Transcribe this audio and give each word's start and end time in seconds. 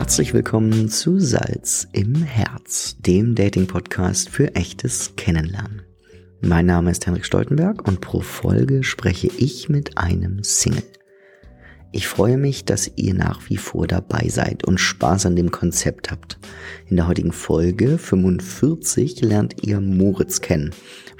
Herzlich 0.00 0.32
willkommen 0.32 0.88
zu 0.88 1.20
Salz 1.20 1.86
im 1.92 2.14
Herz, 2.22 2.96
dem 3.00 3.34
Dating-Podcast 3.34 4.30
für 4.30 4.54
echtes 4.56 5.14
Kennenlernen. 5.16 5.82
Mein 6.40 6.64
Name 6.64 6.90
ist 6.90 7.06
Henrik 7.06 7.26
Stoltenberg 7.26 7.86
und 7.86 8.00
pro 8.00 8.20
Folge 8.20 8.82
spreche 8.82 9.26
ich 9.26 9.68
mit 9.68 9.98
einem 9.98 10.42
Single. 10.42 10.82
Ich 11.92 12.08
freue 12.08 12.38
mich, 12.38 12.64
dass 12.64 12.90
ihr 12.96 13.12
nach 13.12 13.50
wie 13.50 13.58
vor 13.58 13.86
dabei 13.86 14.26
seid 14.30 14.64
und 14.64 14.80
Spaß 14.80 15.26
an 15.26 15.36
dem 15.36 15.50
Konzept 15.50 16.10
habt. 16.10 16.38
In 16.86 16.96
der 16.96 17.06
heutigen 17.06 17.32
Folge 17.32 17.98
45 17.98 19.20
lernt 19.20 19.62
ihr 19.66 19.82
Moritz 19.82 20.40
kennen. 20.40 20.70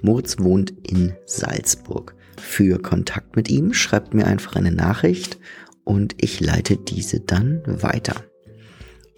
Moritz 0.03 0.39
wohnt 0.39 0.73
in 0.91 1.13
Salzburg. 1.27 2.15
Für 2.39 2.81
Kontakt 2.81 3.37
mit 3.37 3.51
ihm 3.51 3.75
schreibt 3.75 4.15
mir 4.15 4.27
einfach 4.27 4.57
eine 4.57 4.73
Nachricht 4.73 5.39
und 5.85 6.15
ich 6.17 6.41
leite 6.41 6.79
diese 6.79 7.21
dann 7.21 7.61
weiter. 7.67 8.25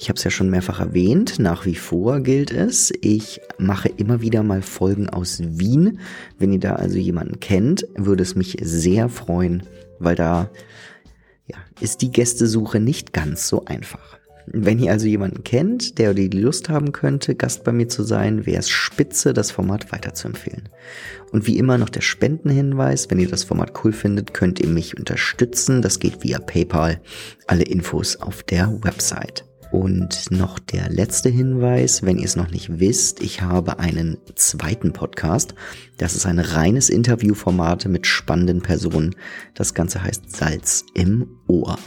Ich 0.03 0.09
habe 0.09 0.17
es 0.17 0.25
ja 0.25 0.33
schon 0.33 0.51
mehrfach 0.51 0.81
erwähnt, 0.81 1.39
nach 1.39 1.65
wie 1.65 1.77
vor 1.77 2.19
gilt 2.23 2.51
es, 2.51 2.93
ich 3.03 3.41
mache 3.57 3.89
immer 3.89 4.21
wieder 4.21 4.43
mal 4.43 4.61
Folgen 4.61 5.09
aus 5.09 5.41
Wien. 5.45 6.01
Wenn 6.41 6.53
ihr 6.53 6.59
da 6.59 6.73
also 6.73 6.99
jemanden 6.99 7.39
kennt, 7.39 7.87
würde 7.95 8.25
es 8.25 8.35
mich 8.35 8.57
sehr 8.61 9.09
freuen, 9.09 9.63
weil 10.01 10.17
da 10.17 10.51
ja, 11.47 11.57
ist 11.79 12.03
die 12.03 12.11
Gästesuche 12.11 12.81
nicht 12.81 13.13
ganz 13.13 13.47
so 13.47 13.65
einfach. 13.67 14.19
Wenn 14.47 14.81
ihr 14.81 14.91
also 14.91 15.07
jemanden 15.07 15.45
kennt, 15.45 16.01
der 16.01 16.15
die 16.15 16.31
Lust 16.31 16.69
haben 16.69 16.91
könnte, 16.91 17.37
Gast 17.37 17.63
bei 17.63 17.71
mir 17.71 17.87
zu 17.87 18.03
sein, 18.03 18.45
wäre 18.45 18.59
es 18.59 18.71
spitze, 18.71 19.33
das 19.33 19.53
Format 19.53 19.93
weiterzuempfehlen. 19.93 20.69
Und 21.31 21.47
wie 21.47 21.59
immer 21.59 21.79
noch 21.79 21.91
der 21.91 22.01
Spendenhinweis, 22.01 23.09
wenn 23.09 23.21
ihr 23.21 23.29
das 23.29 23.45
Format 23.45 23.85
cool 23.85 23.93
findet, 23.93 24.35
könnt 24.35 24.59
ihr 24.59 24.69
mich 24.69 24.99
unterstützen. 24.99 25.81
Das 25.81 26.01
geht 26.01 26.25
via 26.25 26.41
PayPal. 26.41 27.01
Alle 27.47 27.63
Infos 27.63 28.17
auf 28.17 28.43
der 28.43 28.83
Website. 28.83 29.45
Und 29.73 30.31
noch 30.31 30.59
der 30.59 30.91
letzte 30.91 31.31
Hinweis, 31.31 32.03
wenn 32.03 32.19
ihr 32.19 32.27
es 32.27 32.37
noch 32.37 32.51
nicht 32.51 32.79
wisst, 32.79 33.23
ich 33.23 33.41
habe 33.41 33.79
einen 33.79 34.19
zweiten 34.35 34.93
Podcast. 34.93 35.55
Das 35.97 36.15
ist 36.15 36.27
ein 36.27 36.39
reines 36.39 36.91
Interviewformat 36.91 37.87
mit 37.87 38.07
spannenden 38.07 38.61
Personen. 38.61 39.17
Das 39.55 39.73
Ganze 39.73 40.03
heißt 40.03 40.31
Salz 40.31 40.85
im 40.93 41.39
Ohr. 41.47 41.79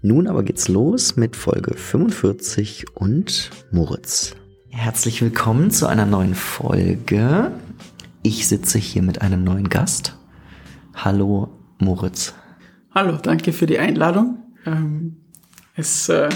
Nun 0.00 0.28
aber 0.28 0.44
geht's 0.44 0.68
los 0.68 1.16
mit 1.16 1.34
Folge 1.34 1.74
45 1.74 2.94
und 2.94 3.50
Moritz. 3.72 4.36
Herzlich 4.70 5.20
willkommen 5.20 5.72
zu 5.72 5.88
einer 5.88 6.06
neuen 6.06 6.36
Folge. 6.36 7.50
Ich 8.22 8.46
sitze 8.46 8.78
hier 8.78 9.02
mit 9.02 9.22
einem 9.22 9.42
neuen 9.42 9.68
Gast. 9.68 10.16
Hallo 10.94 11.48
Moritz. 11.80 12.32
Hallo, 12.94 13.18
danke 13.20 13.52
für 13.52 13.66
die 13.66 13.80
Einladung. 13.80 14.38
Ähm, 14.64 15.16
es 15.74 16.08
äh, 16.08 16.28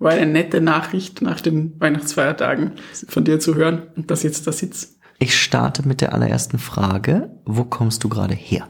war 0.00 0.12
eine 0.12 0.26
nette 0.26 0.60
Nachricht 0.60 1.22
nach 1.22 1.40
den 1.40 1.78
Weihnachtsfeiertagen 1.78 2.72
von 3.06 3.24
dir 3.24 3.38
zu 3.38 3.54
hören 3.54 3.82
und 3.94 4.10
dass 4.10 4.24
jetzt 4.24 4.46
da 4.46 4.52
sitzt. 4.52 4.98
Ich 5.20 5.38
starte 5.38 5.86
mit 5.86 6.00
der 6.00 6.14
allerersten 6.14 6.58
Frage. 6.58 7.30
Wo 7.44 7.64
kommst 7.64 8.02
du 8.02 8.08
gerade 8.08 8.34
her? 8.34 8.66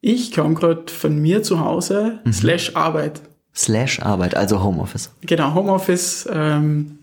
Ich 0.00 0.32
komme 0.32 0.54
gerade 0.54 0.92
von 0.92 1.16
mir 1.18 1.42
zu 1.42 1.60
Hause, 1.60 2.20
mhm. 2.24 2.32
slash 2.32 2.74
Arbeit. 2.74 3.22
Slash 3.54 4.00
Arbeit, 4.00 4.34
also 4.34 4.62
Homeoffice. 4.62 5.12
Genau, 5.22 5.54
Homeoffice, 5.54 6.28
ähm, 6.32 6.98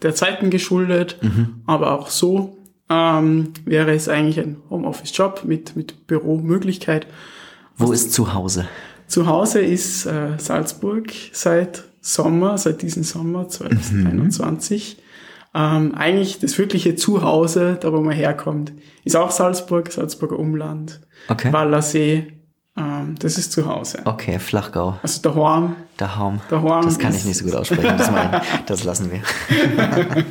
der 0.00 0.14
Zeiten 0.14 0.50
geschuldet, 0.50 1.18
mhm. 1.20 1.62
aber 1.66 1.92
auch 1.92 2.08
so 2.08 2.56
ähm, 2.88 3.52
wäre 3.64 3.92
es 3.92 4.08
eigentlich 4.08 4.40
ein 4.40 4.56
Homeoffice-Job 4.70 5.42
mit, 5.44 5.76
mit 5.76 6.06
Büromöglichkeit. 6.06 7.06
Wo 7.76 7.88
Was 7.88 8.02
ist 8.02 8.12
zu 8.12 8.32
Hause? 8.32 8.66
Zu 9.06 9.26
Hause 9.26 9.60
ist 9.60 10.06
äh, 10.06 10.38
Salzburg 10.38 11.12
seit 11.32 11.84
Sommer, 12.02 12.58
seit 12.58 12.82
diesem 12.82 13.04
Sommer 13.04 13.48
2021. 13.48 14.96
Mhm. 14.98 15.02
Ähm, 15.54 15.94
eigentlich 15.94 16.40
das 16.40 16.58
wirkliche 16.58 16.96
Zuhause, 16.96 17.78
da 17.80 17.92
wo 17.92 18.00
man 18.00 18.14
herkommt, 18.14 18.72
ist 19.04 19.16
auch 19.16 19.30
Salzburg, 19.30 19.90
Salzburger 19.92 20.38
Umland, 20.38 21.00
okay. 21.28 21.52
Wallersee. 21.52 22.32
Ähm, 22.74 23.16
das 23.18 23.36
ist 23.36 23.52
zu 23.52 23.66
Hause. 23.66 24.00
Okay, 24.06 24.38
Flachgau. 24.38 24.98
Also 25.02 25.20
der 25.20 25.34
Horn. 25.34 25.76
Der 26.00 26.18
Horn. 26.18 26.40
Der 26.50 26.62
Horn 26.62 26.86
das 26.86 26.98
kann 26.98 27.14
ich 27.14 27.26
nicht 27.26 27.36
so 27.36 27.44
gut 27.44 27.54
aussprechen. 27.54 27.98
Das, 27.98 28.10
mein, 28.10 28.40
das 28.66 28.84
lassen 28.84 29.10
wir. 29.12 29.20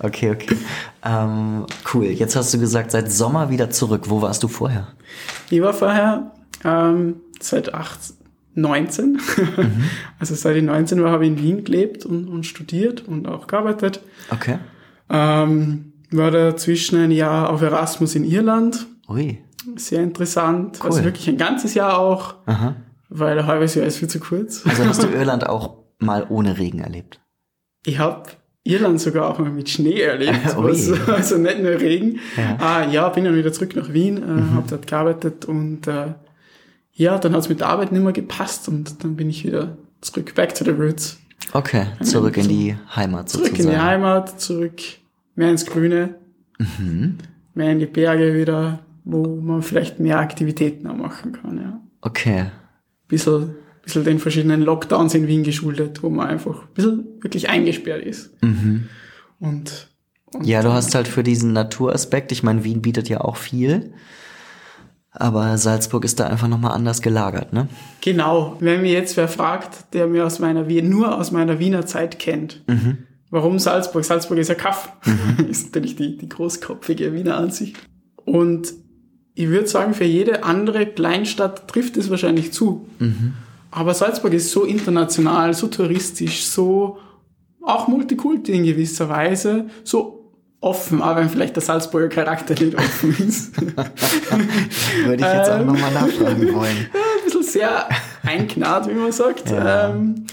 okay, 0.00 0.32
okay. 0.32 0.56
Ähm, 1.04 1.66
cool. 1.92 2.06
Jetzt 2.06 2.34
hast 2.34 2.52
du 2.52 2.58
gesagt, 2.58 2.90
seit 2.90 3.12
Sommer 3.12 3.48
wieder 3.48 3.70
zurück. 3.70 4.10
Wo 4.10 4.20
warst 4.20 4.42
du 4.42 4.48
vorher? 4.48 4.88
Ich 5.50 5.62
war 5.62 5.72
vorher 5.72 6.32
ähm, 6.64 7.20
seit 7.40 7.72
acht, 7.74 8.00
19. 8.54 9.12
Mhm. 9.12 9.18
Also 10.18 10.34
seit 10.34 10.56
ich 10.56 10.62
19 10.62 11.02
war, 11.02 11.10
habe 11.10 11.24
ich 11.24 11.32
in 11.32 11.38
Wien 11.38 11.64
gelebt 11.64 12.06
und, 12.06 12.28
und 12.28 12.44
studiert 12.44 13.06
und 13.06 13.26
auch 13.28 13.46
gearbeitet. 13.46 14.00
Okay. 14.30 14.58
Ähm, 15.10 15.92
war 16.10 16.30
dazwischen 16.30 16.98
ein 16.98 17.10
Jahr 17.10 17.50
auf 17.50 17.60
Erasmus 17.62 18.14
in 18.14 18.24
Irland. 18.24 18.86
Ui. 19.08 19.38
Sehr 19.76 20.02
interessant. 20.02 20.78
Cool. 20.80 20.90
Also 20.90 21.04
wirklich 21.04 21.28
ein 21.28 21.36
ganzes 21.36 21.74
Jahr 21.74 21.98
auch. 21.98 22.34
Aha. 22.46 22.76
Weil 23.08 23.38
ein 23.38 23.46
halbes 23.46 23.74
Jahr 23.74 23.86
ist 23.86 23.98
viel 23.98 24.08
zu 24.08 24.20
kurz. 24.20 24.66
Also 24.66 24.84
hast 24.84 25.02
du 25.02 25.08
Irland 25.14 25.46
auch 25.46 25.76
mal 25.98 26.26
ohne 26.28 26.58
Regen 26.58 26.80
erlebt? 26.80 27.20
Ich 27.84 27.98
habe 27.98 28.30
Irland 28.64 29.00
sogar 29.00 29.30
auch 29.30 29.38
mal 29.38 29.50
mit 29.50 29.68
Schnee 29.68 30.00
erlebt, 30.00 30.40
was, 30.56 30.90
also 31.08 31.36
nicht 31.36 31.60
nur 31.60 31.72
Regen. 31.72 32.20
Ja, 32.36 32.56
ah, 32.58 32.90
ja 32.90 33.08
bin 33.10 33.24
dann 33.24 33.36
wieder 33.36 33.52
zurück 33.52 33.76
nach 33.76 33.92
Wien, 33.92 34.16
äh, 34.16 34.26
mhm. 34.26 34.54
habe 34.54 34.66
dort 34.68 34.86
gearbeitet 34.86 35.44
und 35.44 35.86
äh, 35.86 36.14
ja, 36.94 37.18
dann 37.18 37.32
hat 37.32 37.40
es 37.40 37.48
mit 37.48 37.60
der 37.60 37.68
Arbeit 37.68 37.92
nicht 37.92 38.02
mehr 38.02 38.12
gepasst 38.12 38.68
und 38.68 39.02
dann 39.02 39.16
bin 39.16 39.28
ich 39.28 39.44
wieder 39.44 39.76
zurück, 40.00 40.34
back 40.34 40.54
to 40.54 40.64
the 40.64 40.70
roots. 40.70 41.18
Okay, 41.52 41.86
zurück 42.02 42.36
in 42.36 42.48
die 42.48 42.76
Heimat 42.94 43.28
sozusagen. 43.28 43.56
Zurück 43.56 43.66
in 43.66 43.70
die 43.72 43.82
Heimat, 43.82 44.40
zurück 44.40 44.80
mehr 45.34 45.50
ins 45.50 45.66
Grüne, 45.66 46.14
mhm. 46.58 47.18
mehr 47.54 47.72
in 47.72 47.80
die 47.80 47.86
Berge 47.86 48.34
wieder, 48.34 48.80
wo 49.04 49.36
man 49.36 49.62
vielleicht 49.62 50.00
mehr 50.00 50.18
Aktivitäten 50.20 50.86
auch 50.86 50.96
machen 50.96 51.32
kann, 51.32 51.58
ja. 51.58 51.80
Okay. 52.00 52.46
Bisschen, 53.08 53.54
bisschen 53.82 54.04
den 54.04 54.18
verschiedenen 54.18 54.62
Lockdowns 54.62 55.14
in 55.14 55.26
Wien 55.26 55.42
geschuldet, 55.42 56.02
wo 56.02 56.10
man 56.10 56.28
einfach 56.28 56.62
ein 56.62 56.74
bisschen 56.74 57.04
wirklich 57.20 57.48
eingesperrt 57.48 58.04
ist. 58.04 58.30
Mhm. 58.42 58.88
Und, 59.40 59.88
und 60.32 60.46
ja, 60.46 60.62
du 60.62 60.72
hast 60.72 60.94
halt 60.94 61.08
für 61.08 61.22
diesen 61.22 61.52
Naturaspekt, 61.52 62.32
ich 62.32 62.42
meine, 62.42 62.64
Wien 62.64 62.82
bietet 62.82 63.08
ja 63.08 63.20
auch 63.20 63.36
viel. 63.36 63.92
Aber 65.16 65.56
Salzburg 65.58 66.04
ist 66.04 66.18
da 66.18 66.26
einfach 66.26 66.48
nochmal 66.48 66.72
anders 66.72 67.00
gelagert, 67.00 67.52
ne? 67.52 67.68
Genau. 68.00 68.56
Wenn 68.58 68.82
mir 68.82 68.92
jetzt 68.92 69.16
wer 69.16 69.28
fragt, 69.28 69.94
der 69.94 70.08
mir 70.08 70.26
aus 70.26 70.40
meiner 70.40 70.64
nur 70.82 71.16
aus 71.16 71.30
meiner 71.30 71.60
Wiener 71.60 71.86
Zeit 71.86 72.18
kennt, 72.18 72.62
mhm. 72.66 72.98
warum 73.30 73.60
Salzburg? 73.60 74.04
Salzburg 74.04 74.38
ist 74.38 74.48
ja 74.48 74.56
Kaff. 74.56 74.92
Mhm. 75.04 75.46
ist 75.50 75.66
natürlich 75.66 75.94
die, 75.94 76.18
die 76.18 76.28
großkopfige 76.28 77.14
Wiener 77.14 77.36
Ansicht. 77.36 77.76
Und 78.24 78.74
ich 79.34 79.48
würde 79.48 79.68
sagen, 79.68 79.94
für 79.94 80.04
jede 80.04 80.42
andere 80.42 80.86
Kleinstadt 80.86 81.68
trifft 81.68 81.96
es 81.96 82.10
wahrscheinlich 82.10 82.52
zu. 82.52 82.88
Mhm. 82.98 83.34
Aber 83.70 83.94
Salzburg 83.94 84.32
ist 84.32 84.50
so 84.50 84.64
international, 84.64 85.54
so 85.54 85.68
touristisch, 85.68 86.44
so 86.44 86.98
auch 87.60 87.88
Multikulti 87.88 88.52
in 88.52 88.64
gewisser 88.64 89.08
Weise, 89.08 89.66
so 89.84 90.23
offen, 90.64 91.02
aber 91.02 91.20
wenn 91.20 91.28
vielleicht 91.28 91.56
der 91.56 91.62
Salzburger 91.62 92.08
Charakter 92.08 92.54
nicht 92.54 92.76
offen 92.76 93.16
ist. 93.28 93.60
Würde 95.04 95.14
ich 95.14 95.20
jetzt 95.20 95.50
auch 95.50 95.60
ähm, 95.60 95.66
nochmal 95.66 95.92
nachfragen 95.92 96.54
wollen. 96.54 96.76
ein 96.76 97.24
bisschen 97.24 97.42
sehr 97.42 97.88
einknarrt, 98.22 98.88
wie 98.88 98.94
man 98.94 99.12
sagt. 99.12 99.50
Ja. 99.50 99.90
Ähm, 99.90 100.26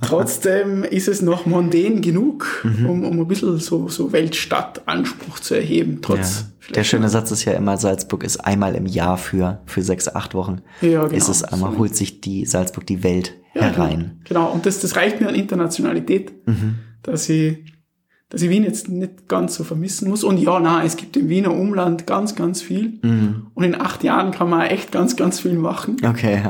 trotzdem 0.00 0.84
ist 0.84 1.06
es 1.06 1.20
noch 1.20 1.44
mondän 1.44 2.00
genug, 2.00 2.64
mhm. 2.64 2.86
um, 2.86 3.04
um 3.04 3.20
ein 3.20 3.28
bisschen 3.28 3.58
so, 3.58 3.88
so 3.88 4.10
Weltstadt-Anspruch 4.10 5.38
zu 5.40 5.54
erheben. 5.54 5.98
Trotz 6.00 6.40
ja. 6.40 6.74
Der 6.74 6.84
schöne 6.84 7.08
Satz 7.08 7.30
ist 7.30 7.44
ja 7.44 7.52
immer, 7.52 7.76
Salzburg 7.76 8.24
ist 8.24 8.38
einmal 8.38 8.74
im 8.74 8.86
Jahr 8.86 9.18
für, 9.18 9.60
für 9.66 9.82
sechs, 9.82 10.08
acht 10.08 10.34
Wochen. 10.34 10.62
Ja, 10.80 11.04
genau. 11.04 11.14
Ist 11.14 11.28
es 11.28 11.44
einmal, 11.44 11.76
holt 11.76 11.94
sich 11.94 12.20
die 12.20 12.46
Salzburg 12.46 12.86
die 12.86 13.02
Welt 13.02 13.34
ja, 13.54 13.62
herein. 13.62 14.20
Genau. 14.24 14.46
genau, 14.46 14.52
und 14.52 14.64
das, 14.64 14.80
das 14.80 14.96
reicht 14.96 15.20
mir 15.20 15.28
an 15.28 15.34
Internationalität, 15.34 16.32
mhm. 16.46 16.76
dass 17.02 17.28
ich 17.28 17.71
dass 18.32 18.40
ich 18.40 18.48
Wien 18.48 18.64
jetzt 18.64 18.88
nicht 18.88 19.28
ganz 19.28 19.56
so 19.56 19.62
vermissen 19.62 20.08
muss. 20.08 20.24
Und 20.24 20.38
ja, 20.38 20.58
na, 20.58 20.82
es 20.82 20.96
gibt 20.96 21.18
im 21.18 21.28
Wiener 21.28 21.52
Umland 21.52 22.06
ganz, 22.06 22.34
ganz 22.34 22.62
viel. 22.62 22.98
Mhm. 23.02 23.48
Und 23.52 23.62
in 23.62 23.78
acht 23.78 24.02
Jahren 24.02 24.30
kann 24.30 24.48
man 24.48 24.62
echt 24.62 24.90
ganz, 24.90 25.16
ganz 25.16 25.40
viel 25.40 25.58
machen. 25.58 25.98
Okay. 26.02 26.44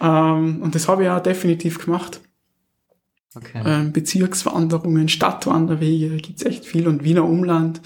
Ähm, 0.00 0.62
und 0.62 0.76
das 0.76 0.86
habe 0.86 1.02
ich 1.02 1.06
ja 1.06 1.18
definitiv 1.18 1.84
gemacht. 1.84 2.20
Okay. 3.34 3.60
Ähm, 3.66 3.92
Bezirkswanderungen, 3.92 5.08
Stadtwanderwege, 5.08 6.18
gibt's 6.18 6.44
echt 6.44 6.64
viel. 6.64 6.86
Und 6.86 7.02
Wiener 7.02 7.24
Umland, 7.24 7.80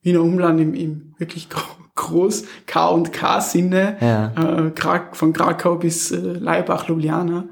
Wiener 0.00 0.22
Umland 0.22 0.58
im, 0.58 0.72
im 0.72 1.14
wirklich 1.18 1.48
groß 1.96 2.44
K 2.64 2.88
und 2.88 3.12
K-Sinne, 3.12 3.98
ja. 4.00 4.68
äh, 4.68 5.00
von 5.12 5.34
Krakau 5.34 5.76
bis 5.76 6.12
äh, 6.12 6.16
Leibach, 6.16 6.88
Ljubljana, 6.88 7.44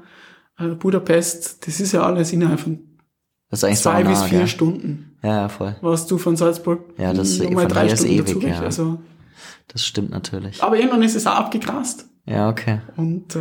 äh, 0.57 0.69
Budapest, 0.69 1.67
das 1.67 1.79
ist 1.79 1.91
ja 1.91 2.01
alles 2.01 2.33
innerhalb 2.33 2.61
von 2.61 2.79
zwei 3.53 4.03
bis 4.03 4.23
vier 4.23 4.39
ja. 4.39 4.47
Stunden. 4.47 5.14
Ja, 5.25 5.49
voll. 5.49 5.75
Warst 5.81 6.11
du 6.11 6.17
von 6.17 6.35
Salzburg? 6.35 6.81
Ja, 6.97 7.13
das 7.13 7.29
ist 7.29 7.43
von 7.43 7.67
drei 7.67 7.89
Stunden 7.89 8.13
ist 8.13 8.29
ewig, 8.29 8.43
ja. 8.43 8.59
Also. 8.59 8.99
Das 9.67 9.83
stimmt 9.83 10.11
natürlich. 10.11 10.61
Aber 10.61 10.77
irgendwann 10.77 11.01
ist 11.01 11.15
es 11.15 11.25
auch 11.25 11.35
abgegrast. 11.35 12.05
Ja, 12.25 12.49
okay. 12.49 12.81
Und 12.95 13.35
äh, 13.35 13.39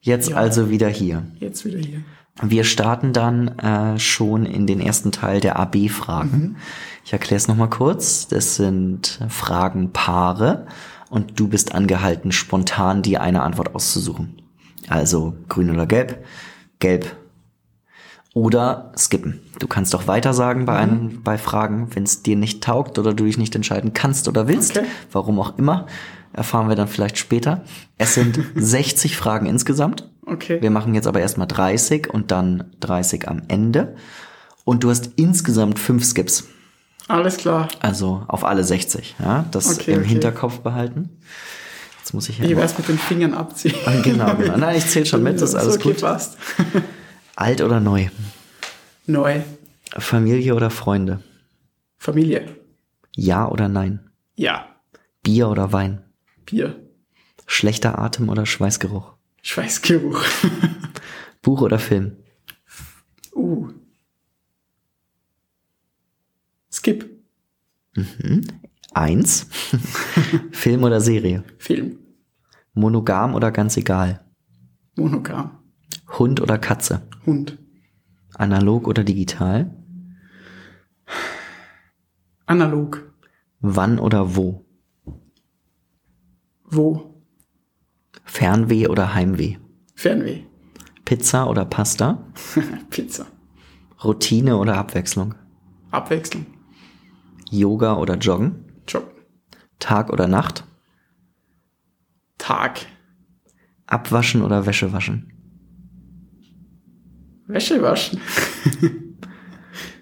jetzt 0.00 0.30
ja, 0.30 0.36
also 0.36 0.70
wieder 0.70 0.88
hier. 0.88 1.22
Jetzt 1.38 1.64
wieder 1.64 1.78
hier. 1.78 2.02
Wir 2.42 2.64
starten 2.64 3.12
dann 3.12 3.58
äh, 3.58 3.98
schon 3.98 4.44
in 4.44 4.66
den 4.66 4.80
ersten 4.80 5.12
Teil 5.12 5.40
der 5.40 5.58
AB-Fragen. 5.58 6.40
Mhm. 6.40 6.56
Ich 7.04 7.12
erkläre 7.12 7.36
es 7.36 7.48
nochmal 7.48 7.70
kurz. 7.70 8.26
Das 8.26 8.56
sind 8.56 9.20
Fragenpaare 9.28 10.66
und 11.10 11.38
du 11.38 11.48
bist 11.48 11.74
angehalten, 11.74 12.32
spontan 12.32 13.02
dir 13.02 13.20
eine 13.20 13.42
Antwort 13.42 13.74
auszusuchen. 13.74 14.42
Also 14.88 15.34
grün 15.48 15.70
oder 15.70 15.86
gelb, 15.86 16.24
gelb 16.78 17.16
oder 18.34 18.92
skippen. 18.96 19.40
Du 19.58 19.66
kannst 19.66 19.94
auch 19.94 20.06
weiter 20.06 20.32
sagen 20.34 20.64
bei, 20.64 20.76
einem, 20.76 21.02
mhm. 21.02 21.22
bei 21.22 21.36
Fragen, 21.36 21.88
wenn 21.94 22.04
es 22.04 22.22
dir 22.22 22.36
nicht 22.36 22.62
taugt 22.62 22.98
oder 22.98 23.12
du 23.12 23.24
dich 23.24 23.38
nicht 23.38 23.54
entscheiden 23.54 23.92
kannst 23.92 24.28
oder 24.28 24.46
willst, 24.46 24.78
okay. 24.78 24.86
warum 25.10 25.40
auch 25.40 25.58
immer, 25.58 25.86
erfahren 26.32 26.68
wir 26.68 26.76
dann 26.76 26.88
vielleicht 26.88 27.18
später. 27.18 27.64
Es 27.98 28.14
sind 28.14 28.38
60 28.54 29.16
Fragen 29.16 29.46
insgesamt. 29.46 30.08
Okay. 30.26 30.62
Wir 30.62 30.70
machen 30.70 30.94
jetzt 30.94 31.08
aber 31.08 31.20
erstmal 31.20 31.48
30 31.48 32.12
und 32.12 32.30
dann 32.30 32.70
30 32.80 33.28
am 33.28 33.42
Ende. 33.48 33.96
Und 34.64 34.84
du 34.84 34.90
hast 34.90 35.10
insgesamt 35.16 35.80
fünf 35.80 36.04
Skips. 36.04 36.46
Alles 37.08 37.38
klar. 37.38 37.66
Also 37.80 38.22
auf 38.28 38.44
alle 38.44 38.62
60. 38.62 39.16
Ja, 39.18 39.44
das 39.50 39.78
okay, 39.78 39.94
im 39.94 40.00
okay. 40.00 40.08
Hinterkopf 40.08 40.60
behalten. 40.60 41.08
Jetzt 41.98 42.14
muss 42.14 42.28
ich 42.28 42.36
hier. 42.36 42.48
Ich 42.48 42.56
weiß 42.56 42.78
mit 42.78 42.86
den 42.86 42.98
Fingern 42.98 43.34
abziehen. 43.34 43.74
Ah, 43.84 44.00
genau, 44.00 44.36
genau. 44.36 44.56
Nein, 44.56 44.76
ich 44.76 44.86
zähle 44.86 45.06
schon 45.06 45.24
mit, 45.24 45.34
das 45.40 45.50
ist 45.50 45.54
alles 45.56 45.76
okay, 45.76 45.88
gut. 45.88 46.00
Passt. 46.02 46.38
Alt 47.40 47.62
oder 47.62 47.80
neu? 47.80 48.08
Neu. 49.06 49.40
Familie 49.96 50.54
oder 50.54 50.68
Freunde? 50.68 51.22
Familie. 51.96 52.54
Ja 53.16 53.48
oder 53.48 53.66
nein? 53.66 54.10
Ja. 54.34 54.76
Bier 55.22 55.48
oder 55.48 55.72
Wein? 55.72 56.04
Bier. 56.44 56.78
Schlechter 57.46 57.98
Atem 57.98 58.28
oder 58.28 58.44
Schweißgeruch? 58.44 59.14
Schweißgeruch. 59.40 60.22
Buch 61.42 61.62
oder 61.62 61.78
Film? 61.78 62.18
Uh. 63.34 63.70
Skip. 66.70 67.08
Mhm. 67.94 68.42
Eins. 68.92 69.46
Film 70.52 70.84
oder 70.84 71.00
Serie? 71.00 71.42
Film. 71.56 72.00
Monogam 72.74 73.34
oder 73.34 73.50
ganz 73.50 73.78
egal? 73.78 74.26
Monogam. 74.94 75.59
Hund 76.18 76.40
oder 76.40 76.58
Katze? 76.58 77.02
Hund. 77.26 77.58
Analog 78.34 78.86
oder 78.88 79.04
digital? 79.04 79.70
Analog. 82.46 83.12
Wann 83.60 83.98
oder 83.98 84.36
wo? 84.36 84.64
Wo? 86.64 87.22
Fernweh 88.24 88.88
oder 88.88 89.14
Heimweh? 89.14 89.56
Fernweh. 89.94 90.44
Pizza 91.04 91.48
oder 91.48 91.64
Pasta? 91.64 92.24
Pizza. 92.90 93.26
Routine 94.02 94.56
oder 94.56 94.76
Abwechslung? 94.76 95.34
Abwechslung. 95.90 96.46
Yoga 97.50 97.96
oder 97.96 98.16
Joggen? 98.16 98.64
Joggen. 98.86 99.10
Tag 99.78 100.10
oder 100.10 100.26
Nacht? 100.28 100.64
Tag. 102.38 102.86
Abwaschen 103.86 104.42
oder 104.42 104.66
Wäsche 104.66 104.92
waschen? 104.92 105.29
Wäsche 107.52 107.82
waschen. 107.82 108.20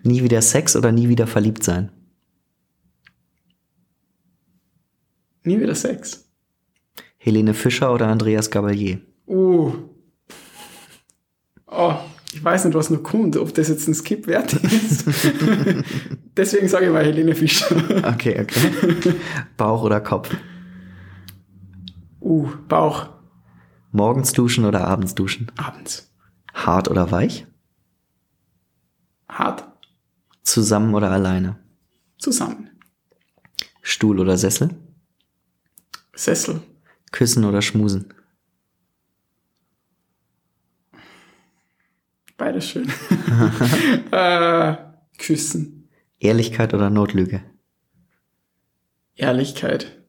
nie 0.02 0.22
wieder 0.22 0.42
Sex 0.42 0.76
oder 0.76 0.92
nie 0.92 1.08
wieder 1.08 1.26
verliebt 1.26 1.64
sein? 1.64 1.90
Nie 5.44 5.60
wieder 5.60 5.74
Sex. 5.74 6.28
Helene 7.16 7.54
Fischer 7.54 7.92
oder 7.92 8.08
Andreas 8.08 8.50
Gabalier? 8.50 9.00
Uh. 9.26 9.72
Oh, 11.66 11.94
ich 12.32 12.44
weiß 12.44 12.64
nicht, 12.66 12.74
was 12.74 12.90
noch 12.90 13.02
kommt, 13.02 13.36
ob 13.36 13.54
das 13.54 13.68
jetzt 13.68 13.88
ein 13.88 13.94
Skip 13.94 14.26
wert 14.26 14.52
ist. 14.52 15.04
Deswegen 16.36 16.68
sage 16.68 16.86
ich 16.86 16.92
mal 16.92 17.04
Helene 17.04 17.34
Fischer. 17.34 17.74
Okay, 18.04 18.40
okay. 18.40 19.14
Bauch 19.56 19.82
oder 19.82 20.00
Kopf? 20.00 20.34
Uh, 22.20 22.48
Bauch. 22.68 23.08
Morgens 23.92 24.32
duschen 24.32 24.64
oder 24.64 24.86
abends 24.86 25.14
duschen? 25.14 25.50
Abends. 25.56 26.12
Hart 26.66 26.88
oder 26.88 27.10
weich? 27.10 27.46
Hart. 29.28 29.64
Zusammen 30.42 30.94
oder 30.94 31.10
alleine? 31.10 31.56
Zusammen. 32.18 32.70
Stuhl 33.80 34.18
oder 34.18 34.36
Sessel? 34.36 34.70
Sessel. 36.14 36.60
Küssen 37.12 37.44
oder 37.44 37.62
schmusen? 37.62 38.12
Beides 42.36 42.68
schön. 42.68 42.88
äh, 44.10 44.76
küssen. 45.16 45.88
Ehrlichkeit 46.18 46.74
oder 46.74 46.90
Notlüge? 46.90 47.42
Ehrlichkeit. 49.14 50.02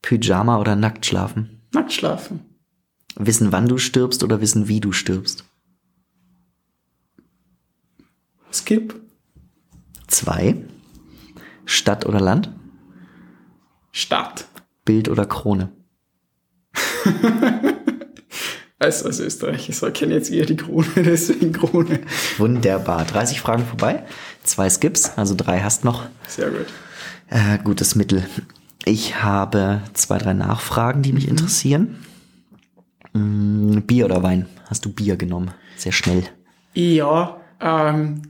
Pyjama 0.00 0.58
oder 0.58 0.74
nackt 0.74 1.06
schlafen? 1.06 2.53
Wissen, 3.16 3.52
wann 3.52 3.68
du 3.68 3.78
stirbst 3.78 4.24
oder 4.24 4.40
wissen, 4.40 4.68
wie 4.68 4.80
du 4.80 4.92
stirbst? 4.92 5.44
Skip. 8.52 9.00
Zwei. 10.06 10.56
Stadt 11.64 12.06
oder 12.06 12.20
Land? 12.20 12.50
Stadt. 13.92 14.46
Bild 14.84 15.08
oder 15.08 15.26
Krone? 15.26 15.70
als, 18.78 19.04
als 19.04 19.20
Österreicher, 19.20 19.88
ich 19.88 19.94
kenne 19.94 20.14
jetzt 20.14 20.30
eher 20.30 20.46
die 20.46 20.56
Krone, 20.56 20.86
deswegen 20.96 21.52
Krone. 21.52 22.00
Wunderbar. 22.38 23.04
30 23.04 23.40
Fragen 23.40 23.64
vorbei. 23.64 24.04
Zwei 24.42 24.68
Skips, 24.68 25.12
also 25.16 25.34
drei 25.36 25.60
hast 25.60 25.84
noch. 25.84 26.06
Sehr 26.28 26.50
gut. 26.50 26.66
Äh, 27.28 27.58
gutes 27.62 27.94
Mittel. 27.94 28.26
Ich 28.84 29.22
habe 29.22 29.80
zwei, 29.94 30.18
drei 30.18 30.34
Nachfragen, 30.34 31.02
die 31.02 31.12
mich 31.12 31.24
mhm. 31.24 31.30
interessieren. 31.30 32.04
Mm, 33.14 33.78
Bier 33.86 34.04
oder 34.04 34.22
Wein? 34.22 34.46
Hast 34.68 34.84
du 34.84 34.92
Bier 34.92 35.16
genommen? 35.16 35.52
Sehr 35.76 35.92
schnell. 35.92 36.24
Ja, 36.74 37.40
ähm, 37.60 38.22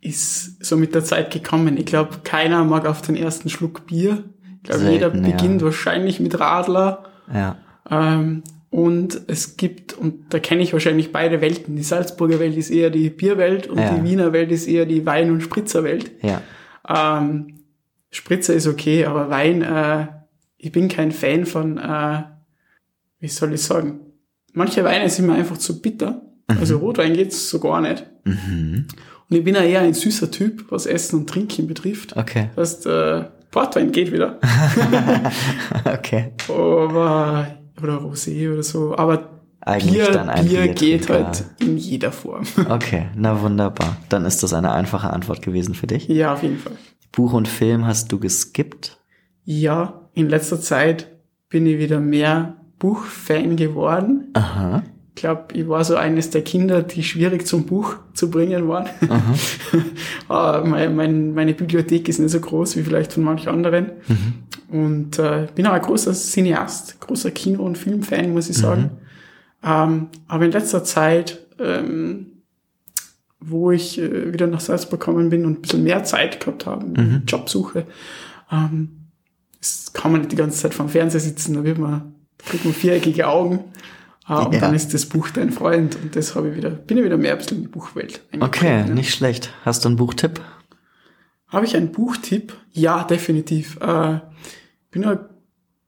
ist 0.00 0.64
so 0.64 0.76
mit 0.76 0.94
der 0.94 1.04
Zeit 1.04 1.30
gekommen. 1.30 1.76
Ich 1.76 1.86
glaube, 1.86 2.18
keiner 2.24 2.64
mag 2.64 2.86
auf 2.86 3.02
den 3.02 3.16
ersten 3.16 3.48
Schluck 3.48 3.86
Bier. 3.86 4.24
Ich 4.56 4.70
glaube, 4.70 4.90
jeder 4.90 5.10
beginnt 5.10 5.60
ja. 5.60 5.66
wahrscheinlich 5.66 6.20
mit 6.20 6.38
Radler. 6.40 7.04
Ja. 7.32 7.56
Ähm, 7.90 8.42
und 8.70 9.20
es 9.26 9.56
gibt, 9.56 9.94
und 9.94 10.32
da 10.32 10.38
kenne 10.38 10.62
ich 10.62 10.72
wahrscheinlich 10.72 11.12
beide 11.12 11.40
Welten. 11.40 11.76
Die 11.76 11.82
Salzburger 11.82 12.38
Welt 12.38 12.56
ist 12.56 12.70
eher 12.70 12.90
die 12.90 13.10
Bierwelt 13.10 13.66
und 13.66 13.78
ja. 13.78 13.92
die 13.92 14.08
Wiener 14.08 14.32
Welt 14.32 14.52
ist 14.52 14.66
eher 14.66 14.86
die 14.86 15.04
Wein- 15.04 15.30
und 15.30 15.42
Spritzerwelt. 15.42 16.12
Ja. 16.22 16.40
Ähm, 16.88 17.60
Spritzer 18.10 18.54
ist 18.54 18.66
okay, 18.66 19.04
aber 19.04 19.28
Wein, 19.28 19.62
äh, 19.62 20.06
ich 20.56 20.72
bin 20.72 20.88
kein 20.88 21.12
Fan 21.12 21.46
von, 21.46 21.78
äh, 21.78 22.22
wie 23.20 23.28
soll 23.28 23.54
ich 23.54 23.62
sagen, 23.62 24.00
manche 24.52 24.82
Weine 24.84 25.08
sind 25.08 25.26
mir 25.26 25.34
einfach 25.34 25.58
zu 25.58 25.80
bitter. 25.80 26.22
Mhm. 26.48 26.58
Also 26.58 26.78
Rotwein 26.78 27.14
geht's 27.14 27.48
so 27.48 27.60
gar 27.60 27.80
nicht. 27.80 28.04
Mhm. 28.24 28.86
Und 29.28 29.36
ich 29.36 29.44
bin 29.44 29.54
ja 29.54 29.62
eher 29.62 29.80
ein 29.80 29.94
süßer 29.94 30.30
Typ, 30.30 30.66
was 30.70 30.86
Essen 30.86 31.20
und 31.20 31.30
Trinken 31.30 31.66
betrifft. 31.66 32.16
Okay. 32.16 32.50
Das 32.56 32.74
heißt, 32.74 32.86
äh, 32.86 33.24
Portwein 33.50 33.92
geht 33.92 34.12
wieder. 34.12 34.38
okay. 35.84 36.32
Aber, 36.48 37.46
oder 37.80 37.98
Rosé 37.98 38.52
oder 38.52 38.62
so. 38.62 38.96
Aber 38.96 39.40
Eigentlich 39.60 40.02
Bier, 40.02 40.10
dann 40.12 40.30
ein 40.30 40.48
Bier 40.48 40.68
geht 40.68 41.08
halt 41.10 41.44
in 41.58 41.76
jeder 41.76 42.12
Form. 42.12 42.44
Okay, 42.68 43.08
na 43.14 43.40
wunderbar. 43.42 43.96
Dann 44.08 44.24
ist 44.24 44.42
das 44.42 44.54
eine 44.54 44.72
einfache 44.72 45.10
Antwort 45.10 45.42
gewesen 45.42 45.74
für 45.74 45.86
dich. 45.86 46.08
Ja, 46.08 46.32
auf 46.32 46.42
jeden 46.42 46.58
Fall. 46.58 46.72
Buch 47.12 47.32
und 47.32 47.46
Film 47.46 47.86
hast 47.86 48.10
du 48.10 48.18
geskippt? 48.18 48.98
Ja, 49.44 50.08
in 50.14 50.28
letzter 50.28 50.60
Zeit 50.60 51.08
bin 51.48 51.66
ich 51.66 51.78
wieder 51.78 52.00
mehr 52.00 52.59
Buchfan 52.80 53.54
geworden. 53.54 54.30
Aha. 54.32 54.82
Ich 55.14 55.22
glaube, 55.22 55.44
ich 55.52 55.68
war 55.68 55.84
so 55.84 55.96
eines 55.96 56.30
der 56.30 56.42
Kinder, 56.42 56.82
die 56.82 57.02
schwierig 57.02 57.46
zum 57.46 57.66
Buch 57.66 57.96
zu 58.14 58.30
bringen 58.30 58.66
waren. 58.68 58.88
uh, 60.28 60.66
mein, 60.66 60.96
mein, 60.96 61.34
meine 61.34 61.52
Bibliothek 61.52 62.08
ist 62.08 62.18
nicht 62.18 62.30
so 62.30 62.40
groß 62.40 62.76
wie 62.76 62.82
vielleicht 62.82 63.12
von 63.12 63.22
manch 63.22 63.46
anderen. 63.46 63.90
Mhm. 64.08 64.76
Und 64.80 65.18
äh, 65.18 65.48
bin 65.54 65.66
auch 65.66 65.72
ein 65.72 65.82
großer 65.82 66.14
Cineast, 66.14 67.00
großer 67.00 67.32
Kino- 67.32 67.64
und 67.64 67.76
Filmfan, 67.76 68.32
muss 68.32 68.48
ich 68.48 68.56
sagen. 68.56 68.82
Mhm. 68.82 68.88
Ähm, 69.62 70.08
aber 70.26 70.44
in 70.46 70.52
letzter 70.52 70.84
Zeit, 70.84 71.38
ähm, 71.58 72.26
wo 73.40 73.72
ich 73.72 73.98
äh, 73.98 74.32
wieder 74.32 74.46
nach 74.46 74.60
Salzburg 74.60 75.00
gekommen 75.00 75.28
bin 75.28 75.44
und 75.44 75.58
ein 75.58 75.62
bisschen 75.62 75.84
mehr 75.84 76.02
Zeit 76.04 76.40
gehabt 76.40 76.64
habe, 76.64 76.86
mhm. 76.86 77.22
Jobsuche, 77.26 77.84
ähm, 78.50 79.08
es 79.60 79.92
kann 79.92 80.12
man 80.12 80.22
nicht 80.22 80.32
die 80.32 80.36
ganze 80.36 80.58
Zeit 80.58 80.72
vom 80.72 80.88
Fernseher 80.88 81.20
sitzen, 81.20 81.54
da 81.54 81.64
wird 81.64 81.78
man, 81.78 82.14
man 82.64 82.74
viereckige 82.74 83.28
Augen. 83.28 83.64
Ah, 84.24 84.42
und 84.44 84.54
ja. 84.54 84.60
dann 84.60 84.74
ist 84.74 84.94
das 84.94 85.06
Buch 85.06 85.30
dein 85.30 85.50
Freund 85.50 85.96
und 86.00 86.14
das 86.14 86.36
habe 86.36 86.50
ich 86.50 86.56
wieder, 86.56 86.70
bin 86.70 86.98
ich 86.98 87.04
wieder 87.04 87.16
mehr 87.16 87.32
ein 87.32 87.38
bisschen 87.38 87.56
in 87.56 87.62
die 87.64 87.68
Buchwelt. 87.68 88.20
Okay, 88.38 88.84
ne? 88.84 88.94
nicht 88.94 89.12
schlecht. 89.12 89.50
Hast 89.64 89.84
du 89.84 89.88
einen 89.88 89.96
Buchtipp? 89.96 90.40
Habe 91.48 91.66
ich 91.66 91.76
einen 91.76 91.90
Buchtipp? 91.90 92.54
Ja, 92.70 93.02
definitiv. 93.02 93.76
Äh, 93.80 94.20
bin 94.92 95.04
ein 95.04 95.18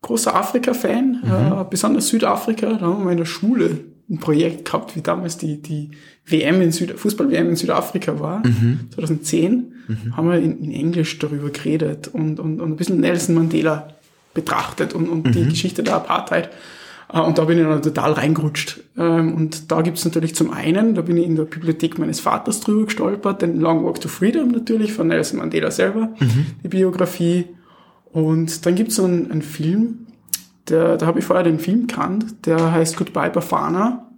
großer 0.00 0.35
Afrika-Fan, 0.35 1.23
mhm. 1.23 1.61
äh, 1.61 1.64
besonders 1.71 2.09
Südafrika. 2.09 2.73
Da 2.73 2.87
haben 2.87 3.04
wir 3.04 3.12
in 3.12 3.18
der 3.18 3.26
Schule 3.26 3.78
ein 4.11 4.18
Projekt 4.18 4.64
gehabt, 4.64 4.97
wie 4.97 5.02
damals 5.02 5.38
die, 5.38 5.62
die 5.62 5.92
WM 6.26 6.61
in 6.61 6.73
Süd 6.73 6.99
Fußball-WM 6.99 7.50
in 7.50 7.56
Südafrika 7.56 8.18
war, 8.21 8.42
2010, 8.94 9.73
haben 10.16 10.28
wir 10.28 10.38
in, 10.38 10.59
in 10.59 10.73
Englisch 10.73 11.18
darüber 11.18 11.50
geredet 11.50 12.09
und, 12.09 12.38
und, 12.38 12.61
und 12.61 12.73
ein 12.73 12.76
bisschen 12.76 13.00
Nelson 13.00 13.37
Mandela 13.37 13.88
betrachtet 14.35 14.95
und, 14.95 15.09
und 15.09 15.35
die 15.35 15.49
Geschichte 15.49 15.83
der 15.83 15.97
Apartheid. 15.97 16.51
Äh, 17.12 17.21
Und 17.21 17.39
da 17.39 17.45
bin 17.45 17.59
ich 17.59 17.65
dann 17.65 17.83
total 17.83 18.12
reingerutscht. 18.12 18.81
Ähm, 18.97 19.35
Und 19.35 19.71
da 19.71 19.83
gibt's 19.83 20.05
natürlich 20.05 20.35
zum 20.35 20.51
einen, 20.51 20.95
da 20.95 21.03
bin 21.03 21.17
ich 21.17 21.27
in 21.27 21.37
der 21.37 21.45
Bibliothek 21.45 21.99
meines 21.99 22.21
Vaters 22.21 22.61
drüber 22.61 22.87
gestolpert, 22.87 23.43
den 23.43 23.61
Long 23.61 23.85
Walk 23.85 24.01
to 24.01 24.09
Freedom 24.09 24.49
natürlich 24.51 24.93
von 24.93 25.09
Nelson 25.09 25.39
Mandela 25.39 25.71
selber, 25.71 26.11
die 26.62 26.69
Biografie. 26.69 27.47
Und 28.12 28.65
dann 28.67 28.75
gibt's 28.75 28.97
so 28.97 29.05
einen, 29.05 29.31
einen 29.31 29.43
Film, 29.43 30.07
der, 30.69 30.97
da 30.97 31.07
habe 31.07 31.19
ich 31.19 31.25
vorher 31.25 31.45
den 31.45 31.59
Film 31.59 31.87
kannt, 31.87 32.47
der 32.47 32.73
heißt 32.73 32.97
Goodbye 32.97 33.31
Bafana. 33.31 34.09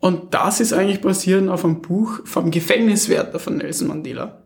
Und 0.00 0.32
das 0.34 0.60
ist 0.60 0.72
eigentlich 0.72 1.00
basierend 1.00 1.48
auf 1.50 1.64
einem 1.64 1.80
Buch 1.82 2.20
vom 2.24 2.50
Gefängniswärter 2.52 3.38
von 3.40 3.56
Nelson 3.56 3.88
Mandela. 3.88 4.42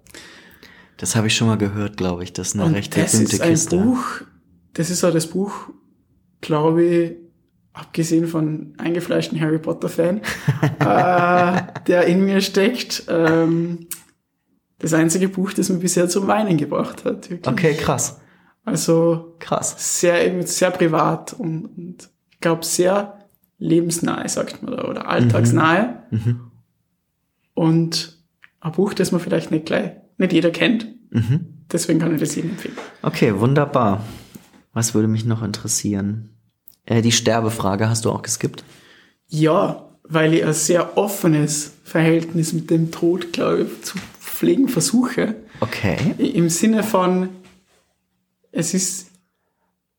Das 1.02 1.16
habe 1.16 1.26
ich 1.26 1.35
schon 1.35 1.49
mal 1.49 1.59
gehört, 1.59 1.97
glaube 1.97 2.23
ich. 2.23 2.32
Das 2.32 2.50
ist 2.50 2.54
eine 2.54 2.64
Und 2.64 2.75
recht 2.75 2.97
das 2.97 3.11
berühmte 3.11 3.35
ist 3.35 3.42
ein 3.42 3.50
Kiste. 3.50 3.76
Buch, 3.76 4.04
das 4.75 4.88
ist 4.88 5.02
auch 5.02 5.12
das 5.12 5.26
Buch, 5.26 5.52
glaube 6.40 6.85
ich, 6.85 7.16
abgesehen 7.73 8.28
von 8.28 8.75
eingefleischten 8.78 9.40
Harry 9.40 9.59
Potter-Fan, 9.59 10.18
äh, 10.78 11.62
der 11.88 12.06
in 12.06 12.25
mir 12.25 12.40
steckt. 12.40 13.02
Ähm, 13.09 13.88
das 14.78 14.94
einzige 14.94 15.28
Buch, 15.28 15.52
das 15.52 15.71
mir 15.71 15.78
bisher 15.78 16.09
zum 16.09 16.28
Weinen 16.28 16.56
gebracht 16.56 17.04
hat. 17.04 17.28
Wirklich. 17.28 17.52
Okay, 17.52 17.75
krass. 17.75 18.21
Also 18.64 19.35
Krass. 19.40 19.99
sehr, 19.99 20.47
sehr 20.47 20.71
privat 20.71 21.32
und, 21.32 21.64
und 21.66 22.11
ich 22.30 22.38
glaube 22.38 22.64
sehr 22.64 23.26
lebensnahe, 23.59 24.28
sagt 24.28 24.62
man 24.62 24.76
da, 24.76 24.85
oder 24.85 25.09
alltagsnahe. 25.09 26.04
Mhm. 26.12 26.52
Und 27.54 28.23
ein 28.61 28.71
Buch, 28.71 28.94
das 28.94 29.11
man 29.11 29.21
vielleicht 29.21 29.50
nicht 29.50 29.66
gleich, 29.66 29.94
nicht 30.23 30.33
jeder 30.33 30.50
kennt. 30.50 30.88
Mhm. 31.11 31.64
Deswegen 31.71 31.99
kann 31.99 32.14
ich 32.14 32.21
das 32.21 32.35
jedem 32.35 32.50
empfehlen. 32.50 32.76
Okay, 33.02 33.38
wunderbar. 33.38 34.05
Was 34.73 34.95
würde 34.95 35.09
mich 35.09 35.25
noch 35.25 35.43
interessieren? 35.43 36.31
Äh, 36.87 37.02
die 37.02 37.12
Sterbefrage 37.12 37.88
hast 37.88 38.05
du 38.05 38.11
auch 38.11 38.23
geskippt? 38.23 38.64
Ja, 39.29 39.88
weil 40.05 40.35
ich 40.35 40.45
ein 40.45 40.52
sehr 40.52 40.97
offenes 40.97 41.73
Verhältnis 41.85 42.52
mit 42.52 42.71
dem 42.71 42.91
Tod, 42.91 43.33
glaube 43.33 43.62
ich, 43.62 43.83
zu 43.85 43.99
pflegen 44.19 44.69
versuche. 44.69 45.37
Okay. 45.61 45.97
Im 46.19 46.49
Sinne 46.49 46.83
von, 46.83 47.29
es 48.50 48.75
ist, 48.75 49.11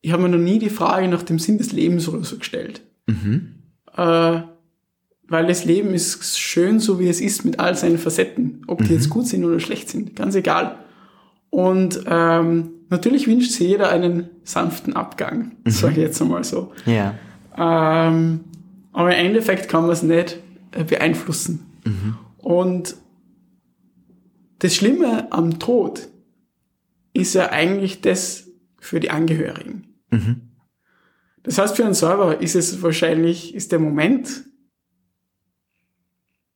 ich 0.02 0.12
habe 0.12 0.24
mir 0.24 0.30
noch 0.30 0.38
nie 0.38 0.60
die 0.60 0.70
Frage 0.70 1.08
nach 1.08 1.24
dem 1.24 1.40
Sinn 1.40 1.58
des 1.58 1.72
Lebens 1.72 2.08
oder 2.08 2.24
so 2.24 2.38
gestellt. 2.38 2.82
Äh, 3.96 4.42
weil 5.28 5.48
das 5.48 5.66
Leben 5.66 5.94
ist 5.94 6.40
schön, 6.40 6.80
so 6.80 7.00
wie 7.00 7.08
es 7.08 7.22
ist, 7.22 7.46
mit 7.46 7.60
all 7.60 7.76
seinen 7.76 7.98
Facetten. 7.98 8.62
Ob 8.68 8.84
die 8.84 8.94
jetzt 8.94 9.10
gut 9.10 9.28
sind 9.28 9.44
oder 9.46 9.60
schlecht 9.60 9.90
sind, 9.90 10.16
ganz 10.16 10.36
egal. 10.36 10.78
Und 11.50 12.04
ähm, 12.08 12.72
natürlich 12.90 13.28
wünscht 13.28 13.52
sich 13.52 13.68
jeder 13.68 13.90
einen 13.90 14.30
sanften 14.44 14.96
Abgang, 14.96 15.54
sage 15.66 15.94
ich 15.94 16.00
jetzt 16.00 16.22
einmal 16.22 16.44
so. 16.44 16.72
Ja. 16.86 17.16
Ähm, 17.58 18.42
aber 18.92 19.16
im 19.16 19.26
Endeffekt 19.28 19.70
kann 19.70 19.84
man 19.84 19.92
es 19.92 20.04
nicht 20.04 20.40
äh, 20.72 20.84
beeinflussen. 20.84 21.66
Und 22.38 22.96
das 24.60 24.76
Schlimme 24.76 25.32
am 25.32 25.60
Tod 25.60 26.08
ist 27.14 27.34
ja 27.36 27.52
eigentlich 27.52 28.02
das 28.02 28.48
für 28.80 29.00
die 29.00 29.12
Angehörigen. 29.12 29.88
Das 31.44 31.58
heißt, 31.58 31.76
für 31.76 31.86
einen 31.86 31.94
selber 31.94 32.42
ist 32.42 32.56
es 32.56 32.82
wahrscheinlich, 32.82 33.54
ist 33.54 33.72
der 33.72 33.80
Moment, 33.80 34.46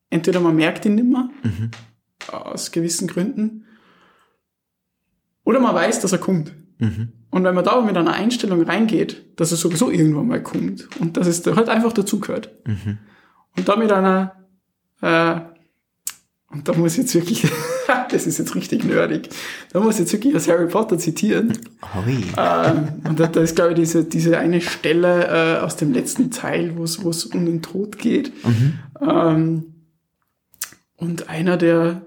entweder 0.09 0.39
man 0.39 0.55
merkt 0.55 0.85
ihn 0.85 0.95
nicht 0.95 1.07
mehr, 1.07 1.29
aus 2.31 2.71
gewissen 2.71 3.07
Gründen, 3.07 3.65
oder 5.43 5.59
man 5.61 5.73
weiß, 5.73 6.01
dass 6.01 6.11
er 6.11 6.17
kommt. 6.17 6.51
Und 7.29 7.43
wenn 7.43 7.55
man 7.55 7.63
da 7.63 7.79
mit 7.81 7.95
einer 7.95 8.13
Einstellung 8.13 8.63
reingeht, 8.63 9.39
dass 9.39 9.51
er 9.51 9.57
sowieso 9.57 9.89
irgendwann 9.89 10.27
mal 10.27 10.43
kommt 10.43 10.89
und 10.99 11.17
dass 11.17 11.27
es 11.27 11.45
halt 11.45 11.69
einfach 11.69 11.93
dazugehört. 11.93 12.51
Und 13.55 13.67
da 13.67 13.75
mit 13.75 13.91
einer, 13.91 14.35
äh, 15.01 15.39
und 16.51 16.67
da 16.67 16.73
muss 16.73 16.93
ich 16.93 16.99
jetzt 16.99 17.15
wirklich, 17.15 17.47
das 18.11 18.27
ist 18.27 18.39
jetzt 18.39 18.55
richtig 18.55 18.83
nerdig, 18.83 19.29
da 19.71 19.79
muss 19.79 19.95
ich 19.95 20.01
jetzt 20.01 20.13
wirklich 20.13 20.35
aus 20.35 20.47
Harry 20.47 20.67
Potter 20.67 20.97
zitieren. 20.97 21.57
Hui. 21.95 22.23
Ähm, 22.37 23.01
und 23.07 23.19
da, 23.19 23.27
da 23.27 23.41
ist, 23.41 23.55
glaube 23.55 23.71
ich, 23.71 23.79
diese, 23.79 24.03
diese 24.03 24.37
eine 24.37 24.61
Stelle 24.61 25.59
äh, 25.59 25.59
aus 25.61 25.75
dem 25.75 25.93
letzten 25.93 26.31
Teil, 26.31 26.77
wo 26.77 26.83
es 26.83 27.25
um 27.25 27.45
den 27.45 27.61
Tod 27.61 27.97
geht. 27.97 28.31
Ähm, 29.01 29.73
und 30.97 31.29
einer 31.29 31.57
der, 31.57 32.01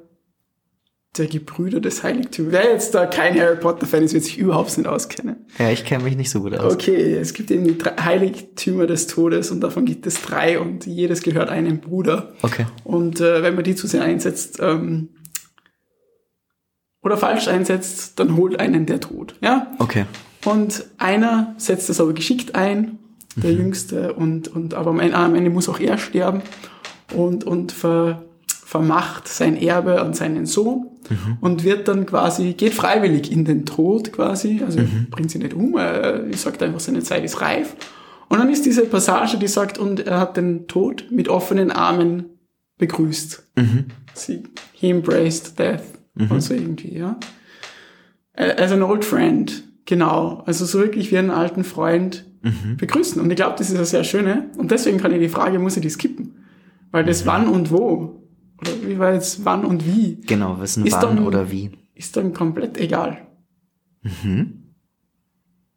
der 1.17 1.27
Gebrüder 1.27 1.81
des 1.81 2.03
Heiligtums, 2.03 2.53
wer 2.53 2.73
jetzt 2.73 2.95
da 2.95 3.07
kein 3.07 3.39
Harry 3.41 3.57
Potter-Fan 3.57 4.03
ist, 4.03 4.13
wird 4.13 4.25
sich 4.25 4.39
überhaupt 4.39 4.77
nicht 4.77 4.87
auskennen. 4.87 5.47
Ja, 5.59 5.71
ich 5.71 5.85
kenne 5.85 6.05
mich 6.05 6.17
nicht 6.17 6.31
so 6.31 6.43
gut 6.43 6.55
aus. 6.55 6.75
Okay, 6.75 7.15
es 7.15 7.33
gibt 7.33 7.51
eben 7.51 7.65
die 7.65 7.79
drei 7.79 7.97
Heiligtümer 8.03 8.87
des 8.87 9.07
Todes 9.07 9.51
und 9.51 9.61
davon 9.61 9.87
gibt 9.87 10.07
es 10.07 10.21
drei 10.23 10.59
und 10.59 10.87
jedes 10.87 11.23
gehört 11.23 11.49
einem 11.49 11.81
Bruder. 11.81 12.35
Okay. 12.43 12.67
Und 12.85 13.21
äh, 13.21 13.43
wenn 13.43 13.55
man 13.55 13.65
die 13.65 13.75
zu 13.75 13.87
sehr 13.87 14.03
einsetzt 14.03 14.59
ähm, 14.61 15.11
oder 17.03 17.17
falsch 17.17 17.49
einsetzt, 17.49 18.19
dann 18.21 18.37
holt 18.37 18.61
einen 18.61 18.87
der 18.87 19.01
Tod. 19.01 19.37
Ja? 19.41 19.73
Okay. 19.79 20.05
Und 20.45 20.85
einer 20.99 21.55
setzt 21.59 21.89
das 21.89 22.01
aber 22.01 22.13
geschickt 22.13 22.55
ein, 22.55 22.99
der 23.37 23.53
Jüngste, 23.53 24.15
und, 24.15 24.49
und 24.49 24.75
aber 24.75 24.91
am 24.91 25.01
Ende, 25.01 25.17
am 25.17 25.35
Ende 25.35 25.51
muss 25.51 25.69
auch 25.69 25.79
er 25.79 25.99
sterben 25.99 26.43
und, 27.15 27.45
und 27.45 27.73
ver, 27.73 28.25
vermacht 28.71 29.27
sein 29.27 29.57
Erbe 29.57 30.01
an 30.01 30.15
seinen 30.15 30.47
Sohn 30.47 30.87
und 31.41 31.65
wird 31.65 31.89
dann 31.89 32.07
quasi, 32.07 32.53
geht 32.53 32.73
freiwillig 32.73 33.33
in 33.33 33.45
den 33.45 33.67
Tod 33.67 34.13
quasi, 34.13 34.63
also 34.65 34.79
bringt 35.11 35.29
sie 35.33 35.39
nicht 35.39 35.55
um, 35.55 35.77
er 35.77 36.33
sagt 36.37 36.63
einfach, 36.63 36.79
seine 36.79 37.03
Zeit 37.03 37.25
ist 37.25 37.41
reif. 37.41 37.75
Und 38.29 38.39
dann 38.39 38.49
ist 38.49 38.65
diese 38.65 38.87
Passage, 38.87 39.39
die 39.39 39.49
sagt, 39.49 39.77
und 39.77 40.07
er 40.07 40.21
hat 40.21 40.37
den 40.37 40.69
Tod 40.69 41.07
mit 41.11 41.29
offenen 41.29 41.73
Armen 41.73 42.27
begrüßt. 42.79 43.43
Sie, 44.15 44.45
he 44.73 44.91
embraced 44.91 45.59
death. 45.59 45.83
Und 46.31 46.41
so 46.41 46.55
irgendwie, 46.55 46.97
ja. 46.97 47.19
As 48.35 48.71
an 48.71 48.85
old 48.85 49.05
friend, 49.05 49.65
genau. 49.85 50.45
Also 50.47 50.65
so 50.65 50.79
wirklich 50.79 51.11
wie 51.11 51.19
einen 51.19 51.31
alten 51.31 51.65
Freund 51.65 52.25
begrüßen. 52.77 53.21
Und 53.21 53.29
ich 53.31 53.37
glaube, 53.37 53.57
das 53.59 53.69
ist 53.69 53.75
eine 53.75 53.85
sehr 53.85 54.05
schöne. 54.05 54.49
Und 54.57 54.71
deswegen 54.71 54.99
kann 54.99 55.13
ich 55.13 55.19
die 55.19 55.29
Frage, 55.29 55.59
muss 55.59 55.77
ich 55.77 55.83
die 55.83 55.91
skippen? 55.91 56.45
Weil 56.93 57.05
das 57.05 57.27
wann 57.27 57.49
und 57.49 57.73
wo, 57.73 58.20
oder 58.61 58.71
wie 58.83 58.99
war 58.99 59.13
jetzt 59.15 59.45
wann 59.45 59.65
und 59.65 59.85
wie, 59.87 60.21
Genau, 60.27 60.61
wissen 60.61 60.87
Ist 60.87 60.93
wann 60.95 61.17
dann- 61.17 61.27
oder 61.27 61.51
wie. 61.51 61.71
ist 61.95 62.17
dann 62.17 62.33
komplett 62.35 62.79
egal. 62.79 63.19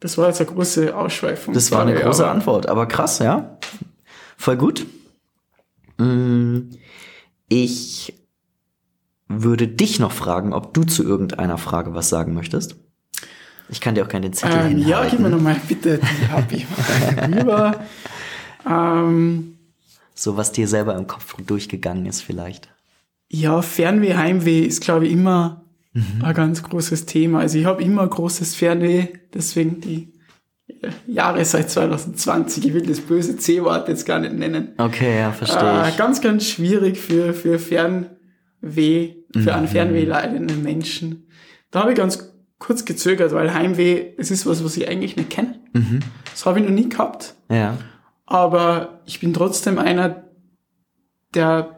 Das 0.00 0.18
war 0.18 0.28
jetzt 0.28 0.40
eine 0.40 0.50
große 0.50 0.96
Ausschweifung. 0.96 1.54
Das 1.54 1.70
war 1.72 1.82
eine 1.82 1.94
große 1.94 2.22
aber- 2.24 2.32
Antwort, 2.32 2.66
aber 2.66 2.86
krass, 2.86 3.18
ja. 3.18 3.58
Voll 4.36 4.56
gut. 4.56 4.86
Mm, 5.98 6.70
Ich 7.48 8.14
würde 9.28 9.68
dich 9.68 10.00
noch 10.00 10.12
fragen, 10.12 10.52
ob 10.52 10.74
du 10.74 10.84
zu 10.84 11.04
irgendeiner 11.04 11.58
Frage 11.58 11.94
was 11.94 12.08
sagen 12.08 12.34
möchtest. 12.34 12.76
Ich 13.68 13.80
kann 13.80 13.94
dir 13.94 14.04
auch 14.04 14.08
gerne 14.08 14.28
den 14.28 14.32
Zettel 14.34 14.58
Ähm, 14.72 14.78
ja, 14.78 14.84
hinhalten. 15.02 15.10
gib 15.10 15.20
mir 15.20 15.30
nochmal 15.30 15.56
bitte 15.68 15.98
die 15.98 16.26
Happy 16.26 16.66
rüber. 17.38 17.84
Ähm, 18.66 19.58
So 20.14 20.38
was 20.38 20.52
dir 20.52 20.66
selber 20.66 20.96
im 20.96 21.06
Kopf 21.06 21.34
durchgegangen 21.46 22.06
ist 22.06 22.22
vielleicht. 22.22 22.70
Ja, 23.34 23.62
Fernweh, 23.62 24.14
Heimweh 24.14 24.60
ist, 24.60 24.80
glaube 24.80 25.06
ich, 25.06 25.12
immer 25.12 25.64
Mhm. 25.92 26.24
ein 26.24 26.34
ganz 26.34 26.62
großes 26.62 27.06
Thema. 27.06 27.40
Also 27.40 27.58
ich 27.58 27.64
habe 27.66 27.82
immer 27.82 28.06
großes 28.06 28.54
Fernweh, 28.56 29.08
deswegen 29.32 29.80
die 29.80 30.12
äh, 30.68 30.88
Jahre 31.06 31.44
seit 31.44 31.68
2020. 31.70 32.66
Ich 32.66 32.74
will 32.74 32.82
das 32.86 33.00
böse 33.00 33.36
C-Wort 33.36 33.88
jetzt 33.88 34.04
gar 34.06 34.18
nicht 34.18 34.34
nennen. 34.34 34.72
Okay, 34.78 35.18
ja, 35.20 35.30
verstehe 35.32 35.84
Äh, 35.84 35.88
ich. 35.90 35.96
ganz, 35.96 36.20
ganz 36.20 36.46
schwierig 36.48 36.98
für, 36.98 37.32
für 37.34 37.58
Fernweh, 37.58 39.14
für 39.32 39.38
Mhm. 39.40 39.48
einen 39.48 39.68
Fernweh 39.68 40.04
leidenden 40.04 40.62
Menschen. 40.62 41.26
Da 41.70 41.80
habe 41.80 41.90
ich 41.92 41.96
ganz 41.98 42.32
kurz 42.58 42.84
gezögert, 42.84 43.32
weil 43.32 43.52
Heimweh, 43.52 44.14
es 44.16 44.30
ist 44.30 44.46
was, 44.46 44.64
was 44.64 44.76
ich 44.76 44.88
eigentlich 44.88 45.16
nicht 45.16 45.30
kenne. 45.30 45.60
Mhm. 45.74 46.00
Das 46.30 46.46
habe 46.46 46.60
ich 46.60 46.64
noch 46.64 46.72
nie 46.74 46.88
gehabt. 46.88 47.34
Ja. 47.50 47.76
Aber 48.26 49.00
ich 49.06 49.20
bin 49.20 49.34
trotzdem 49.34 49.78
einer, 49.78 50.24
der 51.34 51.73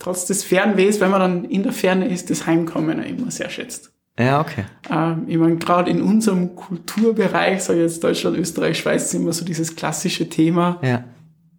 trotz 0.00 0.26
des 0.26 0.42
Fernwehs, 0.42 1.00
wenn 1.00 1.12
man 1.12 1.20
dann 1.20 1.44
in 1.44 1.62
der 1.62 1.72
Ferne 1.72 2.08
ist, 2.08 2.30
das 2.30 2.46
Heimkommen 2.46 3.00
immer 3.04 3.30
sehr 3.30 3.50
schätzt. 3.50 3.92
Ja, 4.18 4.40
okay. 4.40 4.64
Ähm, 4.90 5.24
ich 5.28 5.38
meine, 5.38 5.56
gerade 5.56 5.88
in 5.90 6.02
unserem 6.02 6.56
Kulturbereich, 6.56 7.62
sage 7.62 7.78
ich 7.78 7.84
jetzt 7.84 8.02
Deutschland, 8.02 8.36
Österreich, 8.36 8.78
Schweiz, 8.78 9.04
ist 9.04 9.14
immer 9.14 9.32
so 9.32 9.44
dieses 9.44 9.76
klassische 9.76 10.28
Thema, 10.28 10.78
Ja. 10.82 11.04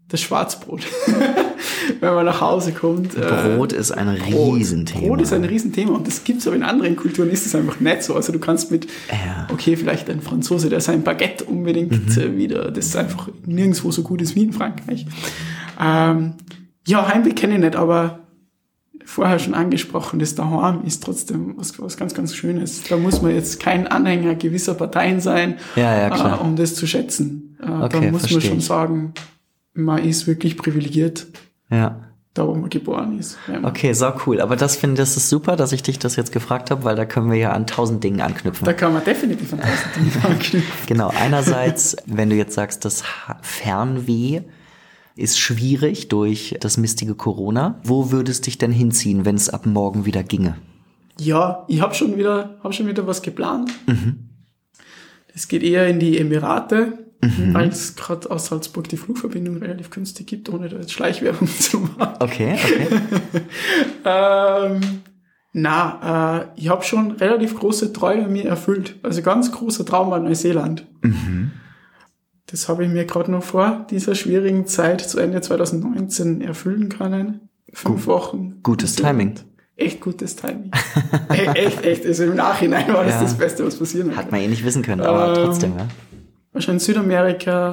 das 0.09 0.21
Schwarzbrot. 0.21 0.81
wenn 1.99 2.13
man 2.13 2.25
nach 2.25 2.41
Hause 2.41 2.71
kommt. 2.71 3.15
Äh, 3.15 3.55
Brot 3.55 3.73
ist 3.73 3.91
ein 3.91 4.07
Riesenthema. 4.09 5.07
Brot 5.07 5.21
ist 5.21 5.33
ein 5.33 5.43
Riesenthema 5.43 5.93
und 5.93 6.07
das 6.07 6.23
gibt 6.23 6.41
es 6.41 6.47
aber 6.47 6.55
in 6.55 6.63
anderen 6.63 6.95
Kulturen 6.95 7.29
ist 7.29 7.45
es 7.45 7.55
einfach 7.55 7.79
nicht 7.79 8.03
so. 8.03 8.15
Also 8.15 8.31
du 8.31 8.39
kannst 8.39 8.71
mit, 8.71 8.87
ja. 9.09 9.47
okay, 9.51 9.75
vielleicht 9.75 10.09
ein 10.09 10.21
Franzose, 10.21 10.69
der 10.69 10.81
sein 10.81 11.03
Baguette 11.03 11.45
unbedingt 11.45 12.17
mhm. 12.17 12.37
wieder, 12.37 12.71
das 12.71 12.87
ist 12.87 12.95
einfach 12.95 13.29
nirgendwo 13.45 13.91
so 13.91 14.03
gut 14.03 14.21
ist 14.21 14.35
wie 14.35 14.43
in 14.43 14.53
Frankreich. 14.53 15.05
Ähm, 15.79 16.33
ja, 16.87 17.07
Heimweh 17.07 17.31
kenne 17.31 17.55
ich 17.55 17.59
nicht, 17.59 17.75
aber 17.75 18.19
vorher 19.05 19.39
schon 19.39 19.53
angesprochen, 19.53 20.19
das 20.19 20.35
Daheim 20.35 20.83
ist 20.85 21.03
trotzdem 21.03 21.53
was, 21.57 21.79
was 21.79 21.97
ganz, 21.97 22.13
ganz 22.13 22.35
Schönes. 22.35 22.83
Da 22.83 22.97
muss 22.97 23.21
man 23.21 23.33
jetzt 23.33 23.59
kein 23.59 23.87
Anhänger 23.87 24.35
gewisser 24.35 24.73
Parteien 24.73 25.19
sein, 25.19 25.57
ja, 25.75 26.09
ja. 26.09 26.35
Äh, 26.35 26.39
um 26.39 26.55
das 26.55 26.75
zu 26.75 26.87
schätzen. 26.87 27.57
Äh, 27.61 27.69
okay, 27.69 28.05
da 28.05 28.11
muss 28.11 28.31
man 28.31 28.41
schon 28.41 28.61
sagen, 28.61 29.13
man 29.73 30.03
ist 30.03 30.27
wirklich 30.27 30.57
privilegiert. 30.57 31.27
Ja. 31.69 32.07
Da, 32.33 32.47
wo 32.47 32.55
man 32.55 32.69
geboren 32.69 33.19
ist. 33.19 33.37
Ja. 33.51 33.67
Okay, 33.67 33.91
so 33.91 34.13
cool. 34.25 34.39
Aber 34.39 34.55
das 34.55 34.77
finde 34.77 35.01
das 35.01 35.17
ist 35.17 35.27
super, 35.27 35.57
dass 35.57 35.73
ich 35.73 35.83
dich 35.83 35.99
das 35.99 36.15
jetzt 36.15 36.31
gefragt 36.31 36.71
habe, 36.71 36.85
weil 36.85 36.95
da 36.95 37.03
können 37.03 37.29
wir 37.29 37.37
ja 37.37 37.51
an 37.51 37.67
tausend 37.67 38.05
Dingen 38.05 38.21
anknüpfen. 38.21 38.63
Da 38.63 38.71
kann 38.71 38.93
man 38.93 39.03
definitiv 39.03 39.51
an 39.51 39.59
tausend 39.59 39.95
Dingen 39.97 40.13
anknüpfen. 40.23 40.87
genau. 40.87 41.11
Einerseits, 41.19 41.97
wenn 42.05 42.29
du 42.29 42.37
jetzt 42.37 42.53
sagst, 42.55 42.85
das 42.85 43.03
Fernweh, 43.41 44.43
ist 45.15 45.39
schwierig 45.39 46.07
durch 46.07 46.55
das 46.59 46.77
mistige 46.77 47.15
Corona. 47.15 47.79
Wo 47.83 48.11
würdest 48.11 48.47
dich 48.47 48.57
denn 48.57 48.71
hinziehen, 48.71 49.25
wenn 49.25 49.35
es 49.35 49.49
ab 49.49 49.65
morgen 49.65 50.05
wieder 50.05 50.23
ginge? 50.23 50.55
Ja, 51.19 51.65
ich 51.67 51.81
habe 51.81 51.93
schon 51.93 52.17
wieder, 52.17 52.57
habe 52.63 52.73
schon 52.73 52.87
wieder 52.87 53.05
was 53.05 53.21
geplant. 53.21 53.71
Mhm. 53.87 54.29
Es 55.33 55.47
geht 55.47 55.63
eher 55.63 55.87
in 55.87 55.99
die 55.99 56.17
Emirate, 56.17 56.93
mhm. 57.21 57.53
weil 57.53 57.69
es 57.69 57.95
gerade 57.95 58.29
aus 58.31 58.47
Salzburg 58.47 58.89
die 58.89 58.97
Flugverbindung 58.97 59.57
relativ 59.57 59.89
günstig 59.89 60.27
gibt, 60.27 60.49
ohne 60.49 60.69
da 60.69 60.77
jetzt 60.77 60.91
Schleichwerbung 60.91 61.47
zu 61.59 61.79
machen. 61.79 62.15
Okay, 62.19 62.55
okay. 62.55 62.87
ähm, 64.05 65.01
na, 65.53 66.39
äh, 66.55 66.59
ich 66.59 66.69
habe 66.69 66.83
schon 66.83 67.11
relativ 67.11 67.57
große 67.57 67.91
Träume 67.93 68.27
mir 68.27 68.45
erfüllt. 68.45 68.95
Also 69.03 69.21
ganz 69.21 69.51
großer 69.51 69.85
Traum 69.85 70.09
war 70.09 70.19
Neuseeland. 70.19 70.87
Mhm. 71.01 71.51
Das 72.51 72.67
habe 72.67 72.83
ich 72.83 72.91
mir 72.91 73.05
gerade 73.05 73.31
noch 73.31 73.43
vor 73.43 73.87
dieser 73.89 74.13
schwierigen 74.13 74.67
Zeit 74.67 74.99
zu 75.01 75.19
Ende 75.19 75.39
2019 75.39 76.41
erfüllen 76.41 76.89
können. 76.89 77.49
Fünf 77.71 78.01
Gut, 78.01 78.07
Wochen. 78.07 78.59
Gutes 78.61 78.95
Timing. 78.95 79.35
Echt 79.77 80.01
gutes 80.01 80.35
Timing. 80.35 80.71
E-, 81.29 81.45
echt, 81.45 81.83
echt. 81.85 82.05
Also 82.05 82.25
im 82.25 82.35
Nachhinein 82.35 82.93
war 82.93 83.05
das 83.05 83.15
ja. 83.15 83.21
das 83.21 83.37
Beste, 83.37 83.65
was 83.65 83.77
passieren 83.77 84.07
konnte. 84.07 84.21
Hat 84.21 84.31
man 84.31 84.41
eh 84.41 84.47
nicht 84.47 84.65
wissen 84.65 84.83
können, 84.83 85.01
aber 85.01 85.29
ähm, 85.29 85.45
trotzdem, 85.45 85.77
ja. 85.77 85.87
Wahrscheinlich 86.51 86.83
Südamerika, 86.83 87.71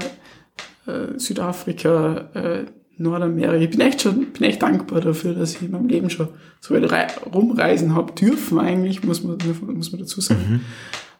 äh, 0.87 1.18
Südafrika, 1.18 2.30
äh, 2.35 2.66
Nordamerika. 2.99 3.54
Ich 3.56 3.70
bin 3.70 3.80
echt 3.80 4.02
schon, 4.02 4.26
bin 4.32 4.44
echt 4.44 4.62
dankbar 4.62 5.00
dafür, 5.00 5.35
dass 5.35 5.56
ich 5.56 5.62
in 5.62 5.73
meinem 5.73 5.88
Leben 5.88 6.08
schon 6.08 6.28
so 6.61 6.75
weit 6.75 7.20
rumreisen 7.35 7.97
habe 7.97 8.12
dürfen 8.12 8.61
eigentlich, 8.61 9.02
muss 9.02 9.25
man, 9.25 9.38
muss 9.75 9.90
man 9.90 10.00
dazu 10.00 10.20
sagen. 10.20 10.62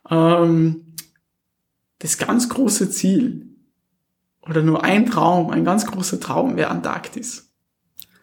Mhm. 0.09 0.17
Ähm, 0.17 0.77
das 1.99 2.19
ganz 2.19 2.49
große 2.49 2.91
Ziel 2.91 3.48
oder 4.49 4.62
nur 4.62 4.85
ein 4.85 5.07
Traum, 5.07 5.50
ein 5.50 5.64
ganz 5.64 5.87
großer 5.87 6.21
Traum 6.21 6.57
wäre 6.57 6.71
Antarktis. 6.71 7.52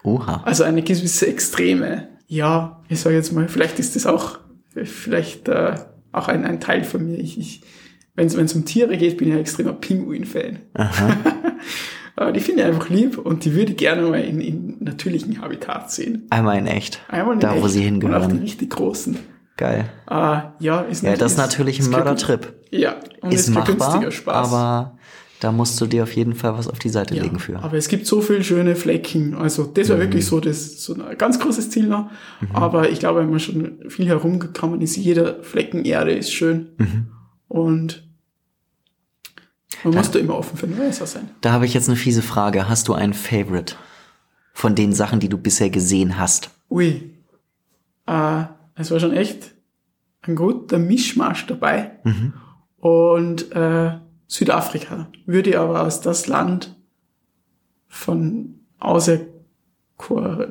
Oha. 0.02 0.42
Also 0.44 0.64
eine 0.64 0.82
gewisse 0.82 1.26
Extreme. 1.26 2.08
Ja, 2.26 2.82
ich 2.88 3.00
sage 3.00 3.16
jetzt 3.16 3.32
mal, 3.32 3.48
vielleicht 3.48 3.78
ist 3.78 3.96
das 3.96 4.06
auch, 4.06 4.38
vielleicht 4.74 5.48
äh, 5.48 5.74
auch 6.12 6.28
ein, 6.28 6.44
ein 6.44 6.60
Teil 6.60 6.84
von 6.84 7.04
mir. 7.04 7.18
Ich, 7.18 7.38
ich, 7.38 7.62
wenn 8.14 8.26
es 8.26 8.54
um 8.54 8.64
Tiere 8.64 8.96
geht, 8.96 9.18
bin 9.18 9.28
ich 9.28 9.34
ein 9.34 9.40
extremer 9.40 9.72
Pinguin-Fan. 9.72 10.58
die 12.34 12.40
finde 12.40 12.62
ich 12.62 12.68
einfach 12.68 12.88
lieb 12.88 13.18
und 13.18 13.44
die 13.44 13.54
würde 13.54 13.72
ich 13.72 13.78
gerne 13.78 14.02
mal 14.02 14.20
in, 14.20 14.40
in 14.40 14.76
natürlichen 14.80 15.40
Habitat 15.40 15.90
sehen. 15.90 16.26
Einmal 16.30 16.58
in 16.58 16.66
echt. 16.66 17.00
Einmal 17.08 17.34
in 17.34 17.40
da, 17.40 17.54
echt. 17.54 17.62
wo 17.62 17.68
sie 17.68 17.82
hingehören. 17.82 18.22
Und 18.22 18.28
auch 18.28 18.32
die 18.32 18.42
richtig 18.42 18.70
großen. 18.70 19.18
Geil. 19.56 19.86
Äh, 20.10 20.40
ja, 20.58 20.80
ist 20.82 21.02
ja, 21.02 21.16
das 21.16 21.32
ist 21.32 21.38
natürlich 21.38 21.80
ein 21.80 21.90
Mördertrip. 21.90 22.54
Ja, 22.70 22.96
und 23.22 23.32
ist, 23.32 23.48
ist 23.48 23.54
machbar, 23.54 24.10
Spaß. 24.10 24.52
aber 24.52 24.95
da 25.40 25.52
musst 25.52 25.80
du 25.80 25.86
dir 25.86 26.02
auf 26.02 26.12
jeden 26.14 26.34
Fall 26.34 26.54
was 26.54 26.68
auf 26.68 26.78
die 26.78 26.88
Seite 26.88 27.14
ja, 27.14 27.22
legen 27.22 27.38
für. 27.38 27.58
Aber 27.62 27.76
es 27.76 27.88
gibt 27.88 28.06
so 28.06 28.20
viele 28.20 28.42
schöne 28.42 28.74
Flecken. 28.74 29.34
Also 29.34 29.64
das 29.64 29.88
war 29.88 29.96
mhm. 29.96 30.00
wirklich 30.02 30.26
so, 30.26 30.40
das 30.40 30.82
so 30.82 30.94
ein 30.94 31.18
ganz 31.18 31.38
großes 31.38 31.70
Ziel 31.70 31.86
noch. 31.86 32.10
Mhm. 32.40 32.48
Aber 32.54 32.90
ich 32.90 33.00
glaube, 33.00 33.20
wenn 33.20 33.30
man 33.30 33.40
schon 33.40 33.78
viel 33.88 34.06
herumgekommen 34.06 34.80
ist, 34.80 34.96
jeder 34.96 35.42
Flecken 35.42 35.84
Erde 35.84 36.12
ist 36.12 36.32
schön. 36.32 36.70
Mhm. 36.78 37.08
Und 37.48 38.08
man 39.84 39.92
da, 39.92 39.98
muss 39.98 40.10
da 40.10 40.18
immer 40.18 40.36
offen 40.36 40.56
für 40.56 40.66
Neues 40.66 40.98
sein. 40.98 41.30
Da 41.42 41.52
habe 41.52 41.66
ich 41.66 41.74
jetzt 41.74 41.88
eine 41.88 41.96
fiese 41.96 42.22
Frage. 42.22 42.68
Hast 42.68 42.88
du 42.88 42.94
ein 42.94 43.12
Favorite 43.12 43.74
von 44.52 44.74
den 44.74 44.92
Sachen, 44.92 45.20
die 45.20 45.28
du 45.28 45.36
bisher 45.36 45.68
gesehen 45.68 46.18
hast? 46.18 46.50
Ui. 46.70 47.12
Äh, 48.06 48.44
es 48.74 48.90
war 48.90 49.00
schon 49.00 49.12
echt 49.12 49.54
ein 50.22 50.34
guter 50.34 50.78
Mischmasch 50.78 51.46
dabei. 51.46 51.98
Mhm. 52.04 52.32
Und 52.78 53.52
äh, 53.52 53.98
Südafrika 54.26 55.08
würde 55.24 55.58
aber 55.58 55.82
aus 55.82 56.00
das 56.00 56.26
Land 56.26 56.76
von 57.88 58.60
außer 58.78 59.20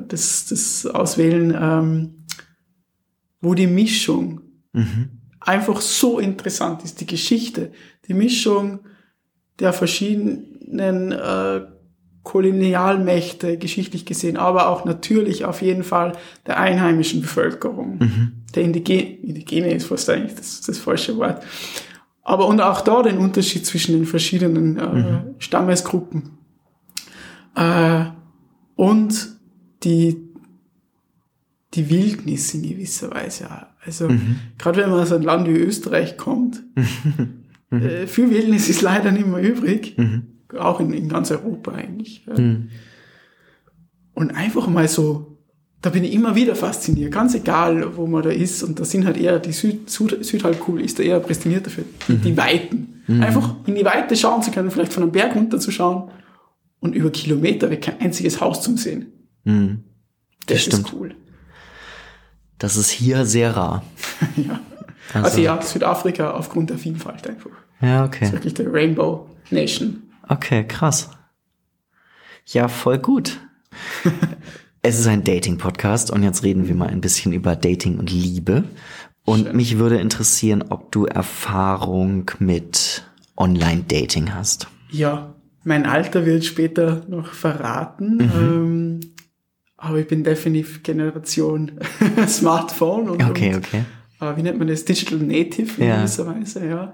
das, 0.07 0.47
das 0.47 0.85
auswählen, 0.87 1.55
ähm, 1.59 2.25
wo 3.41 3.53
die 3.53 3.67
Mischung 3.67 4.41
mhm. 4.73 5.09
einfach 5.39 5.81
so 5.81 6.19
interessant 6.19 6.83
ist, 6.83 6.99
die 6.99 7.05
Geschichte, 7.05 7.71
die 8.07 8.15
Mischung 8.15 8.79
der 9.59 9.71
verschiedenen 9.71 11.11
äh, 11.11 11.61
Kolonialmächte 12.23 13.59
geschichtlich 13.59 14.05
gesehen, 14.05 14.35
aber 14.35 14.67
auch 14.69 14.83
natürlich 14.83 15.45
auf 15.45 15.61
jeden 15.61 15.83
Fall 15.83 16.13
der 16.47 16.57
einheimischen 16.59 17.21
Bevölkerung. 17.21 17.99
Mhm. 17.99 18.31
Der 18.55 18.63
Indigene, 18.63 19.17
Indigene 19.17 19.71
ist 19.71 19.85
fast 19.85 20.09
eigentlich 20.09 20.33
das, 20.33 20.61
das 20.61 20.79
falsche 20.79 21.15
Wort. 21.17 21.43
Aber 22.25 22.47
und 22.47 22.59
auch 22.59 22.81
da 22.81 23.03
den 23.03 23.19
Unterschied 23.19 23.65
zwischen 23.67 23.93
den 23.93 24.05
verschiedenen 24.05 24.77
äh, 24.77 24.87
mhm. 24.87 25.35
Stammesgruppen. 25.37 26.31
Äh, 27.55 28.05
und 28.75 29.37
die, 29.83 30.17
die 31.75 31.89
Wildnis 31.89 32.53
in 32.55 32.63
gewisser 32.63 33.11
Weise. 33.11 33.47
Also 33.85 34.09
mhm. 34.09 34.39
gerade 34.57 34.81
wenn 34.81 34.89
man 34.89 35.01
aus 35.01 35.11
einem 35.11 35.23
Land 35.23 35.47
wie 35.47 35.51
Österreich 35.51 36.17
kommt, 36.17 36.63
mhm. 36.75 37.43
äh, 37.79 38.07
viel 38.07 38.31
Wildnis 38.31 38.69
ist 38.69 38.81
leider 38.81 39.11
nicht 39.11 39.27
mehr 39.27 39.41
übrig. 39.41 39.95
Mhm. 39.95 40.23
Auch 40.57 40.79
in, 40.79 40.93
in 40.93 41.09
ganz 41.09 41.29
Europa 41.29 41.73
eigentlich. 41.73 42.25
Mhm. 42.25 42.69
Und 44.15 44.31
einfach 44.31 44.67
mal 44.67 44.87
so 44.87 45.34
da 45.85 45.91
bin 45.91 46.03
ich 46.03 46.13
immer 46.13 46.33
wieder 46.33 46.55
fasziniert, 46.55 47.11
ganz 47.11 47.35
egal, 47.35 47.95
wo 47.95 48.07
man 48.07 48.23
da 48.23 48.31
ist. 48.31 48.63
Und 48.63 48.79
da 48.79 48.85
sind 48.85 49.05
halt 49.05 49.17
eher 49.17 49.37
die 49.37 49.51
Süd, 49.51 49.87
Süd, 49.87 50.25
Südhalbkugel 50.25 50.83
ist 50.83 50.97
da 50.97 51.03
eher 51.03 51.19
prädestiniert 51.19 51.67
dafür. 51.67 51.83
Mhm. 52.07 52.21
Die 52.23 52.35
Weiten. 52.35 53.03
Mhm. 53.05 53.21
Einfach 53.21 53.53
in 53.67 53.75
die 53.75 53.85
Weite 53.85 54.15
schauen 54.15 54.41
zu 54.41 54.49
können, 54.49 54.71
vielleicht 54.71 54.91
von 54.91 55.03
einem 55.03 55.11
Berg 55.11 55.35
runter 55.35 55.59
zu 55.59 55.69
schauen 55.69 56.09
und 56.79 56.95
über 56.95 57.11
Kilometer 57.11 57.69
weg 57.69 57.83
kein 57.83 58.01
einziges 58.01 58.41
Haus 58.41 58.63
zu 58.63 58.75
sehen. 58.77 59.13
Mhm. 59.43 59.83
Das, 60.47 60.55
das 60.55 60.61
stimmt. 60.63 60.87
ist 60.87 60.93
cool. 60.93 61.15
Das 62.57 62.77
ist 62.77 62.89
hier 62.89 63.23
sehr 63.27 63.55
rar. 63.55 63.83
ja. 64.37 64.59
Also, 65.13 65.27
also, 65.27 65.41
ja, 65.41 65.61
Südafrika 65.61 66.31
aufgrund 66.31 66.71
der 66.71 66.79
Vielfalt 66.79 67.27
einfach. 67.29 67.51
Ja, 67.79 68.05
okay. 68.05 68.21
Das 68.21 68.29
ist 68.29 68.33
wirklich 68.33 68.55
der 68.55 68.73
Rainbow 68.73 69.29
Nation. 69.51 70.01
Okay, 70.27 70.65
krass. 70.67 71.11
Ja, 72.47 72.69
voll 72.69 72.97
gut. 72.97 73.39
Es 74.87 74.99
ist 74.99 75.07
ein 75.07 75.23
Dating-Podcast 75.23 76.11
und 76.11 76.21
jetzt 76.21 76.43
reden 76.43 76.67
wir 76.67 76.75
mal 76.75 76.89
ein 76.89 77.01
bisschen 77.01 77.33
über 77.33 77.55
Dating 77.55 77.97
und 77.97 78.11
Liebe. 78.11 78.65
Und 79.23 79.47
Schön. 79.47 79.55
mich 79.55 79.79
würde 79.79 79.97
interessieren, 79.97 80.63
ob 80.69 80.91
du 80.91 81.05
Erfahrung 81.05 82.29
mit 82.37 83.03
Online-Dating 83.35 84.35
hast. 84.35 84.67
Ja, 84.91 85.33
mein 85.63 85.87
Alter 85.87 86.27
wird 86.27 86.45
später 86.45 87.01
noch 87.07 87.33
verraten. 87.33 88.17
Mhm. 88.17 88.31
Ähm, 88.35 88.99
aber 89.75 89.97
ich 89.97 90.07
bin 90.07 90.23
definitiv 90.23 90.83
Generation 90.83 91.79
Smartphone 92.27 93.09
und, 93.09 93.23
okay, 93.23 93.55
okay. 93.55 93.85
Und, 94.19 94.27
äh, 94.27 94.37
wie 94.37 94.43
nennt 94.43 94.59
man 94.59 94.67
das? 94.67 94.85
Digital 94.85 95.17
Native 95.17 95.81
in 95.81 95.87
ja. 95.87 95.95
gewisser 95.97 96.27
Weise, 96.27 96.63
ja. 96.63 96.93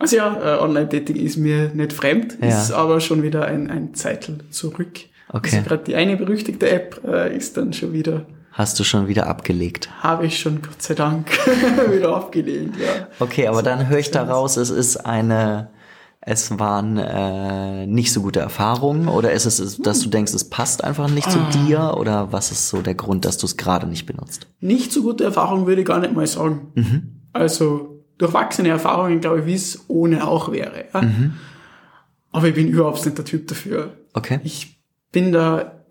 Also 0.00 0.16
ja, 0.16 0.56
äh, 0.56 0.60
Online-Dating 0.60 1.14
ist 1.14 1.36
mir 1.36 1.70
nicht 1.72 1.92
fremd, 1.92 2.36
ja. 2.42 2.48
ist 2.48 2.72
aber 2.72 2.98
schon 2.98 3.22
wieder 3.22 3.44
ein, 3.44 3.70
ein 3.70 3.94
Zeitl 3.94 4.38
zurück. 4.50 4.98
Okay. 5.30 5.56
Also 5.56 5.68
gerade 5.68 5.84
die 5.84 5.94
eine 5.94 6.16
berüchtigte 6.16 6.70
App 6.70 7.00
äh, 7.06 7.36
ist 7.36 7.56
dann 7.56 7.72
schon 7.72 7.92
wieder. 7.92 8.26
Hast 8.52 8.80
du 8.80 8.84
schon 8.84 9.06
wieder 9.08 9.26
abgelegt? 9.26 9.88
Habe 10.00 10.26
ich 10.26 10.38
schon, 10.38 10.62
Gott 10.62 10.82
sei 10.82 10.94
Dank, 10.94 11.30
wieder 11.92 12.16
abgelehnt, 12.16 12.76
ja. 12.76 13.06
Okay, 13.20 13.46
aber 13.46 13.62
dann 13.62 13.88
höre 13.88 13.98
ich 13.98 14.10
daraus, 14.10 14.56
es 14.56 14.70
ist 14.70 14.96
eine, 14.96 15.70
es 16.20 16.58
waren 16.58 16.96
äh, 16.96 17.86
nicht 17.86 18.12
so 18.12 18.20
gute 18.22 18.40
Erfahrungen 18.40 19.06
oder 19.06 19.32
ist 19.32 19.46
es, 19.46 19.78
dass 19.78 20.00
du 20.00 20.08
denkst, 20.08 20.34
es 20.34 20.48
passt 20.48 20.82
einfach 20.82 21.08
nicht 21.08 21.30
zu 21.30 21.38
ah. 21.38 21.50
dir 21.50 21.96
oder 21.96 22.32
was 22.32 22.50
ist 22.50 22.68
so 22.68 22.82
der 22.82 22.94
Grund, 22.94 23.24
dass 23.24 23.38
du 23.38 23.46
es 23.46 23.56
gerade 23.56 23.86
nicht 23.86 24.06
benutzt? 24.06 24.48
Nicht 24.60 24.92
so 24.92 25.02
gute 25.02 25.24
Erfahrungen 25.24 25.66
würde 25.66 25.82
ich 25.82 25.86
gar 25.86 26.00
nicht 26.00 26.14
mal 26.14 26.26
sagen. 26.26 26.72
Mhm. 26.74 27.20
Also 27.32 28.04
durchwachsene 28.18 28.70
Erfahrungen, 28.70 29.20
glaube 29.20 29.40
ich, 29.40 29.46
wie 29.46 29.54
es 29.54 29.84
ohne 29.86 30.26
auch 30.26 30.50
wäre. 30.50 30.86
Ja? 30.92 31.02
Mhm. 31.02 31.34
Aber 32.32 32.48
ich 32.48 32.54
bin 32.54 32.68
überhaupt 32.68 33.04
nicht 33.04 33.16
der 33.16 33.24
Typ 33.24 33.46
dafür. 33.46 33.92
Okay. 34.12 34.40
Ich 34.42 34.77
bin 35.12 35.32
da 35.32 35.84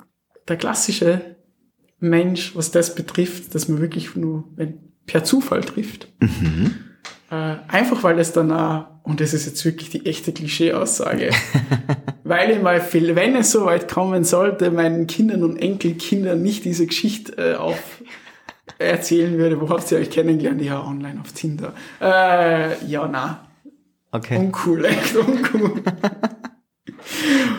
der 0.47 0.58
klassische 0.58 1.36
Mensch, 1.99 2.56
was 2.56 2.71
das 2.71 2.95
betrifft, 2.95 3.56
dass 3.56 3.67
man 3.67 3.82
wirklich 3.82 4.15
nur 4.15 4.45
per 5.06 5.23
Zufall 5.23 5.62
trifft. 5.62 6.08
Mhm. 6.19 6.75
Äh, 7.30 7.56
einfach 7.67 8.03
weil 8.03 8.19
es 8.19 8.32
dann 8.32 8.51
auch, 8.51 8.86
und 9.03 9.19
das 9.19 9.34
ist 9.34 9.45
jetzt 9.45 9.65
wirklich 9.65 9.89
die 9.89 10.06
echte 10.06 10.32
Klischee-Aussage, 10.32 11.32
weil 12.23 12.51
ich 12.51 12.62
mal, 12.62 12.80
viel, 12.80 13.15
wenn 13.15 13.36
es 13.36 13.51
so 13.51 13.65
weit 13.65 13.91
kommen 13.91 14.23
sollte, 14.23 14.71
meinen 14.71 15.08
Kindern 15.08 15.43
und 15.43 15.58
Enkelkindern 15.58 16.41
nicht 16.41 16.63
diese 16.63 16.86
Geschichte 16.86 17.34
äh, 17.38 17.56
auf 17.56 18.01
erzählen 18.80 19.38
würde, 19.38 19.60
wo 19.60 19.69
habt 19.69 19.91
ihr 19.91 19.97
euch 19.97 20.10
kennengelernt? 20.10 20.62
Ja, 20.62 20.86
online 20.86 21.19
auf 21.19 21.32
Tinder. 21.32 21.73
Äh, 21.99 22.86
ja, 22.86 23.08
na. 23.08 23.47
Okay. 24.12 24.38
Uncool, 24.38 24.86
echt 24.86 25.15
uncool. 25.15 25.84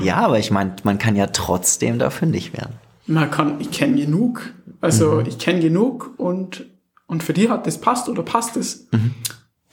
Ja, 0.02 0.16
aber 0.16 0.38
ich 0.38 0.50
meine, 0.50 0.76
man 0.84 0.98
kann 0.98 1.16
ja 1.16 1.26
trotzdem 1.28 1.98
da 1.98 2.10
fündig 2.10 2.52
werden. 2.52 2.74
Man 3.06 3.30
kann, 3.30 3.60
ich 3.60 3.70
kenne 3.70 3.96
genug, 3.96 4.52
also 4.80 5.20
ich 5.20 5.38
kenne 5.38 5.60
genug 5.60 6.12
und, 6.18 6.66
und 7.06 7.22
für 7.22 7.32
die 7.32 7.48
hat 7.48 7.66
das 7.66 7.80
passt 7.80 8.08
oder 8.08 8.22
passt 8.22 8.56
es. 8.56 8.86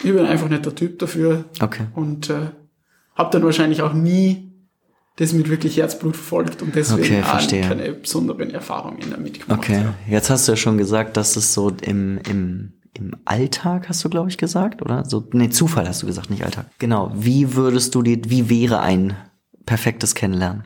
Ich 0.04 0.12
bin 0.14 0.26
einfach 0.26 0.50
nicht 0.50 0.66
der 0.66 0.76
Typ 0.76 1.00
dafür 1.00 1.46
Okay. 1.62 1.84
und 1.94 2.30
äh, 2.30 2.50
habe 3.16 3.30
dann 3.32 3.44
wahrscheinlich 3.44 3.82
auch 3.82 3.94
nie 3.94 4.52
das 5.18 5.32
mit 5.32 5.50
wirklich 5.50 5.78
Herzblut 5.78 6.16
verfolgt 6.16 6.62
und 6.62 6.76
deswegen 6.76 7.24
Okay, 7.24 7.62
keine 7.62 7.94
besonderen 7.94 8.50
Erfahrungen 8.52 9.00
damit 9.12 9.46
gemacht. 9.46 9.60
Okay. 9.60 9.82
Ja. 9.84 9.94
Jetzt 10.10 10.30
hast 10.30 10.48
du 10.48 10.52
ja 10.52 10.56
schon 10.58 10.78
gesagt, 10.78 11.16
dass 11.16 11.38
es 11.38 11.54
so 11.54 11.70
im, 11.82 12.20
im, 12.30 12.74
im 12.94 13.16
Alltag, 13.24 13.88
hast 13.88 14.04
du, 14.04 14.10
glaube 14.10 14.30
ich, 14.30 14.38
gesagt, 14.38 14.82
oder? 14.82 15.06
So, 15.06 15.26
nee, 15.32 15.50
Zufall 15.50 15.88
hast 15.88 16.02
du 16.04 16.08
gesagt, 16.08 16.30
nicht 16.30 16.44
Alltag. 16.44 16.66
Genau. 16.80 17.12
Wie 17.16 17.56
würdest 17.56 17.96
du 17.96 18.02
dir, 18.02 18.20
wie 18.28 18.50
wäre 18.50 18.82
ein 18.82 19.16
perfektes 19.66 20.16
Kennenlernen? 20.16 20.64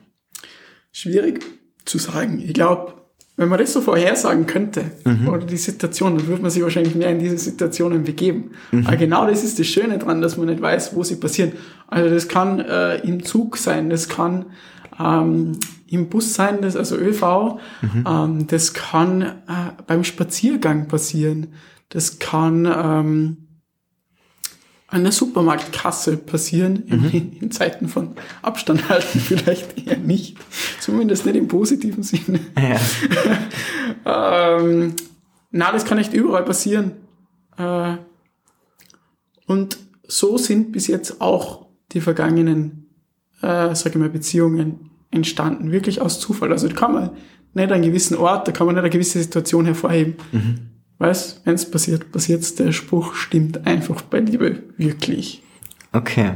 Schwierig 0.92 1.44
zu 1.86 1.98
sagen. 1.98 2.40
Ich 2.40 2.54
glaube, 2.54 2.94
wenn 3.40 3.48
man 3.48 3.58
das 3.58 3.72
so 3.72 3.80
vorhersagen 3.80 4.46
könnte, 4.48 4.92
oder 5.26 5.46
die 5.46 5.56
Situation, 5.56 6.18
dann 6.18 6.28
würde 6.28 6.42
man 6.42 6.52
sich 6.52 6.62
wahrscheinlich 6.62 6.96
mehr 6.96 7.10
in 7.10 7.20
diese 7.20 7.38
Situationen 7.38 8.04
begeben. 8.04 8.52
Aber 8.84 8.98
genau 8.98 9.26
das 9.28 9.46
ist 9.46 9.58
das 9.58 9.68
Schöne 9.68 9.98
dran, 9.98 10.22
dass 10.22 10.36
man 10.36 10.48
nicht 10.48 10.62
weiß, 10.62 10.94
wo 10.94 11.04
sie 11.04 11.16
passieren. 11.16 11.54
Also 11.88 12.14
das 12.14 12.28
kann 12.28 12.60
äh, 12.60 12.98
im 12.98 13.24
Zug 13.24 13.56
sein, 13.56 13.90
das 13.90 14.10
kann 14.10 14.48
ähm, 15.00 15.58
im 15.88 16.10
Bus 16.10 16.34
sein, 16.34 16.62
das, 16.62 16.76
also 16.76 16.98
ÖV, 16.98 17.60
ähm, 18.06 18.48
das 18.48 18.74
kann 18.74 19.22
äh, 19.22 19.32
beim 19.88 20.04
Spaziergang 20.04 20.90
passieren, 20.90 21.54
das 21.88 22.20
kann 22.20 22.66
ähm, 22.66 23.38
an 24.92 25.04
der 25.04 25.12
Supermarktkasse 25.12 26.18
passieren, 26.18 26.84
in, 26.88 27.34
in 27.40 27.52
Zeiten 27.52 27.88
von 27.88 28.16
Abstand 28.42 28.90
halten 28.90 29.20
vielleicht 29.20 29.88
eher 29.88 29.98
nicht. 29.98 30.38
Zumindest 30.80 31.26
nicht 31.26 31.36
im 31.36 31.48
positiven 31.48 32.04
Sinne. 32.04 32.40
Ja. 32.58 32.80
Ähm, 34.06 34.94
na, 35.52 35.72
das 35.72 35.84
kann 35.86 35.98
echt 35.98 36.14
überall 36.14 36.46
passieren. 36.46 36.94
Äh, 37.58 37.98
und 39.46 39.78
so 40.08 40.38
sind 40.38 40.72
bis 40.72 40.88
jetzt 40.88 41.22
auch 41.22 41.68
die 41.92 42.02
vergangenen, 42.02 42.90
äh, 43.42 43.76
sag 43.76 43.88
ich 43.88 43.96
mal, 43.96 44.10
Beziehungen 44.10 44.92
entstanden. 45.12 45.72
Wirklich 45.72 46.02
aus 46.02 46.20
Zufall. 46.20 46.52
Also 46.52 46.68
da 46.68 46.76
kann 46.76 46.94
man 46.94 47.10
nicht 47.54 47.72
einen 47.72 47.84
gewissen 47.84 48.16
Ort, 48.18 48.48
da 48.48 48.52
kann 48.52 48.68
man 48.68 48.76
nicht 48.76 48.84
eine 48.84 48.92
gewisse 48.92 49.20
Situation 49.20 49.66
hervorheben. 49.66 50.16
Weißt, 51.00 51.42
wenn 51.46 51.56
es 51.56 51.70
passiert, 51.70 52.12
passiert's. 52.12 52.56
Der 52.56 52.72
Spruch 52.72 53.16
stimmt 53.16 53.66
einfach 53.66 54.02
bei 54.02 54.20
Liebe 54.20 54.64
wirklich. 54.78 55.42
Okay. 55.94 56.34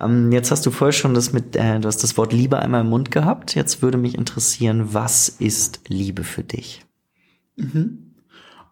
Ähm, 0.00 0.30
jetzt 0.30 0.50
hast 0.50 0.64
du 0.64 0.70
vorher 0.70 0.92
schon 0.92 1.14
das 1.14 1.32
mit, 1.32 1.56
äh, 1.56 1.80
du 1.80 1.88
hast 1.88 2.02
das 2.04 2.16
Wort 2.16 2.32
Liebe 2.32 2.58
einmal 2.58 2.82
im 2.82 2.90
Mund 2.90 3.10
gehabt. 3.10 3.54
Jetzt 3.54 3.82
würde 3.82 3.98
mich 3.98 4.14
interessieren, 4.16 4.92
was 4.92 5.28
ist 5.28 5.80
Liebe 5.88 6.22
für 6.22 6.44
dich? 6.44 6.84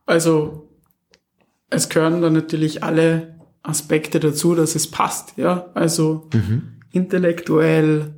Also 0.07 0.68
es 1.70 1.88
gehören 1.88 2.22
dann 2.22 2.35
natürlich 2.35 2.85
alle 2.85 3.35
Aspekte 3.62 4.20
dazu, 4.20 4.55
dass 4.55 4.77
es 4.77 4.88
passt, 4.88 5.37
ja. 5.37 5.70
Also 5.75 6.29
intellektuell, 6.92 8.14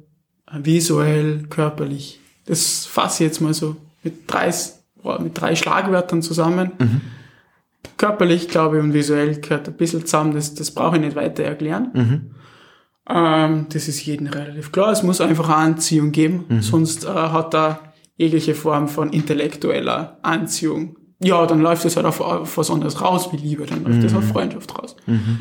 visuell, 0.52 1.46
körperlich. 1.48 2.20
Das 2.44 2.84
fasse 2.84 3.24
ich 3.24 3.30
jetzt 3.30 3.40
mal 3.40 3.54
so 3.54 3.76
mit 4.02 4.30
drei, 4.30 4.52
mit 5.20 5.40
drei 5.40 5.54
Schlagwörtern 5.54 6.22
zusammen. 6.22 6.72
Körperlich, 7.96 8.48
glaube 8.48 8.78
ich, 8.78 8.82
und 8.82 8.94
visuell 8.94 9.40
gehört 9.40 9.68
ein 9.68 9.76
bisschen 9.76 10.04
zusammen. 10.04 10.34
Das, 10.34 10.54
das 10.54 10.70
brauche 10.70 10.96
ich 10.96 11.02
nicht 11.02 11.16
weiter 11.16 11.44
erklären. 11.44 12.34
Ähm, 13.08 13.66
das 13.72 13.88
ist 13.88 14.04
jedem 14.04 14.26
relativ 14.26 14.70
klar. 14.72 14.92
Es 14.92 15.02
muss 15.02 15.20
einfach 15.20 15.48
eine 15.48 15.56
Anziehung 15.56 16.12
geben. 16.12 16.44
Sonst 16.60 17.04
äh, 17.04 17.08
hat 17.08 17.54
er 17.54 17.80
jegliche 18.16 18.54
Form 18.54 18.88
von 18.88 19.10
intellektueller 19.10 20.18
Anziehung. 20.22 20.96
Ja, 21.20 21.46
dann 21.46 21.60
läuft 21.60 21.84
es 21.84 21.96
halt 21.96 22.06
auf, 22.06 22.20
auf 22.20 22.58
was 22.58 22.70
anderes 22.70 23.00
raus 23.00 23.32
wie 23.32 23.36
Liebe. 23.36 23.66
Dann 23.66 23.82
läuft 23.84 24.04
es 24.04 24.14
auf 24.14 24.24
Freundschaft 24.28 24.78
raus. 24.78 24.96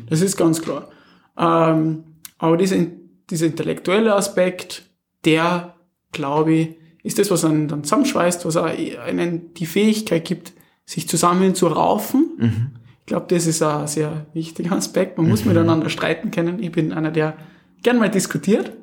Das 0.10 0.22
ist 0.22 0.38
ganz 0.38 0.62
klar. 0.62 0.89
Ähm, 1.38 2.04
aber 2.39 2.58
diese, 2.58 2.88
dieser 3.30 3.48
intellektuelle 3.48 4.15
Aspekt, 4.15 4.89
der, 5.26 5.76
glaube 6.12 6.54
ich, 6.54 6.76
ist 7.08 7.17
das, 7.17 7.32
was 7.32 7.43
einen 7.46 7.67
dann 7.67 7.84
zusammenschweißt, 7.84 8.46
was 8.46 8.58
einen 8.58 9.54
die 9.54 9.65
Fähigkeit 9.65 10.26
gibt, 10.26 10.54
sich 10.86 11.08
zusammen 11.08 11.56
zu 11.56 11.67
raufen. 11.67 12.72
Ich 13.00 13.06
glaube, 13.08 13.26
das 13.30 13.48
ist 13.48 13.62
ein 13.63 13.88
sehr 13.88 14.28
wichtiger 14.34 14.74
Aspekt. 14.74 15.17
Man 15.17 15.28
muss 15.30 15.46
miteinander 15.46 15.89
streiten 15.89 16.32
können. 16.32 16.62
Ich 16.62 16.72
bin 16.72 16.93
einer, 16.93 17.12
der 17.12 17.36
gern 17.82 17.98
mal 17.98 18.10
diskutiert, 18.10 18.74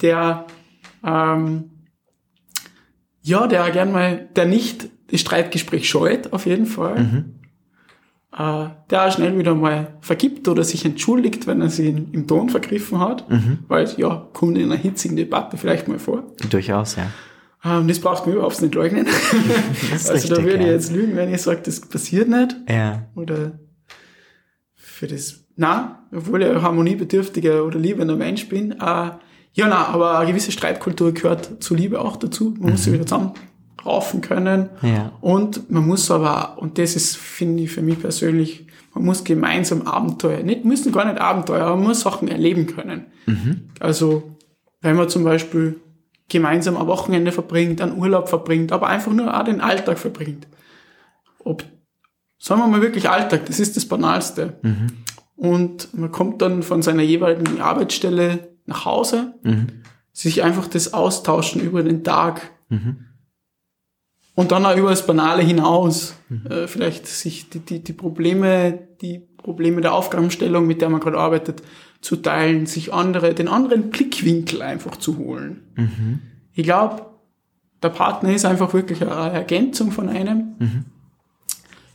der 0.00 0.46
ähm, 1.04 1.70
ja, 3.22 3.46
der 3.46 3.70
gern 3.70 3.92
mal, 3.92 4.28
der 4.34 4.46
nicht 4.46 4.88
das 5.10 5.20
Streitgespräch 5.20 5.88
scheut, 5.88 6.32
auf 6.32 6.46
jeden 6.46 6.66
Fall. 6.66 6.96
Äh, 8.32 8.68
der 8.90 9.06
auch 9.06 9.12
schnell 9.12 9.36
wieder 9.38 9.54
mal 9.54 9.98
vergibt 10.00 10.46
oder 10.48 10.62
sich 10.62 10.84
entschuldigt, 10.84 11.46
wenn 11.46 11.60
er 11.60 11.68
sich 11.68 11.88
in, 11.88 12.12
im 12.12 12.26
Ton 12.26 12.48
vergriffen 12.48 13.00
hat. 13.00 13.24
Weil, 13.68 13.88
ja, 13.96 14.28
kommt 14.32 14.56
in 14.56 14.70
einer 14.70 14.80
hitzigen 14.80 15.16
Debatte 15.16 15.56
vielleicht 15.56 15.88
mal 15.88 15.98
vor. 15.98 16.22
Durchaus, 16.48 16.96
ja. 16.96 17.10
Ähm, 17.64 17.88
das 17.88 18.00
braucht 18.00 18.26
man 18.26 18.36
überhaupt 18.36 18.60
nicht 18.62 18.74
leugnen. 18.74 19.06
Also 19.92 20.08
da 20.08 20.14
richtig, 20.14 20.44
würde 20.44 20.58
ich 20.58 20.66
ja. 20.66 20.72
jetzt 20.72 20.92
lügen, 20.92 21.16
wenn 21.16 21.32
ich 21.32 21.42
sage, 21.42 21.60
das 21.64 21.80
passiert 21.80 22.28
nicht. 22.28 22.56
Ja. 22.68 23.06
Oder 23.14 23.58
für 24.74 25.06
das, 25.06 25.44
na, 25.56 26.06
obwohl 26.14 26.42
ich 26.42 26.48
ein 26.48 26.62
harmoniebedürftiger 26.62 27.64
oder 27.64 27.78
liebender 27.78 28.16
Mensch 28.16 28.48
bin. 28.48 28.72
Äh, 28.72 29.10
ja, 29.52 29.66
na, 29.68 29.86
aber 29.86 30.18
eine 30.18 30.30
gewisse 30.30 30.52
Streitkultur 30.52 31.12
gehört 31.12 31.62
zur 31.62 31.76
Liebe 31.76 32.00
auch 32.00 32.16
dazu. 32.16 32.54
Man 32.58 32.72
muss 32.72 32.84
sich 32.84 32.92
wieder 32.92 33.06
zusammenraufen 33.06 34.20
können. 34.20 34.70
Ja. 34.82 35.12
Und 35.20 35.70
man 35.70 35.86
muss 35.86 36.10
aber, 36.10 36.58
und 36.58 36.78
das 36.78 36.96
ist, 36.96 37.16
finde 37.16 37.64
ich, 37.64 37.72
für 37.72 37.82
mich 37.82 38.00
persönlich, 38.00 38.66
man 38.94 39.04
muss 39.04 39.24
gemeinsam 39.24 39.82
Abenteuer, 39.82 40.42
nicht, 40.42 40.64
müssen 40.64 40.92
gar 40.92 41.04
nicht 41.04 41.20
Abenteuer, 41.20 41.62
aber 41.62 41.76
man 41.76 41.88
muss 41.88 42.00
Sachen 42.00 42.28
erleben 42.28 42.66
können. 42.66 43.06
Also, 43.80 44.36
wenn 44.80 44.96
man 44.96 45.08
zum 45.08 45.24
Beispiel 45.24 45.80
gemeinsam 46.30 46.78
ein 46.78 46.86
Wochenende 46.86 47.32
verbringt, 47.32 47.82
einen 47.82 47.98
Urlaub 47.98 48.28
verbringt, 48.30 48.72
aber 48.72 48.86
einfach 48.86 49.12
nur 49.12 49.38
auch 49.38 49.44
den 49.44 49.60
Alltag 49.60 49.98
verbringt. 49.98 50.46
Ob, 51.44 51.64
sagen 52.38 52.62
wir 52.62 52.68
mal 52.68 52.80
wirklich 52.80 53.10
Alltag, 53.10 53.44
das 53.46 53.60
ist 53.60 53.76
das 53.76 53.86
Banalste. 53.86 54.58
Und 55.36 55.92
man 55.92 56.10
kommt 56.12 56.40
dann 56.40 56.62
von 56.62 56.82
seiner 56.82 57.02
jeweiligen 57.02 57.60
Arbeitsstelle 57.60 58.56
nach 58.66 58.84
Hause, 58.84 59.34
sich 60.12 60.42
einfach 60.42 60.68
das 60.68 60.94
austauschen 60.94 61.60
über 61.60 61.82
den 61.82 62.04
Tag. 62.04 62.50
Und 64.34 64.52
dann 64.52 64.64
auch 64.64 64.76
über 64.76 64.90
das 64.90 65.06
Banale 65.06 65.42
hinaus. 65.42 66.14
Äh, 66.48 66.66
vielleicht 66.66 67.06
sich 67.06 67.50
die, 67.50 67.58
die, 67.58 67.82
die 67.82 67.92
Probleme, 67.92 68.88
die 69.00 69.18
Probleme 69.18 69.80
der 69.80 69.92
Aufgabenstellung, 69.92 70.66
mit 70.66 70.80
der 70.80 70.88
man 70.88 71.00
gerade 71.00 71.18
arbeitet, 71.18 71.62
zu 72.00 72.16
teilen, 72.16 72.66
sich 72.66 72.92
andere, 72.92 73.34
den 73.34 73.48
anderen 73.48 73.90
Blickwinkel 73.90 74.62
einfach 74.62 74.96
zu 74.96 75.18
holen. 75.18 75.62
Ich 76.54 76.64
glaube, 76.64 77.06
der 77.82 77.90
Partner 77.90 78.32
ist 78.32 78.44
einfach 78.44 78.72
wirklich 78.74 79.02
eine 79.02 79.32
Ergänzung 79.32 79.90
von 79.92 80.08
einem. 80.08 80.54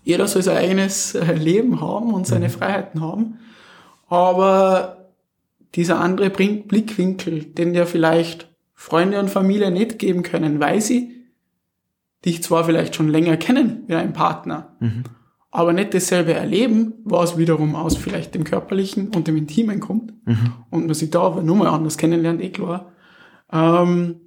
Jeder 0.04 0.28
soll 0.28 0.44
sein 0.44 0.58
eigenes 0.58 1.16
äh, 1.16 1.34
Leben 1.34 1.82
haben 1.82 2.14
und 2.14 2.28
seine 2.28 2.50
Freiheiten 2.50 3.02
haben. 3.02 3.40
Aber 4.08 5.10
dieser 5.74 6.00
andere 6.00 6.30
bringt 6.30 6.68
Blickwinkel, 6.68 7.44
den 7.44 7.74
dir 7.74 7.88
vielleicht 7.88 8.48
Freunde 8.74 9.20
und 9.20 9.30
Familie 9.30 9.72
nicht 9.72 9.98
geben 9.98 10.22
können, 10.22 10.60
weil 10.60 10.80
sie 10.80 11.12
dich 12.24 12.44
zwar 12.44 12.64
vielleicht 12.64 12.96
schon 12.96 13.10
länger 13.10 13.38
kennen 13.38 13.84
wie 13.88 13.96
ein 13.96 14.14
Partner, 14.14 14.76
aber 15.56 15.72
nicht 15.72 15.94
dasselbe 15.94 16.34
erleben, 16.34 16.94
was 17.06 17.38
wiederum 17.38 17.76
aus 17.76 17.96
vielleicht 17.96 18.36
dem 18.36 18.44
Körperlichen 18.44 19.08
und 19.10 19.28
dem 19.28 19.38
Intimen 19.38 19.80
kommt 19.80 20.14
und 20.70 20.86
man 20.86 20.94
sich 20.94 21.12
da 21.12 21.22
aber 21.22 21.42
nur 21.42 21.56
mal 21.56 21.68
anders 21.68 21.98
kennenlernt, 21.98 22.42
eh 22.42 22.50
klar. 22.50 22.92
Ähm, 23.52 24.18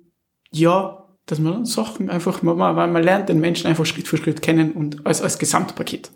ja, 0.50 1.04
dass 1.26 1.38
man 1.38 1.52
dann 1.52 1.64
Sachen 1.66 2.08
einfach, 2.08 2.42
man, 2.42 2.56
man, 2.56 2.74
man 2.92 3.02
lernt 3.02 3.28
den 3.28 3.40
Menschen 3.40 3.66
einfach 3.66 3.84
Schritt 3.84 4.08
für 4.08 4.16
Schritt 4.16 4.40
kennen 4.40 4.72
und 4.72 5.06
als, 5.06 5.20
als 5.20 5.38
Gesamtpaket. 5.38 6.10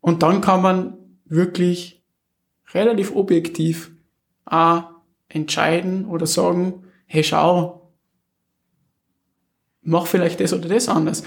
Und 0.00 0.22
dann 0.22 0.40
kann 0.40 0.62
man 0.62 0.94
wirklich 1.26 2.02
relativ 2.72 3.14
objektiv 3.14 3.90
auch 4.46 4.84
entscheiden 5.28 6.06
oder 6.06 6.26
sagen, 6.26 6.84
hey 7.04 7.22
schau, 7.22 7.92
mach 9.82 10.06
vielleicht 10.06 10.40
das 10.40 10.54
oder 10.54 10.70
das 10.70 10.88
anders. 10.88 11.22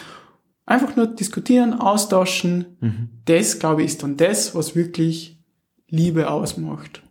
Einfach 0.66 0.96
nur 0.96 1.08
diskutieren, 1.08 1.74
austauschen. 1.74 2.78
Mhm. 2.80 3.10
Das, 3.26 3.60
glaube 3.60 3.82
ich, 3.84 3.92
ist 3.92 4.04
dann 4.04 4.18
das, 4.18 4.56
was 4.56 4.76
wirklich 4.76 5.40
Liebe 5.88 6.30
ausmacht. 6.30 7.04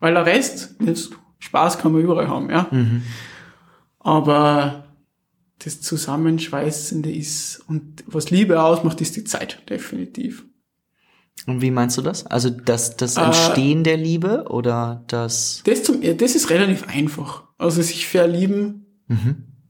Weil 0.00 0.14
der 0.14 0.26
Rest, 0.26 0.76
das 0.80 1.10
Spaß 1.38 1.78
kann 1.78 1.92
man 1.92 2.02
überall 2.02 2.28
haben, 2.28 2.50
ja. 2.50 2.70
Aber 3.98 4.84
das 5.58 5.80
Zusammenschweißende 5.80 7.10
ist 7.10 7.62
und 7.68 8.04
was 8.06 8.30
Liebe 8.30 8.62
ausmacht, 8.62 9.00
ist 9.00 9.16
die 9.16 9.24
Zeit, 9.24 9.62
definitiv. 9.68 10.44
Und 11.46 11.62
wie 11.62 11.70
meinst 11.70 11.96
du 11.98 12.02
das? 12.02 12.26
Also 12.26 12.48
das, 12.50 12.96
das 12.96 13.16
Äh, 13.16 13.22
Entstehen 13.22 13.82
der 13.84 13.96
Liebe 13.96 14.44
oder 14.48 15.04
das? 15.08 15.62
Das, 15.64 15.82
zum, 15.82 16.00
das 16.00 16.34
ist 16.34 16.50
relativ 16.50 16.86
einfach. 16.88 17.44
Also 17.58 17.82
sich 17.82 18.06
verlieben 18.06 18.86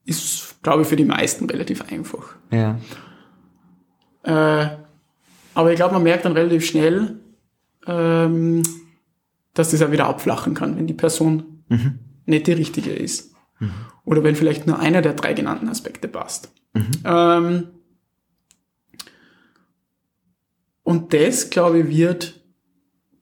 ist, 0.05 0.63
glaube 0.63 0.83
ich, 0.83 0.89
für 0.89 0.97
die 0.97 1.05
meisten 1.05 1.47
relativ 1.47 1.83
einfach. 1.91 2.37
Ja. 2.51 2.79
Äh, 4.25 4.67
aber 5.55 5.71
ich 5.71 5.77
glaube, 5.77 5.95
man 5.95 6.03
merkt 6.03 6.25
dann 6.25 6.33
relativ 6.33 6.67
schnell, 6.67 7.21
ähm, 7.87 8.63
dass 9.55 9.71
das 9.71 9.83
auch 9.83 9.93
wieder 9.93 10.07
abflachen 10.07 10.55
kann, 10.55 10.77
wenn 10.77 10.87
die 10.87 10.95
Person 10.95 11.65
nicht 12.27 12.47
die 12.47 12.53
richtige 12.53 12.93
ist. 12.93 13.35
Oder 14.05 14.25
wenn 14.25 14.37
vielleicht 14.37 14.67
nur 14.67 14.79
einer 14.79 15.01
der 15.01 15.15
drei 15.15 15.33
genannten 15.33 15.69
Aspekte 15.69 16.09
passt. 16.09 16.53
Ähm, 17.05 17.69
und 20.83 21.15
das, 21.15 21.51
glaube 21.51 21.81
ich, 21.81 21.89
wird 21.89 22.41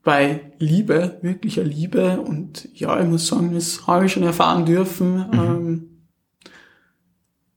bei 0.03 0.53
Liebe, 0.59 1.19
wirklicher 1.23 1.63
Liebe, 1.63 2.21
und 2.21 2.69
ja, 2.75 2.99
ich 3.01 3.09
muss 3.09 3.29
sagen, 3.29 3.55
das 3.55 3.87
habe 3.87 4.07
ich 4.07 4.13
schon 4.13 4.25
erfahren 4.25 4.65
dürfen, 4.65 5.27
ähm, 5.33 5.89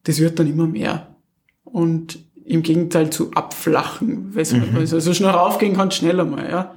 das 0.04 0.20
wird 0.20 0.38
dann 0.38 0.48
immer 0.48 0.68
mehr. 0.68 1.16
Und 1.64 2.20
im 2.46 2.62
Gegenteil 2.62 3.10
zu 3.10 3.32
abflachen, 3.32 4.32
Mhm. 4.34 4.76
also 4.78 5.00
so 5.00 5.14
schnell 5.14 5.32
raufgehen 5.32 5.76
kann, 5.76 5.92
schneller 5.92 6.26
mal, 6.26 6.50
ja. 6.50 6.74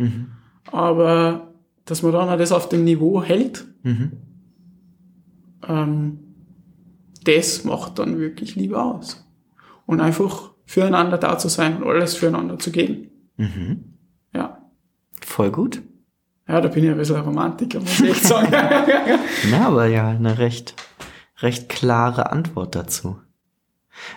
Aber 0.72 1.52
dass 1.84 2.02
man 2.02 2.12
dann 2.12 2.28
auch 2.28 2.36
das 2.38 2.52
auf 2.52 2.68
dem 2.68 2.84
Niveau 2.84 3.22
hält, 3.22 3.66
Mhm. 3.82 4.12
ähm, 5.66 6.18
das 7.24 7.64
macht 7.64 7.98
dann 7.98 8.18
wirklich 8.18 8.56
Liebe 8.56 8.80
aus. 8.82 9.24
Und 9.86 10.00
einfach 10.00 10.50
füreinander 10.64 11.18
da 11.18 11.38
zu 11.38 11.48
sein 11.48 11.82
und 11.82 11.88
alles 11.88 12.14
füreinander 12.14 12.58
zu 12.58 12.70
geben. 12.70 13.08
Mhm. 13.36 13.84
Ja. 14.34 14.58
Voll 15.22 15.50
gut. 15.50 15.82
Ja, 16.46 16.60
da 16.60 16.68
bin 16.68 16.84
ich 16.84 16.90
ein 16.90 16.96
bisschen 16.96 17.20
Romantiker, 17.20 17.80
muss 17.80 18.00
ich 18.00 18.10
echt 18.10 18.24
sagen. 18.24 18.48
Na, 19.50 19.66
aber 19.66 19.86
ja, 19.86 20.08
eine 20.08 20.38
recht, 20.38 20.74
recht 21.40 21.68
klare 21.68 22.32
Antwort 22.32 22.74
dazu. 22.74 23.18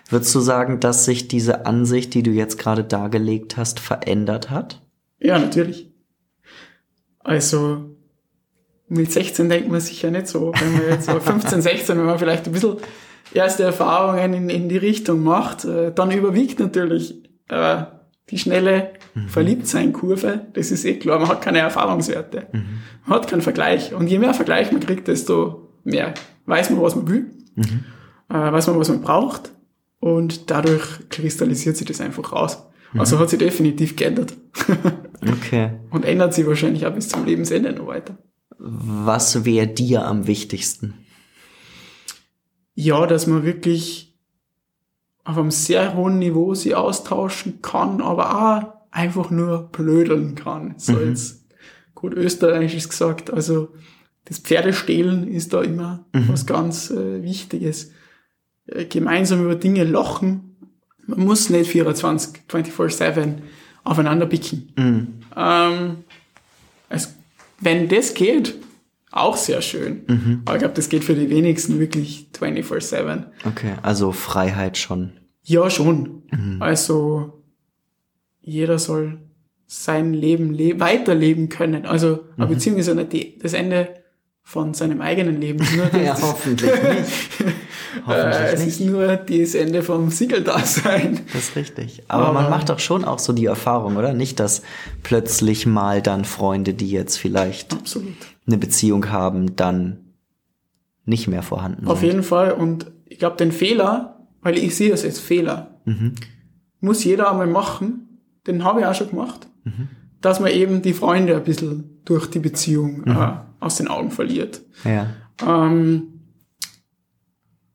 Würdest 0.10 0.34
du 0.36 0.40
sagen, 0.40 0.80
dass 0.80 1.06
sich 1.06 1.28
diese 1.28 1.66
Ansicht, 1.66 2.14
die 2.14 2.24
du 2.24 2.32
jetzt 2.32 2.58
gerade 2.58 2.84
dargelegt 2.84 3.58
hast, 3.58 3.80
verändert 3.80 4.50
hat? 4.50 4.82
ja, 5.22 5.38
natürlich. 5.38 5.90
Also, 7.20 7.96
mit 8.88 9.12
16 9.12 9.48
denkt 9.48 9.70
man 9.70 9.80
sicher 9.80 10.12
nicht 10.12 10.28
so. 10.28 10.52
Wenn 10.60 10.74
man 10.74 10.82
jetzt 10.90 11.06
so 11.06 11.20
15, 11.20 11.62
16, 11.62 11.98
wenn 11.98 12.06
man 12.06 12.20
vielleicht 12.20 12.48
ein 12.48 12.52
bisschen 12.52 12.78
erste 13.34 13.64
Erfahrungen 13.64 14.34
in, 14.34 14.50
in 14.50 14.70
die 14.70 14.78
Richtung 14.78 15.24
macht, 15.24 15.64
äh, 15.66 15.94
dann 15.94 16.12
überwiegt 16.12 16.60
natürlich 16.60 17.24
äh, 17.50 17.84
die 18.30 18.40
schnelle 18.40 18.94
Verliebtsein-Kurve. 19.28 20.48
Das 20.54 20.72
ist 20.72 20.86
eh 20.86 20.96
klar, 20.96 21.20
man 21.20 21.28
hat 21.28 21.42
keine 21.42 21.60
Erfahrungswerte. 21.60 22.48
Man 23.06 23.20
hat 23.20 23.28
keinen 23.28 23.42
Vergleich. 23.42 23.94
Und 23.94 24.08
je 24.08 24.20
mehr 24.20 24.34
Vergleich 24.34 24.72
man 24.72 24.80
kriegt, 24.82 25.08
desto 25.08 25.70
mehr 25.84 26.14
weiß 26.46 26.70
man, 26.70 26.82
was 26.82 26.96
man 26.96 27.08
will, 27.10 27.26
äh, 28.30 28.34
weiß 28.34 28.68
man, 28.68 28.80
was 28.80 28.90
man 28.90 29.02
braucht. 29.02 29.52
Und 30.02 30.50
dadurch 30.50 31.08
kristallisiert 31.10 31.78
sich 31.78 31.88
das 31.88 32.02
einfach 32.02 32.34
raus. 32.34 32.64
Also 32.98 33.20
hat 33.20 33.30
sich 33.30 33.40
definitiv 33.40 33.96
geändert. 33.96 34.34
Okay. 35.24 35.74
Und 35.92 36.04
ändert 36.04 36.34
sich 36.34 36.48
wahrscheinlich 36.48 36.88
auch 36.88 36.96
bis 36.96 37.10
zum 37.10 37.26
Lebensende 37.26 37.72
noch 37.74 37.86
weiter. 37.86 38.18
Was 38.58 39.46
wäre 39.46 39.68
dir 39.68 40.04
am 40.04 40.26
wichtigsten? 40.26 40.96
Ja, 42.74 43.06
dass 43.06 43.28
man 43.28 43.44
wirklich 43.44 44.18
auf 45.24 45.38
einem 45.38 45.52
sehr 45.52 45.94
hohen 45.96 46.18
Niveau 46.18 46.56
sie 46.56 46.74
austauschen 46.74 47.62
kann, 47.62 48.02
aber 48.02 48.36
auch 48.36 48.74
einfach 48.90 49.30
nur 49.30 49.70
blödeln 49.72 50.34
kann. 50.34 50.74
So 50.78 51.00
jetzt 51.00 51.46
gut 51.94 52.16
österreichisch 52.16 52.90
gesagt. 52.90 53.32
Also 53.32 53.70
das 54.26 54.40
Pferdestehlen 54.40 55.28
ist 55.28 55.54
da 55.54 55.62
immer 55.62 56.06
was 56.12 56.48
ganz 56.48 56.90
äh, 56.90 57.22
Wichtiges. 57.22 57.92
Äh, 58.72 58.86
gemeinsam 58.86 59.44
über 59.44 59.56
Dinge 59.56 59.84
lachen. 59.84 60.56
Man 61.06 61.26
muss 61.26 61.50
nicht 61.50 61.72
24, 61.72 62.44
24-7 62.50 63.34
aufeinander 63.84 64.26
picken. 64.26 64.74
Ähm, 65.36 65.98
es, 66.90 67.16
wenn 67.60 67.90
das 67.90 68.14
geht, 68.14 68.56
auch 69.12 69.36
sehr 69.36 69.62
schön. 69.62 70.04
Aber 70.46 70.56
ich 70.56 70.60
glaube, 70.60 70.76
das 70.76 70.88
geht 70.90 71.04
für 71.04 71.16
die 71.16 71.30
wenigsten 71.30 71.80
wirklich 71.80 72.30
24-7. 72.38 73.26
Okay, 73.46 73.74
also 73.82 74.12
Freiheit 74.12 74.78
schon. 74.78 75.14
Ja, 75.44 75.70
schon. 75.70 76.24
Also 76.62 77.44
jeder 78.42 78.80
soll 78.80 79.20
sein 79.66 80.14
Leben 80.14 80.54
le 80.54 80.80
weiterleben 80.80 81.50
können. 81.50 81.86
Also 81.86 82.26
eine 82.38 82.48
Beziehung 82.48 82.78
ist 82.78 82.88
ja 82.88 82.94
nicht 82.94 83.12
die, 83.12 83.40
das 83.40 83.54
Ende 83.54 84.01
von 84.52 84.74
seinem 84.74 85.00
eigenen 85.00 85.40
Leben. 85.40 85.66
Nur 85.78 85.86
das, 85.92 86.02
Ja, 86.04 86.22
hoffentlich 86.22 86.70
nicht. 86.72 86.82
äh, 87.40 87.52
Hoffentlich 88.06 88.54
es 88.54 88.60
nicht. 88.60 88.68
ist 88.68 88.80
nur 88.82 89.16
das 89.16 89.56
Ende 89.56 89.82
vom 89.82 90.10
Siegeldasein. 90.10 91.22
Das 91.32 91.44
ist 91.44 91.56
richtig. 91.56 92.04
Aber 92.10 92.34
man 92.34 92.46
Aber- 92.46 92.50
macht 92.58 92.68
doch 92.68 92.80
schon 92.80 93.06
auch 93.06 93.20
so 93.20 93.32
die 93.32 93.46
Erfahrung, 93.46 93.96
oder? 93.96 94.14
Nicht, 94.14 94.42
dass 94.42 94.62
plötzlich 95.04 95.66
mal 95.66 96.02
dann 96.02 96.26
Freunde, 96.26 96.74
die 96.74 96.92
jetzt 96.92 97.16
vielleicht 97.18 97.72
Absolut. 97.74 98.12
eine 98.46 98.58
Beziehung 98.58 99.10
haben, 99.10 99.56
dann 99.56 100.00
nicht 101.06 101.30
mehr 101.30 101.44
vorhanden 101.44 101.88
Auf 101.88 102.00
sind. 102.00 102.08
jeden 102.10 102.24
Fall. 102.24 102.52
Und 102.52 102.92
ich 103.08 103.20
glaube, 103.20 103.38
den 103.38 103.54
Fehler, 103.54 104.28
weil 104.42 104.58
ich 104.58 104.76
sehe 104.76 104.92
es 104.92 105.06
als 105.06 105.20
Fehler, 105.20 105.80
Mhm. 105.86 106.16
muss 106.82 107.06
jeder 107.06 107.32
einmal 107.32 107.48
machen, 107.48 108.20
den 108.48 108.66
habe 108.66 108.82
ich 108.82 108.86
auch 108.86 108.96
schon 108.96 109.12
gemacht, 109.12 109.48
Mhm. 109.64 109.88
dass 110.20 110.42
man 110.42 110.52
eben 110.52 110.82
die 110.82 110.94
Freunde 110.94 111.38
ein 111.38 111.44
bisschen 111.46 112.02
durch 112.04 112.28
die 112.30 112.40
Beziehung 112.40 113.04
Mhm. 113.06 113.12
äh, 113.16 113.32
aus 113.62 113.78
den 113.78 113.88
Augen 113.88 114.12
verliert. 114.12 114.62
Ja. 114.84 115.08
Ähm, 115.46 116.04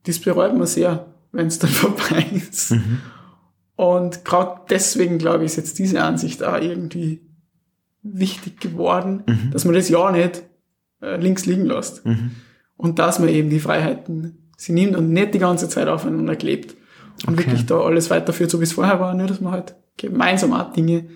das 0.05 0.19
bereut 0.21 0.57
man 0.57 0.67
sehr, 0.67 1.07
wenn 1.33 1.47
es 1.47 1.59
dann 1.59 1.71
vorbei 1.83 2.27
ist. 2.35 2.73
Mhm. 2.73 3.01
Und 3.77 4.25
gerade 4.25 4.61
deswegen, 4.71 5.19
glaube 5.19 5.45
ich, 5.45 5.53
ist 5.53 5.57
jetzt 5.57 5.79
diese 5.79 6.03
Ansicht 6.03 6.43
auch 6.43 6.61
irgendwie 6.61 7.23
wichtig 8.03 8.61
geworden, 8.61 9.23
Mhm. 9.27 9.51
dass 9.51 9.65
man 9.65 9.75
das 9.75 9.89
ja 9.89 10.11
nicht 10.13 10.43
äh, 11.03 11.17
links 11.21 11.45
liegen 11.47 11.67
lässt. 11.67 12.05
Mhm. 12.07 12.33
Und 12.77 12.99
dass 12.99 13.19
man 13.19 13.29
eben 13.29 13.51
die 13.51 13.59
Freiheiten 13.61 14.53
sie 14.57 14.73
nimmt 14.73 14.97
und 14.97 15.13
nicht 15.13 15.35
die 15.35 15.39
ganze 15.39 15.69
Zeit 15.69 15.89
aufeinander 15.89 16.37
klebt. 16.37 16.75
Und 17.27 17.35
Okay. 17.35 17.47
wirklich 17.47 17.67
da 17.67 17.81
alles 17.81 18.11
weiterführt, 18.11 18.51
so 18.51 18.61
wie 18.61 18.65
es 18.65 18.73
vorher 18.73 19.01
war, 19.01 19.13
nur 19.15 19.27
dass 19.27 19.41
man 19.41 19.53
halt 19.53 19.75
gemeinsam 19.97 20.53
auch 20.53 20.73
Dinge 20.73 21.07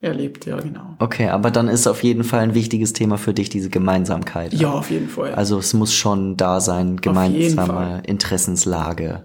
erlebt, 0.00 0.46
ja, 0.46 0.60
genau. 0.60 0.96
Okay, 0.98 1.28
aber 1.28 1.50
dann 1.50 1.68
ist 1.68 1.86
auf 1.86 2.02
jeden 2.02 2.24
Fall 2.24 2.40
ein 2.40 2.54
wichtiges 2.54 2.92
Thema 2.92 3.18
für 3.18 3.32
dich 3.32 3.48
diese 3.48 3.70
Gemeinsamkeit. 3.70 4.52
Ja, 4.52 4.72
auf 4.72 4.90
jeden 4.90 5.08
Fall. 5.08 5.34
Also 5.34 5.58
es 5.58 5.72
muss 5.74 5.94
schon 5.94 6.36
da 6.36 6.60
sein, 6.60 6.98
gemeinsame. 6.98 8.02
Interessenslage 8.06 9.24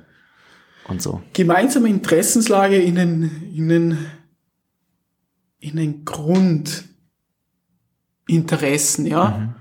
und 0.87 1.01
so. 1.01 1.21
gemeinsame 1.33 1.89
Interessenslage 1.89 2.77
in 2.77 2.95
den, 2.95 3.51
in 3.53 3.69
den, 3.69 3.97
in 5.59 5.75
den 5.75 6.05
Grundinteressen, 6.05 9.05
ja. 9.05 9.55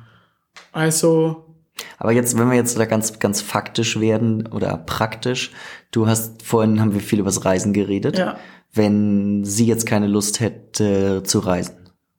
Also, 0.72 1.56
Aber 1.98 2.12
jetzt, 2.12 2.38
wenn 2.38 2.48
wir 2.48 2.56
jetzt 2.56 2.78
da 2.78 2.84
ganz, 2.84 3.18
ganz 3.18 3.40
faktisch 3.40 3.98
werden 3.98 4.46
oder 4.46 4.76
praktisch, 4.76 5.50
du 5.90 6.06
hast 6.06 6.42
vorhin 6.42 6.80
haben 6.80 6.94
wir 6.94 7.00
viel 7.00 7.18
übers 7.18 7.44
Reisen 7.44 7.72
geredet. 7.72 8.16
ja. 8.16 8.38
Wenn 8.72 9.44
sie 9.44 9.66
jetzt 9.66 9.86
keine 9.86 10.06
Lust 10.06 10.40
hätte 10.40 11.22
zu 11.24 11.40
reisen, 11.40 11.74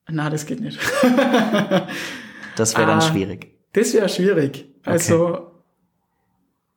Na, 0.10 0.30
das 0.30 0.46
geht 0.46 0.60
nicht. 0.60 0.80
das 2.56 2.76
wäre 2.78 2.88
dann 2.88 2.98
Ah. 3.00 3.02
schwierig. 3.02 3.56
Das 3.74 3.94
wäre 3.94 4.10
schwierig. 4.10 4.66
Also, 4.84 5.52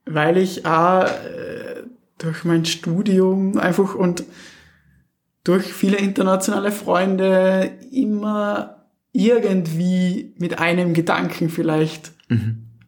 weil 0.07 0.37
ich 0.37 0.65
auch 0.67 1.05
äh, 1.05 1.83
durch 2.19 2.45
mein 2.45 2.65
Studium 2.65 3.59
einfach 3.59 3.95
und 3.95 4.25
durch 5.43 5.73
viele 5.73 5.97
internationale 5.97 6.71
Freunde 6.71 7.73
immer 7.91 8.85
irgendwie 9.13 10.35
mit 10.39 10.59
einem 10.59 10.95
Gedanken 10.95 11.49
vielleicht 11.49 12.13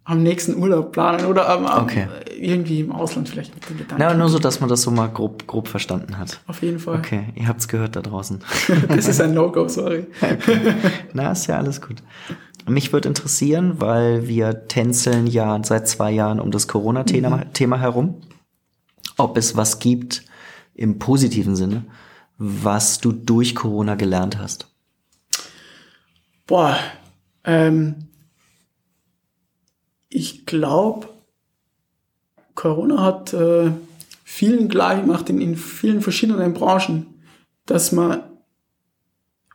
am 0.07 0.23
nächsten 0.23 0.57
Urlaub 0.57 0.93
planen 0.93 1.27
oder 1.27 1.49
am, 1.49 1.67
am, 1.67 1.83
Mhm. 1.85 1.91
Okay. 1.91 2.09
irgendwie 2.39 2.81
im 2.81 2.93
Ausland 2.93 3.29
vielleicht 3.29 3.55
mit 3.55 3.69
dem 3.69 3.77
Gedanken. 3.79 4.03
Na, 4.03 4.15
nur 4.15 4.29
so, 4.29 4.39
dass 4.39 4.61
man 4.61 4.69
das 4.69 4.83
so 4.83 4.91
mal 4.91 5.09
grob, 5.09 5.47
grob 5.47 5.67
verstanden 5.69 6.17
hat. 6.17 6.41
Auf 6.47 6.63
jeden 6.63 6.79
Fall. 6.79 6.99
Okay, 6.99 7.25
ihr 7.35 7.49
habt's 7.49 7.67
gehört 7.69 7.97
da 7.97 8.03
draußen. 8.03 8.41
Das 8.89 9.09
ist 9.09 9.21
ein 9.21 9.35
No-Go, 9.35 9.67
sorry. 9.69 10.07
Na, 11.13 11.33
ist 11.33 11.47
ja 11.49 11.57
alles 11.59 11.81
gut. 11.81 11.97
Mich 12.69 12.93
würde 12.93 13.09
interessieren, 13.09 13.81
weil 13.81 14.27
wir 14.29 14.67
tänzeln 14.69 15.27
ja 15.27 15.61
seit 15.63 15.89
zwei 15.89 16.11
Jahren 16.13 16.41
um 16.41 16.51
das 16.51 16.67
Corona-Thema 16.69 17.45
Thema 17.53 17.79
herum. 17.81 18.21
ob 19.19 19.37
es 19.39 19.57
was 19.57 19.79
gibt 19.79 20.25
im 20.75 20.99
positiven 20.99 21.57
Sinne, 21.57 21.85
was 22.39 22.99
du 23.01 23.13
durch 23.13 23.55
Corona 23.55 23.95
gelernt 23.95 24.39
hast. 24.39 24.69
Boah, 26.47 26.77
ähm, 27.45 28.06
ich 30.09 30.47
glaube, 30.47 31.09
Corona 32.55 33.03
hat 33.03 33.33
äh, 33.33 33.71
vielen 34.25 34.69
klar 34.69 35.01
gemacht 35.01 35.29
in, 35.31 35.41
in 35.41 35.57
vielen 35.57 36.01
verschiedenen 36.01 36.55
Branchen, 36.55 37.07
dass 37.67 37.93
man, 37.93 38.23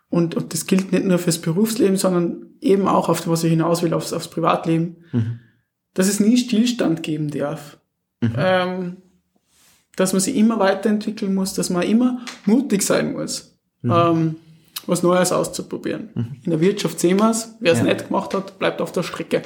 und, 0.10 0.36
und 0.36 0.54
das 0.54 0.66
gilt 0.66 0.92
nicht 0.92 1.06
nur 1.06 1.18
fürs 1.18 1.40
Berufsleben, 1.40 1.98
sondern 1.98 2.46
eben 2.62 2.88
auch 2.88 3.10
auf 3.10 3.28
was 3.28 3.44
ich 3.44 3.50
hinaus 3.50 3.82
will, 3.82 3.94
aufs, 3.94 4.14
aufs 4.14 4.30
Privatleben, 4.30 4.98
mhm. 5.12 5.40
dass 5.94 6.08
es 6.08 6.20
nie 6.20 6.38
Stillstand 6.38 7.04
geben 7.04 7.30
darf. 7.30 7.78
Mhm. 8.22 8.34
Ähm, 8.38 8.98
dass 9.96 10.14
man 10.14 10.22
sich 10.22 10.36
immer 10.36 10.60
weiterentwickeln 10.60 11.36
muss, 11.36 11.54
dass 11.54 11.70
man 11.70 11.84
immer 11.84 12.22
mutig 12.46 12.82
sein 12.82 13.14
muss, 13.14 13.58
mhm. 13.82 13.92
ähm, 13.92 14.36
was 14.88 15.04
Neues 15.04 15.32
auszuprobieren. 15.32 16.10
Mhm. 16.14 16.36
In 16.44 16.52
der 16.52 16.62
Wirtschaft 16.62 17.00
sehen 17.00 17.20
wir 17.20 17.32
es, 17.32 17.56
wer 17.60 17.74
es 17.74 17.80
ja. 17.80 17.86
nicht 17.86 18.08
gemacht 18.08 18.34
hat, 18.34 18.58
bleibt 18.58 18.82
auf 18.82 18.92
der 18.92 19.04
Strecke. 19.04 19.42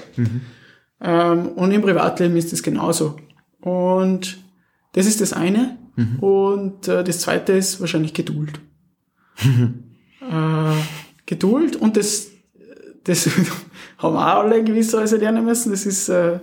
Ähm, 1.02 1.50
und 1.50 1.72
im 1.72 1.82
Privatleben 1.82 2.38
ist 2.38 2.54
es 2.54 2.64
genauso. 2.64 3.18
Und 3.62 4.38
das 4.94 5.06
ist 5.06 5.22
das 5.22 5.34
eine. 5.34 5.78
Mhm. 5.96 6.20
Und 6.20 6.88
äh, 6.88 7.04
das 7.04 7.20
zweite 7.20 7.54
ist 7.54 7.80
wahrscheinlich 7.80 8.14
Geduld. 8.14 8.60
äh, 9.42 10.76
Geduld 11.26 11.76
und 11.76 11.98
das, 11.98 12.28
das 13.04 13.28
haben 13.98 14.14
wir 14.14 14.20
auch 14.20 14.44
alle 14.44 14.58
in 14.58 14.66
gewisser 14.66 15.00
Weise 15.00 15.18
lernen 15.18 15.46
müssen. 15.46 15.72
Das 15.72 15.86
ist, 15.86 16.10
äh, 16.10 16.40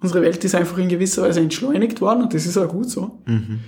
unsere 0.00 0.22
Welt 0.22 0.44
ist 0.44 0.54
einfach 0.54 0.78
in 0.78 0.88
gewisser 0.88 1.22
Weise 1.22 1.40
entschleunigt 1.40 2.00
worden 2.00 2.22
und 2.22 2.34
das 2.34 2.46
ist 2.46 2.56
auch 2.58 2.68
gut 2.68 2.90
so. 2.90 3.22
Mhm. 3.26 3.60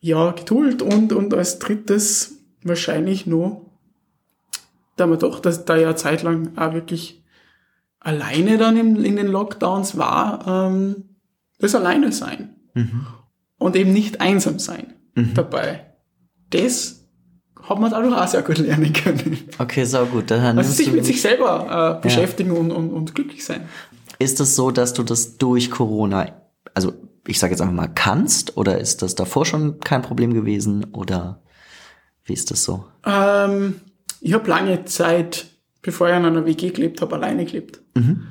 Ja, 0.00 0.32
Geduld 0.32 0.82
und, 0.82 1.12
und 1.12 1.32
als 1.32 1.58
drittes 1.58 2.38
wahrscheinlich 2.62 3.26
nur, 3.26 3.70
da 4.96 5.06
man 5.06 5.18
doch, 5.18 5.40
dass 5.40 5.64
da 5.64 5.76
ja 5.76 5.96
zeitlang 5.96 6.56
auch 6.56 6.74
wirklich 6.74 7.23
alleine 8.04 8.58
dann 8.58 8.76
in, 8.76 9.04
in 9.04 9.16
den 9.16 9.26
Lockdowns 9.26 9.98
war, 9.98 10.46
ähm, 10.46 11.16
das 11.58 11.74
Alleine 11.74 12.12
sein. 12.12 12.56
Mhm 12.74 13.06
und 13.64 13.76
eben 13.76 13.92
nicht 13.92 14.20
einsam 14.20 14.58
sein 14.58 14.92
mhm. 15.14 15.32
dabei. 15.32 15.86
Das 16.50 17.06
hat 17.62 17.80
man 17.80 17.90
dadurch 17.90 18.14
auch 18.14 18.28
sehr 18.28 18.42
gut 18.42 18.58
lernen 18.58 18.92
können. 18.92 19.38
Okay, 19.58 19.84
so 19.84 20.04
gut. 20.04 20.30
Dann 20.30 20.58
also 20.58 20.70
sich 20.70 20.92
mit 20.92 21.06
sich 21.06 21.22
selber 21.22 21.98
äh, 21.98 22.02
beschäftigen 22.02 22.52
ja. 22.52 22.60
und, 22.60 22.70
und, 22.70 22.90
und 22.90 23.14
glücklich 23.14 23.42
sein. 23.44 23.62
Ist 24.18 24.38
es 24.40 24.54
so, 24.54 24.70
dass 24.70 24.92
du 24.92 25.02
das 25.02 25.38
durch 25.38 25.70
Corona, 25.70 26.30
also 26.74 26.92
ich 27.26 27.38
sage 27.38 27.52
jetzt 27.52 27.62
einfach 27.62 27.74
mal, 27.74 27.88
kannst 27.88 28.58
oder 28.58 28.78
ist 28.78 29.00
das 29.00 29.14
davor 29.14 29.46
schon 29.46 29.80
kein 29.80 30.02
Problem 30.02 30.34
gewesen 30.34 30.84
oder 30.92 31.42
wie 32.24 32.34
ist 32.34 32.50
das 32.50 32.64
so? 32.64 32.84
Ähm, 33.06 33.80
ich 34.20 34.34
habe 34.34 34.48
lange 34.48 34.84
Zeit, 34.84 35.46
bevor 35.84 36.08
ich 36.08 36.16
in 36.16 36.24
einer 36.24 36.44
WG 36.44 36.70
gelebt 36.70 37.00
habe, 37.00 37.14
alleine 37.14 37.44
gelebt. 37.44 37.80
Mhm. 37.94 38.24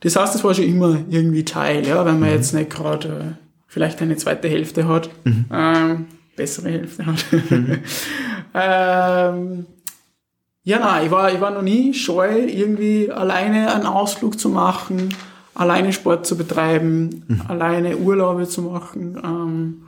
Das 0.00 0.16
heißt, 0.16 0.34
das 0.34 0.44
war 0.44 0.54
schon 0.54 0.64
immer 0.64 0.98
irgendwie 1.08 1.44
Teil, 1.44 1.86
ja, 1.86 2.04
wenn 2.04 2.18
man 2.18 2.28
mhm. 2.28 2.34
jetzt 2.34 2.52
nicht 2.52 2.70
gerade 2.70 3.08
äh, 3.08 3.44
vielleicht 3.66 4.02
eine 4.02 4.16
zweite 4.16 4.48
Hälfte 4.48 4.86
hat, 4.88 5.08
mhm. 5.24 5.44
ähm, 5.50 6.06
bessere 6.36 6.70
Hälfte 6.70 7.06
hat. 7.06 7.24
Mhm. 7.30 7.78
ähm, 8.54 9.66
ja, 10.62 10.78
nein, 10.78 11.06
ich 11.06 11.10
war, 11.10 11.32
ich 11.32 11.40
war 11.40 11.50
noch 11.50 11.62
nie 11.62 11.94
scheu, 11.94 12.44
irgendwie 12.44 13.10
alleine 13.10 13.72
einen 13.72 13.86
Ausflug 13.86 14.38
zu 14.38 14.48
machen, 14.48 15.14
alleine 15.54 15.92
Sport 15.92 16.26
zu 16.26 16.36
betreiben, 16.36 17.24
mhm. 17.28 17.42
alleine 17.48 17.96
Urlaube 17.96 18.48
zu 18.48 18.62
machen. 18.62 19.18
Ähm, 19.22 19.82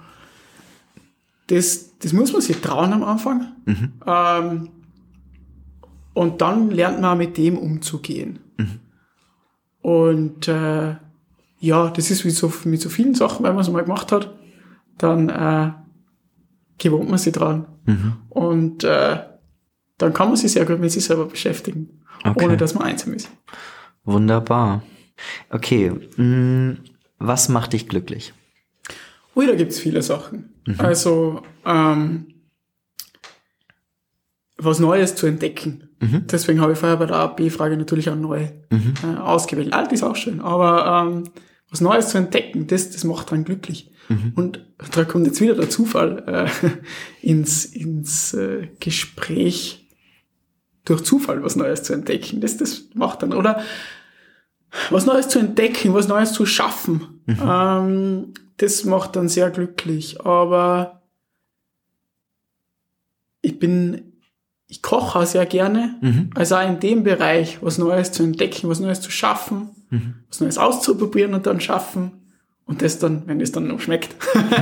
das, 1.48 1.98
das 1.98 2.12
muss 2.12 2.32
man 2.32 2.40
sich 2.42 2.58
trauen 2.58 2.92
am 2.92 3.02
Anfang. 3.02 3.48
Mhm. 3.64 3.92
Ähm, 4.06 4.68
und 6.14 6.40
dann 6.40 6.70
lernt 6.70 7.00
man 7.00 7.18
mit 7.18 7.36
dem 7.36 7.58
umzugehen. 7.58 8.38
Mhm. 8.56 8.80
Und 9.80 10.48
äh, 10.48 10.96
ja, 11.58 11.90
das 11.90 12.10
ist 12.10 12.24
wie 12.24 12.30
so 12.30 12.52
mit 12.64 12.80
so 12.80 12.88
vielen 12.88 13.14
Sachen, 13.14 13.44
wenn 13.44 13.54
man 13.54 13.62
es 13.62 13.70
mal 13.70 13.82
gemacht 13.82 14.12
hat, 14.12 14.34
dann 14.98 15.28
äh, 15.28 15.72
gewohnt 16.78 17.08
man 17.08 17.18
sich 17.18 17.32
dran. 17.32 17.66
Mhm. 17.86 18.12
Und 18.28 18.84
äh, 18.84 19.20
dann 19.98 20.12
kann 20.12 20.28
man 20.28 20.36
sich 20.36 20.52
sehr 20.52 20.64
gut 20.64 20.80
mit 20.80 20.90
sich 20.90 21.04
selber 21.04 21.26
beschäftigen, 21.26 22.02
okay. 22.24 22.44
ohne 22.44 22.56
dass 22.56 22.74
man 22.74 22.84
einsam 22.84 23.14
ist. 23.14 23.30
Wunderbar. 24.04 24.82
Okay, 25.50 25.90
mm, 25.90 26.78
was 27.18 27.48
macht 27.48 27.72
dich 27.72 27.88
glücklich? 27.88 28.34
Ui, 29.36 29.46
da 29.46 29.54
gibt's 29.54 29.78
viele 29.78 30.02
Sachen. 30.02 30.52
Mhm. 30.66 30.74
Also 30.78 31.42
ähm, 31.64 32.31
was 34.64 34.78
Neues 34.78 35.14
zu 35.14 35.26
entdecken. 35.26 35.88
Mhm. 36.00 36.26
Deswegen 36.26 36.60
habe 36.60 36.72
ich 36.72 36.78
vorher 36.78 36.96
bei 36.96 37.06
der 37.06 37.16
AB-Frage 37.16 37.76
natürlich 37.76 38.10
auch 38.10 38.16
neu 38.16 38.48
mhm. 38.70 38.94
äh, 39.02 39.18
ausgewählt. 39.18 39.72
Alt 39.72 39.92
ist 39.92 40.02
auch 40.02 40.16
schön, 40.16 40.40
aber 40.40 41.06
ähm, 41.06 41.24
was 41.70 41.80
Neues 41.80 42.08
zu 42.08 42.18
entdecken, 42.18 42.66
das, 42.66 42.90
das 42.90 43.04
macht 43.04 43.32
dann 43.32 43.44
glücklich. 43.44 43.92
Mhm. 44.08 44.32
Und 44.34 44.66
da 44.92 45.04
kommt 45.04 45.26
jetzt 45.26 45.40
wieder 45.40 45.54
der 45.54 45.70
Zufall 45.70 46.22
äh, 46.26 46.70
ins, 47.26 47.64
ins 47.64 48.34
äh, 48.34 48.68
Gespräch, 48.80 49.88
durch 50.84 51.02
Zufall 51.04 51.42
was 51.44 51.56
Neues 51.56 51.84
zu 51.84 51.92
entdecken. 51.92 52.40
Das, 52.40 52.56
das 52.56 52.88
macht 52.94 53.22
dann, 53.22 53.32
oder 53.32 53.62
was 54.90 55.06
Neues 55.06 55.28
zu 55.28 55.38
entdecken, 55.38 55.94
was 55.94 56.08
Neues 56.08 56.32
zu 56.32 56.46
schaffen, 56.46 57.22
mhm. 57.26 57.38
ähm, 57.44 58.34
das 58.56 58.84
macht 58.84 59.16
dann 59.16 59.28
sehr 59.28 59.50
glücklich. 59.50 60.24
Aber 60.24 61.02
ich 63.40 63.58
bin, 63.58 64.11
ich 64.72 64.80
koche 64.80 65.18
auch 65.18 65.26
sehr 65.26 65.44
gerne. 65.44 65.96
Mhm. 66.00 66.30
Also 66.34 66.56
auch 66.56 66.66
in 66.66 66.80
dem 66.80 67.04
Bereich 67.04 67.58
was 67.62 67.76
Neues 67.76 68.10
zu 68.10 68.22
entdecken, 68.22 68.70
was 68.70 68.80
Neues 68.80 69.02
zu 69.02 69.10
schaffen 69.10 69.68
mhm. 69.92 70.14
was 70.28 70.40
Neues 70.40 70.58
auszuprobieren 70.58 71.34
und 71.34 71.46
dann 71.46 71.60
schaffen. 71.60 72.12
Und 72.64 72.80
das 72.80 72.98
dann, 72.98 73.24
wenn 73.26 73.40
es 73.40 73.52
dann 73.52 73.66
noch 73.66 73.80
schmeckt, 73.80 74.14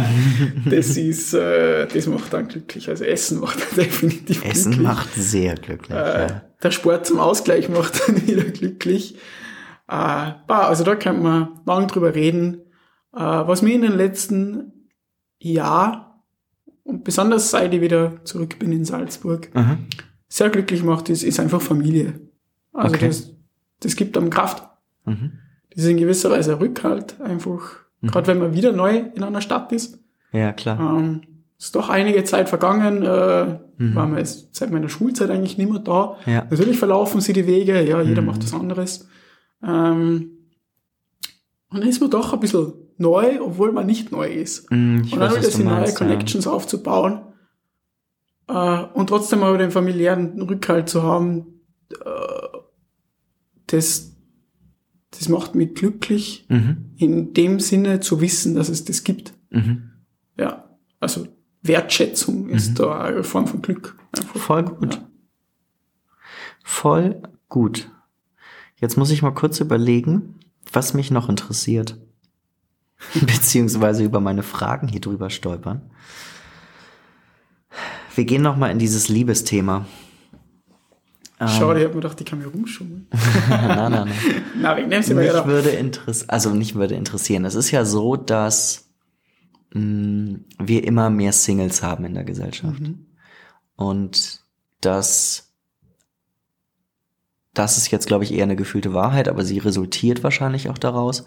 das 0.64 0.96
ist, 0.96 1.34
äh, 1.34 1.86
das 1.86 2.06
macht 2.06 2.32
dann 2.32 2.48
glücklich. 2.48 2.88
Also 2.88 3.04
Essen 3.04 3.40
macht 3.40 3.58
definitiv 3.76 4.44
Essen 4.44 4.72
glücklich. 4.72 4.88
macht 4.88 5.14
sehr 5.14 5.54
glücklich. 5.54 5.96
Äh, 5.96 6.28
ja. 6.28 6.42
Der 6.62 6.70
Sport 6.70 7.06
zum 7.06 7.20
Ausgleich 7.20 7.68
macht 7.68 8.00
dann 8.08 8.26
wieder 8.26 8.44
glücklich. 8.44 9.16
Äh, 9.86 10.32
also 10.48 10.82
da 10.82 10.96
kann 10.96 11.22
man 11.22 11.60
lang 11.66 11.86
drüber 11.86 12.14
reden. 12.14 12.62
Äh, 13.14 13.20
was 13.20 13.62
mir 13.62 13.74
in 13.74 13.82
den 13.82 13.96
letzten 13.96 14.88
Jahr 15.38 16.09
und 16.84 17.04
besonders 17.04 17.50
seit 17.50 17.72
ich 17.74 17.80
wieder 17.80 18.24
zurück 18.24 18.58
bin 18.58 18.72
in 18.72 18.84
Salzburg 18.84 19.54
mhm. 19.54 19.86
sehr 20.28 20.50
glücklich 20.50 20.82
macht, 20.82 21.08
ist, 21.08 21.22
ist 21.22 21.40
einfach 21.40 21.60
Familie. 21.60 22.20
Also 22.72 22.94
okay. 22.94 23.08
das, 23.08 23.32
das 23.80 23.96
gibt 23.96 24.16
einem 24.16 24.30
Kraft. 24.30 24.62
Mhm. 25.04 25.32
Das 25.70 25.84
ist 25.84 25.90
in 25.90 25.98
gewisser 25.98 26.30
Weise 26.30 26.52
ein 26.52 26.58
Rückhalt, 26.58 27.20
einfach, 27.20 27.76
mhm. 28.00 28.08
gerade 28.08 28.26
wenn 28.28 28.38
man 28.38 28.54
wieder 28.54 28.72
neu 28.72 29.04
in 29.14 29.22
einer 29.22 29.40
Stadt 29.40 29.72
ist. 29.72 29.98
Ja, 30.32 30.52
klar. 30.52 30.78
Ähm, 30.80 31.22
ist 31.58 31.74
doch 31.74 31.90
einige 31.90 32.24
Zeit 32.24 32.48
vergangen, 32.48 33.02
äh, 33.02 33.58
mhm. 33.76 33.94
war 33.94 34.06
man 34.06 34.18
jetzt 34.18 34.54
seit 34.54 34.70
meiner 34.70 34.88
Schulzeit 34.88 35.30
eigentlich 35.30 35.58
nicht 35.58 35.70
mehr 35.70 35.80
da. 35.80 36.16
Ja. 36.24 36.46
Natürlich 36.50 36.78
verlaufen 36.78 37.20
sie 37.20 37.34
die 37.34 37.46
Wege, 37.46 37.86
ja, 37.86 38.00
jeder 38.00 38.22
mhm. 38.22 38.28
macht 38.28 38.42
was 38.42 38.54
anderes. 38.54 39.08
Ähm, 39.62 40.30
und 41.68 41.80
dann 41.80 41.88
ist 41.88 42.00
man 42.00 42.10
doch 42.10 42.32
ein 42.32 42.40
bisschen 42.40 42.72
neu, 43.00 43.40
obwohl 43.40 43.72
man 43.72 43.86
nicht 43.86 44.12
neu 44.12 44.28
ist. 44.28 44.70
Mhm, 44.70 45.08
und 45.10 45.18
dann 45.18 45.34
wieder 45.34 45.50
die 45.50 45.64
neue 45.64 45.92
Connections 45.94 46.44
ja. 46.44 46.52
aufzubauen 46.52 47.22
äh, 48.50 48.82
und 48.94 49.08
trotzdem 49.08 49.42
aber 49.42 49.58
den 49.58 49.70
familiären 49.70 50.40
Rückhalt 50.42 50.88
zu 50.88 51.02
haben, 51.02 51.60
äh, 51.90 52.58
das, 53.66 54.16
das 55.12 55.28
macht 55.28 55.54
mich 55.54 55.74
glücklich, 55.74 56.46
mhm. 56.48 56.92
in 56.96 57.32
dem 57.32 57.60
Sinne 57.60 58.00
zu 58.00 58.20
wissen, 58.20 58.54
dass 58.54 58.68
es 58.68 58.84
das 58.84 59.04
gibt. 59.04 59.34
Mhm. 59.50 59.90
Ja, 60.36 60.68
also 60.98 61.26
Wertschätzung 61.62 62.48
ist 62.48 62.70
mhm. 62.70 62.74
da 62.74 63.00
eine 63.00 63.24
Form 63.24 63.46
von 63.46 63.62
Glück. 63.62 63.96
Einfach. 64.12 64.40
Voll 64.40 64.64
gut. 64.64 64.94
Ja. 64.94 65.08
Voll 66.64 67.22
gut. 67.48 67.90
Jetzt 68.76 68.96
muss 68.96 69.10
ich 69.10 69.22
mal 69.22 69.32
kurz 69.32 69.60
überlegen, 69.60 70.40
was 70.72 70.94
mich 70.94 71.10
noch 71.10 71.28
interessiert. 71.28 71.98
Beziehungsweise 73.14 74.04
über 74.04 74.20
meine 74.20 74.42
Fragen 74.42 74.88
hier 74.88 75.00
drüber 75.00 75.30
stolpern. 75.30 75.82
Wir 78.14 78.24
gehen 78.24 78.42
noch 78.42 78.56
mal 78.56 78.70
in 78.70 78.78
dieses 78.78 79.08
Liebesthema. 79.08 79.86
Schade, 81.38 81.80
ich 81.80 81.86
hab 81.86 81.94
mir 81.94 82.02
gedacht, 82.02 82.20
die 82.20 82.24
kann 82.24 82.38
mir 82.38 82.48
rumschummeln. 82.48 83.06
nein, 83.48 83.68
nein, 83.76 83.92
nein. 83.92 84.12
Na, 84.60 84.74
dem 84.74 84.90
sie 85.02 85.14
mich 85.14 85.32
würde 85.32 85.70
interessieren, 85.70 86.28
also 86.28 86.50
nicht 86.50 86.74
würde 86.74 86.96
interessieren. 86.96 87.46
Es 87.46 87.54
ist 87.54 87.70
ja 87.70 87.86
so, 87.86 88.16
dass 88.16 88.90
mh, 89.72 89.80
mm, 89.80 90.44
wir 90.58 90.84
immer 90.84 91.08
mehr 91.08 91.32
Singles 91.32 91.82
haben 91.82 92.04
in 92.04 92.12
der 92.12 92.24
Gesellschaft. 92.24 92.80
Mhm. 92.80 93.06
Und 93.76 94.40
dass 94.82 95.50
das 97.54 97.78
ist 97.78 97.90
jetzt, 97.90 98.06
glaube 98.06 98.24
ich, 98.24 98.32
eher 98.32 98.44
eine 98.44 98.56
gefühlte 98.56 98.92
Wahrheit, 98.92 99.28
aber 99.28 99.44
sie 99.44 99.58
resultiert 99.58 100.22
wahrscheinlich 100.22 100.68
auch 100.68 100.78
daraus, 100.78 101.24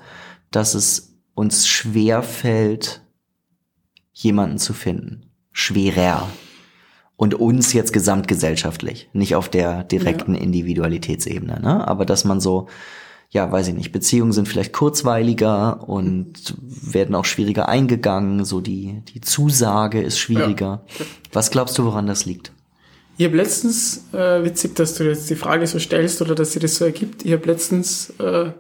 dass 0.51 0.74
es 0.74 1.12
uns 1.36 1.67
schwer 1.67 2.23
fällt, 2.23 3.01
jemanden 4.13 4.57
zu 4.57 4.73
finden. 4.73 5.29
Schwerer. 5.51 6.29
Und 7.15 7.36
uns 7.36 7.73
jetzt 7.73 7.93
gesamtgesellschaftlich, 7.93 9.09
nicht 9.13 9.36
auf 9.36 9.47
der 9.47 9.84
direkten 9.84 10.36
Ja. 10.36 10.41
Individualitätsebene, 10.41 11.59
ne? 11.61 11.88
Aber 11.88 12.05
dass 12.05 12.25
man 12.25 12.41
so, 12.41 12.67
ja, 13.29 13.51
weiß 13.51 13.69
ich 13.69 13.75
nicht, 13.75 13.91
Beziehungen 13.91 14.34
sind 14.34 14.47
vielleicht 14.47 14.73
kurzweiliger 14.73 15.88
und 15.88 16.55
werden 16.67 17.15
auch 17.15 17.25
schwieriger 17.25 17.69
eingegangen, 17.69 18.45
so 18.45 18.61
die, 18.61 19.03
die 19.13 19.21
Zusage 19.21 20.01
ist 20.01 20.17
schwieriger. 20.17 20.86
Was 21.31 21.51
glaubst 21.51 21.77
du, 21.77 21.86
woran 21.86 22.07
das 22.07 22.25
liegt? 22.25 22.51
Ich 23.17 23.25
habe 23.25 23.38
letztens, 23.38 24.05
äh, 24.11 24.43
witzig, 24.43 24.75
dass 24.75 24.95
du 24.95 25.03
jetzt 25.03 25.29
die 25.29 25.36
Frage 25.36 25.67
so 25.67 25.77
stellst 25.77 26.21
oder 26.21 26.34
dass 26.34 26.53
sie 26.53 26.59
das 26.59 26.75
so 26.77 26.86
ergibt, 26.86 27.23
ich 27.23 27.31
habe 27.31 27.45
letztens 27.45 28.09
äh, 28.19 28.51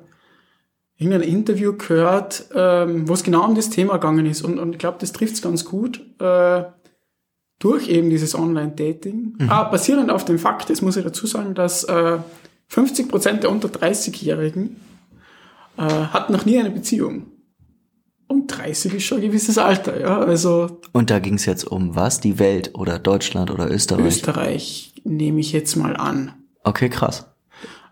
irgendein 1.03 1.27
Interview 1.27 1.73
gehört, 1.73 2.45
ähm, 2.55 3.07
wo 3.07 3.13
es 3.13 3.23
genau 3.23 3.45
um 3.45 3.55
das 3.55 3.69
Thema 3.69 3.93
gegangen 3.93 4.25
ist 4.25 4.41
und, 4.41 4.59
und 4.59 4.73
ich 4.73 4.79
glaube, 4.79 4.97
das 4.99 5.11
trifft 5.11 5.35
es 5.35 5.41
ganz 5.41 5.65
gut. 5.65 6.01
Äh, 6.19 6.63
durch 7.59 7.87
eben 7.87 8.09
dieses 8.09 8.35
Online-Dating. 8.35 9.35
Ah, 9.47 9.63
basierend 9.63 10.11
auf 10.11 10.25
dem 10.25 10.37
Fakt, 10.37 10.69
das 10.69 10.81
muss 10.81 10.97
ich 10.97 11.03
dazu 11.05 11.25
sagen, 11.27 11.55
dass 11.55 11.85
äh, 11.85 12.17
50 12.67 13.07
Prozent 13.07 13.43
der 13.43 13.51
unter 13.51 13.69
30-Jährigen 13.69 14.75
äh, 15.77 15.81
hatten 15.81 16.33
noch 16.33 16.45
nie 16.45 16.59
eine 16.59 16.71
Beziehung. 16.71 17.27
Und 18.27 18.47
30 18.47 18.95
ist 18.95 19.03
schon 19.03 19.19
ein 19.19 19.27
gewisses 19.27 19.57
Alter, 19.57 19.99
ja. 19.99 20.19
Also 20.19 20.81
Und 20.91 21.09
da 21.09 21.19
ging 21.19 21.35
es 21.35 21.45
jetzt 21.45 21.65
um 21.65 21.95
was? 21.95 22.19
Die 22.19 22.39
Welt 22.39 22.71
oder 22.73 22.99
Deutschland 22.99 23.51
oder 23.51 23.69
Österreich? 23.69 24.05
Österreich 24.05 24.95
nehme 25.03 25.39
ich 25.39 25.53
jetzt 25.53 25.75
mal 25.75 25.95
an. 25.95 26.33
Okay, 26.63 26.89
krass. 26.89 27.32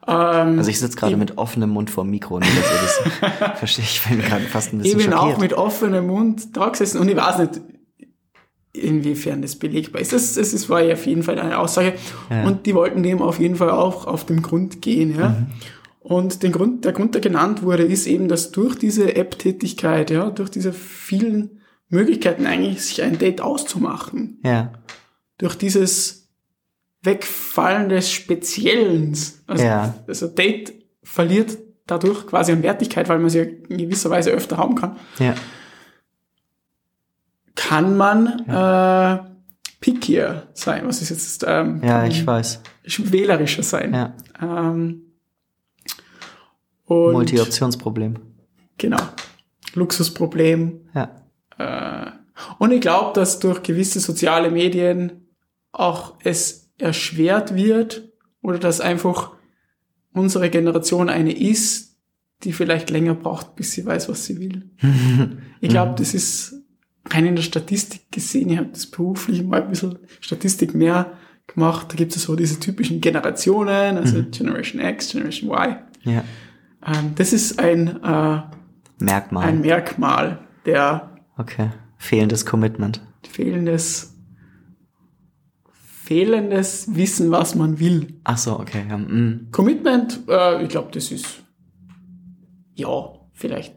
Ähm, 0.07 0.57
Also 0.57 0.69
ich 0.69 0.79
sitze 0.79 0.97
gerade 0.97 1.17
mit 1.17 1.37
offenem 1.37 1.69
Mund 1.69 1.89
vor 1.89 2.03
dem 2.03 2.11
Mikro, 2.11 2.39
nicht, 2.39 2.51
dass 2.57 2.71
ihr 2.71 3.41
das 3.49 3.59
verstehe. 3.59 3.85
Ich 3.85 4.01
bin 4.07 4.19
gerade 4.19 4.45
fast 4.45 4.73
ein 4.73 4.79
ich 4.79 4.93
bisschen 4.93 5.11
bin 5.11 5.13
auch 5.13 5.21
schockiert. 5.23 5.41
mit 5.41 5.53
offenem 5.53 6.07
Mund 6.07 6.55
da 6.57 6.69
gesessen 6.69 6.99
und 6.99 7.07
ich 7.09 7.15
weiß 7.15 7.39
nicht, 7.39 7.61
inwiefern 8.73 9.41
das 9.41 9.55
belegbar 9.57 10.01
ist. 10.01 10.13
Das, 10.13 10.35
das 10.35 10.53
ist, 10.53 10.69
war 10.69 10.81
ja 10.81 10.93
auf 10.93 11.05
jeden 11.05 11.23
Fall 11.23 11.37
eine 11.39 11.57
Aussage. 11.59 11.93
Ja. 12.29 12.45
Und 12.45 12.65
die 12.65 12.73
wollten 12.73 13.03
dem 13.03 13.21
auf 13.21 13.39
jeden 13.39 13.57
Fall 13.57 13.69
auch 13.69 14.07
auf 14.07 14.25
den 14.25 14.41
Grund 14.41 14.81
gehen. 14.81 15.17
Ja? 15.17 15.29
Mhm. 15.29 15.47
Und 15.99 16.41
den 16.41 16.51
Grund, 16.51 16.85
der 16.85 16.93
Grund, 16.93 17.13
der 17.13 17.21
genannt 17.21 17.63
wurde, 17.63 17.83
ist 17.83 18.07
eben, 18.07 18.27
dass 18.27 18.51
durch 18.51 18.75
diese 18.75 19.15
App-Tätigkeit, 19.15 20.09
ja, 20.09 20.29
durch 20.29 20.49
diese 20.49 20.73
vielen 20.73 21.61
Möglichkeiten 21.89 22.47
eigentlich 22.47 22.81
sich 22.83 23.03
ein 23.03 23.19
Date 23.19 23.41
auszumachen, 23.41 24.39
ja, 24.43 24.71
durch 25.37 25.55
dieses 25.55 26.20
Wegfallen 27.03 27.89
des 27.89 28.11
Speziellen. 28.11 29.17
Also, 29.47 29.63
Ja. 29.63 29.95
also 30.07 30.27
Date 30.27 30.73
verliert 31.03 31.57
dadurch 31.87 32.27
quasi 32.27 32.51
an 32.51 32.61
Wertigkeit, 32.63 33.09
weil 33.09 33.19
man 33.19 33.29
sie 33.29 33.39
in 33.39 33.77
gewisser 33.77 34.09
Weise 34.09 34.31
öfter 34.31 34.57
haben 34.57 34.75
kann. 34.75 34.97
ja, 35.19 35.33
Kann 37.55 37.97
man 37.97 38.47
äh, 38.47 39.19
pickier 39.81 40.47
sein? 40.53 40.87
Was 40.87 41.01
ist 41.01 41.09
jetzt 41.09 41.43
ähm, 41.47 41.81
ja, 41.83 42.05
ich 42.05 42.25
weiß. 42.25 42.61
wählerischer 42.97 43.63
sein? 43.63 43.93
Ja, 43.93 44.13
Ähm, 44.41 45.01
Multi-Optionsproblem. 46.87 48.19
genau. 48.77 49.01
Luxusproblem. 49.73 50.81
Ja, 50.93 51.09
Äh, 51.57 52.11
und 52.57 52.71
ich 52.71 52.81
glaube, 52.81 53.13
dass 53.13 53.39
durch 53.39 53.61
gewisse 53.63 53.99
soziale 53.99 54.49
Medien 54.51 55.27
auch 55.71 56.15
es 56.23 56.60
erschwert 56.81 57.55
wird 57.55 58.11
oder 58.41 58.59
dass 58.59 58.81
einfach 58.81 59.33
unsere 60.13 60.49
Generation 60.49 61.09
eine 61.09 61.31
ist, 61.31 61.97
die 62.43 62.53
vielleicht 62.53 62.89
länger 62.89 63.13
braucht, 63.13 63.55
bis 63.55 63.71
sie 63.71 63.85
weiß, 63.85 64.09
was 64.09 64.25
sie 64.25 64.39
will. 64.39 64.69
Ich 65.63 65.69
glaube, 65.69 65.93
das 65.95 66.15
ist 66.15 66.55
rein 67.05 67.27
in 67.27 67.35
der 67.35 67.43
Statistik 67.43 68.11
gesehen. 68.11 68.49
Ich 68.49 68.57
habe 68.57 68.69
das 68.69 68.87
beruflich 68.87 69.43
mal 69.43 69.61
ein 69.61 69.69
bisschen 69.69 69.99
Statistik 70.19 70.73
mehr 70.73 71.13
gemacht. 71.45 71.91
Da 71.91 71.95
gibt 71.95 72.15
es 72.15 72.23
so 72.23 72.35
diese 72.35 72.59
typischen 72.59 72.99
Generationen, 72.99 73.97
also 73.97 74.23
Generation 74.31 74.81
X, 74.81 75.11
Generation 75.11 75.51
Y. 75.51 75.75
ja. 76.03 76.23
Ähm, 76.85 77.13
das 77.15 77.31
ist 77.31 77.59
ein, 77.59 78.03
äh, 78.03 78.41
Merkmal. 78.97 79.47
ein 79.47 79.61
Merkmal 79.61 80.39
der 80.65 81.15
okay. 81.37 81.69
Fehlendes 81.97 82.45
Commitment. 82.45 83.01
fehlendes, 83.29 84.10
fehlendes 86.11 86.93
Wissen, 86.93 87.31
was 87.31 87.55
man 87.55 87.79
will. 87.79 88.19
Ach 88.25 88.37
so, 88.37 88.59
okay. 88.59 88.83
Ja, 88.89 88.97
mm. 88.97 89.47
Commitment, 89.53 90.19
äh, 90.27 90.61
ich 90.61 90.67
glaube, 90.67 90.89
das 90.91 91.09
ist 91.09 91.25
ja 92.75 92.89
vielleicht 93.31 93.75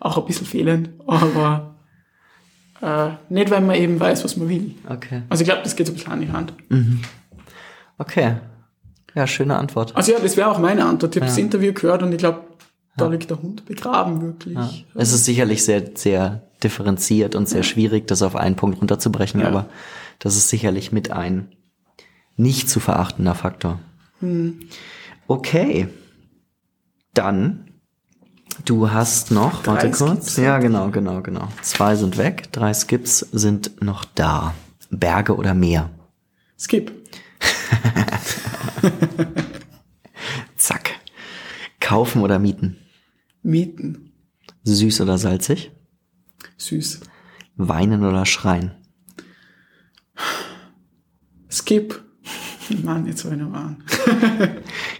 auch 0.00 0.16
ein 0.16 0.24
bisschen 0.24 0.46
fehlend, 0.46 0.90
aber 1.06 1.76
äh, 2.80 3.10
nicht, 3.28 3.50
weil 3.50 3.60
man 3.60 3.76
eben 3.76 4.00
weiß, 4.00 4.24
was 4.24 4.38
man 4.38 4.48
will. 4.48 4.74
Okay. 4.88 5.24
Also 5.28 5.42
ich 5.42 5.48
glaube, 5.48 5.62
das 5.62 5.76
geht 5.76 5.86
so 5.86 5.92
ein 5.92 5.96
bisschen 5.96 6.10
Hand 6.12 6.22
in 6.22 6.32
Hand. 6.32 6.54
Okay. 7.98 8.36
Ja, 9.14 9.26
schöne 9.26 9.58
Antwort. 9.58 9.94
Also 9.94 10.12
ja, 10.12 10.20
das 10.20 10.38
wäre 10.38 10.48
auch 10.50 10.58
meine 10.58 10.86
Antwort. 10.86 11.14
Ich 11.14 11.20
habe 11.20 11.26
Ja. 11.28 11.32
das 11.36 11.38
Interview 11.38 11.74
gehört 11.74 12.02
und 12.02 12.12
ich 12.12 12.18
glaube, 12.18 12.40
da 12.96 13.08
liegt 13.08 13.28
der 13.28 13.42
Hund 13.42 13.66
begraben, 13.66 14.22
wirklich. 14.22 14.54
Ja. 14.54 14.70
Es 14.94 15.12
ist 15.12 15.26
sicherlich 15.26 15.64
sehr, 15.64 15.82
sehr 15.96 16.48
differenziert 16.64 17.34
und 17.34 17.46
sehr 17.46 17.62
schwierig, 17.62 18.06
das 18.08 18.22
auf 18.22 18.36
einen 18.36 18.56
Punkt 18.56 18.80
runterzubrechen, 18.80 19.42
Ja. 19.42 19.48
aber 19.48 19.66
das 20.22 20.36
ist 20.36 20.48
sicherlich 20.50 20.92
mit 20.92 21.10
ein 21.10 21.48
nicht 22.36 22.70
zu 22.70 22.78
verachtender 22.78 23.34
Faktor. 23.34 23.80
Hm. 24.20 24.68
Okay. 25.26 25.88
Dann, 27.12 27.72
du 28.64 28.92
hast 28.92 29.32
noch, 29.32 29.64
Drei 29.64 29.72
warte 29.72 29.90
kurz. 29.90 30.26
Skips. 30.26 30.36
Ja, 30.36 30.58
genau, 30.58 30.90
genau, 30.90 31.22
genau. 31.22 31.48
Zwei 31.62 31.96
sind 31.96 32.18
weg, 32.18 32.52
drei 32.52 32.72
Skips 32.72 33.18
sind 33.32 33.82
noch 33.82 34.04
da. 34.04 34.54
Berge 34.90 35.34
oder 35.36 35.54
Meer? 35.54 35.90
Skip. 36.56 36.92
Zack. 40.56 40.92
Kaufen 41.80 42.22
oder 42.22 42.38
mieten? 42.38 42.76
Mieten. 43.42 44.12
Süß 44.62 45.00
oder 45.00 45.18
salzig? 45.18 45.72
Süß. 46.58 47.00
Weinen 47.56 48.04
oder 48.04 48.24
schreien? 48.24 48.76
Skip. 51.62 52.02
Mann, 52.82 53.06
jetzt 53.06 53.24
war 53.24 53.32
ich 53.32 53.38
noch 53.38 53.52
an. 53.52 53.84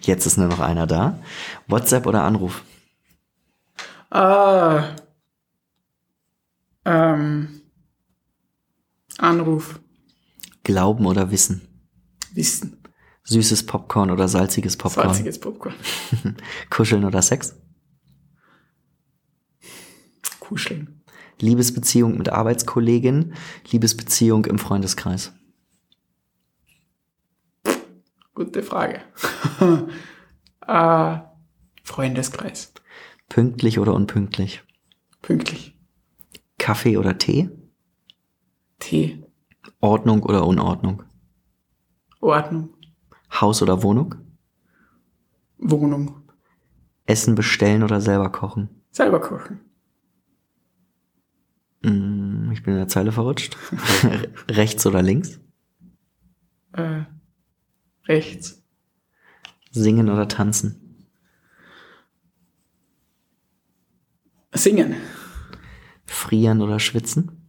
Jetzt 0.03 0.27
ist 0.27 0.37
nur 0.37 0.47
noch 0.47 0.61
einer 0.61 0.87
da. 0.87 1.19
WhatsApp 1.67 2.07
oder 2.07 2.23
Anruf? 2.23 2.63
Ah. 4.11 4.95
Ähm. 6.85 7.63
Anruf. 9.19 9.81
Glauben 10.63 11.07
oder 11.07 11.33
Wissen? 11.33 11.63
Wissen. 12.33 12.81
Süßes 13.25 13.67
Popcorn 13.67 14.11
oder 14.11 14.29
salziges 14.29 14.77
Popcorn? 14.77 15.09
Salziges 15.09 15.41
Popcorn. 15.41 15.75
Kuscheln 16.71 17.05
oder 17.05 17.23
Sex? 17.23 17.57
Kuscheln. 20.39 21.03
Liebesbeziehung 21.41 22.19
mit 22.19 22.29
Arbeitskollegin? 22.29 23.35
Liebesbeziehung 23.71 24.45
im 24.45 24.59
Freundeskreis? 24.59 25.33
Gute 28.35 28.63
Frage. 28.63 29.03
äh, 30.67 31.19
Freundeskreis. 31.85 32.73
Pünktlich 33.29 33.79
oder 33.79 33.95
unpünktlich? 33.95 34.63
Pünktlich. 35.21 35.77
Kaffee 36.59 36.97
oder 36.97 37.19
Tee? 37.19 37.51
Tee. 38.79 39.23
Ordnung 39.81 40.23
oder 40.23 40.47
Unordnung? 40.47 41.03
Ordnung. 42.21 42.71
Haus 43.41 43.63
oder 43.63 43.83
Wohnung? 43.83 44.15
Wohnung. 45.59 46.23
Essen 47.07 47.35
bestellen 47.35 47.83
oder 47.83 48.01
selber 48.01 48.31
kochen? 48.31 48.69
Selber 48.91 49.21
kochen. 49.21 49.61
Hm, 51.85 52.51
ich 52.53 52.63
bin 52.63 52.75
in 52.75 52.79
der 52.79 52.89
Zeile 52.89 53.13
verrutscht. 53.13 53.57
Rechts 54.49 54.87
oder 54.87 55.03
links? 55.03 55.41
Äh, 56.73 57.03
rechts. 58.07 58.63
Singen 59.71 60.11
oder 60.11 60.29
tanzen? 60.29 61.09
Singen. 64.53 64.97
Frieren 66.05 66.61
oder 66.61 66.79
schwitzen? 66.79 67.43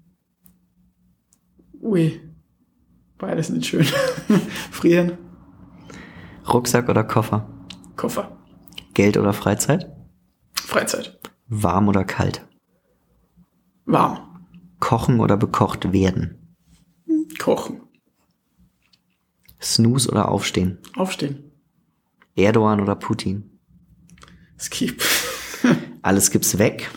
Ui. 1.82 2.22
Beides 3.18 3.50
nicht 3.50 3.68
schön. 3.68 3.84
Frieren. 4.72 5.18
Rucksack 6.48 6.90
oder 6.90 7.04
Koffer? 7.04 7.48
Koffer. 7.96 8.38
Geld 8.94 9.18
oder 9.18 9.34
Freizeit? 9.34 9.92
Freizeit. 10.54 11.20
Warm 11.48 11.88
oder 11.88 12.04
kalt? 12.04 12.46
Warm. 13.86 14.46
Kochen 14.80 15.20
oder 15.20 15.38
bekocht 15.38 15.94
werden? 15.94 16.56
Kochen. 17.40 17.83
Snooze 19.64 20.10
oder 20.10 20.30
aufstehen? 20.30 20.78
Aufstehen. 20.96 21.52
Erdogan 22.36 22.82
oder 22.82 22.96
Putin? 22.96 23.50
Skip. 24.60 25.02
Alles 26.02 26.32
gibt's 26.32 26.58
weg. 26.58 26.90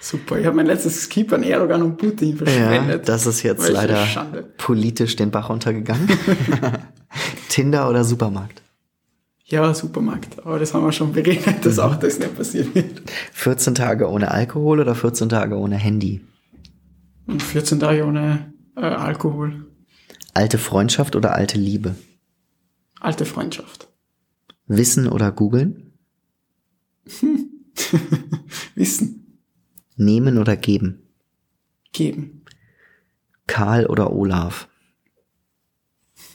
Super. 0.00 0.38
Ich 0.38 0.46
habe 0.46 0.56
mein 0.56 0.66
letztes 0.66 1.04
Skip 1.04 1.32
an 1.32 1.42
Erdogan 1.42 1.82
und 1.82 1.96
Putin 1.98 2.36
verschwendet. 2.36 2.88
Ja, 2.88 2.98
das 2.98 3.26
ist 3.26 3.42
jetzt 3.42 3.60
Welche 3.60 3.72
leider 3.72 4.06
Schande. 4.06 4.42
politisch 4.56 5.16
den 5.16 5.30
Bach 5.30 5.50
runtergegangen. 5.50 6.08
Tinder 7.48 7.88
oder 7.90 8.04
Supermarkt? 8.04 8.62
Ja, 9.44 9.72
Supermarkt. 9.74 10.38
Aber 10.44 10.58
das 10.58 10.72
haben 10.72 10.84
wir 10.84 10.92
schon 10.92 11.12
beredet, 11.12 11.64
dass 11.64 11.78
auch 11.78 11.96
das 11.96 12.18
nicht 12.18 12.36
passieren 12.36 12.74
wird. 12.74 13.02
14 13.32 13.74
Tage 13.74 14.08
ohne 14.08 14.30
Alkohol 14.30 14.80
oder 14.80 14.94
14 14.94 15.28
Tage 15.28 15.56
ohne 15.56 15.76
Handy? 15.76 16.20
Und 17.26 17.42
14 17.42 17.80
Tage 17.80 18.04
ohne 18.04 18.52
äh, 18.76 18.80
Alkohol. 18.80 19.66
Alte 20.38 20.56
Freundschaft 20.56 21.16
oder 21.16 21.34
alte 21.34 21.58
Liebe? 21.58 21.96
Alte 23.00 23.24
Freundschaft. 23.26 23.88
Wissen 24.68 25.08
oder 25.08 25.32
googeln? 25.32 25.94
Wissen. 28.76 29.40
Nehmen 29.96 30.38
oder 30.38 30.56
geben? 30.56 31.02
Geben. 31.90 32.44
Karl 33.48 33.86
oder 33.86 34.12
Olaf? 34.12 34.68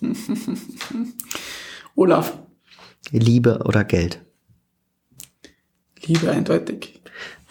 Olaf. 1.95 2.39
Liebe 3.09 3.59
oder 3.63 3.85
Geld? 3.85 4.19
Liebe 6.01 6.29
eindeutig. 6.29 7.01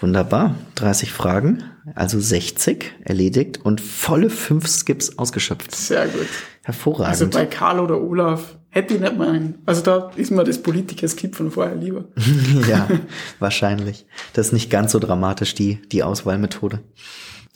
Wunderbar. 0.02 0.56
30 0.74 1.12
Fragen, 1.12 1.62
also 1.94 2.18
60 2.18 2.92
erledigt 3.04 3.60
und 3.64 3.80
volle 3.80 4.30
5 4.30 4.66
Skips 4.66 5.16
ausgeschöpft. 5.16 5.72
Sehr 5.74 6.08
gut. 6.08 6.26
Hervorragend. 6.64 7.08
Also 7.08 7.28
bei 7.28 7.46
Karl 7.46 7.78
oder 7.78 8.00
Olaf 8.00 8.58
hätte 8.68 8.94
ich 8.94 9.00
nicht 9.00 9.16
mal 9.16 9.30
einen. 9.30 9.58
Also 9.64 9.82
da 9.82 10.10
ist 10.16 10.32
mir 10.32 10.42
das 10.42 10.60
Politiker-Skip 10.60 11.36
von 11.36 11.52
vorher 11.52 11.76
lieber. 11.76 12.06
ja, 12.68 12.88
wahrscheinlich. 13.38 14.06
Das 14.32 14.48
ist 14.48 14.52
nicht 14.52 14.70
ganz 14.70 14.90
so 14.90 14.98
dramatisch, 14.98 15.54
die, 15.54 15.80
die 15.92 16.02
Auswahlmethode. 16.02 16.80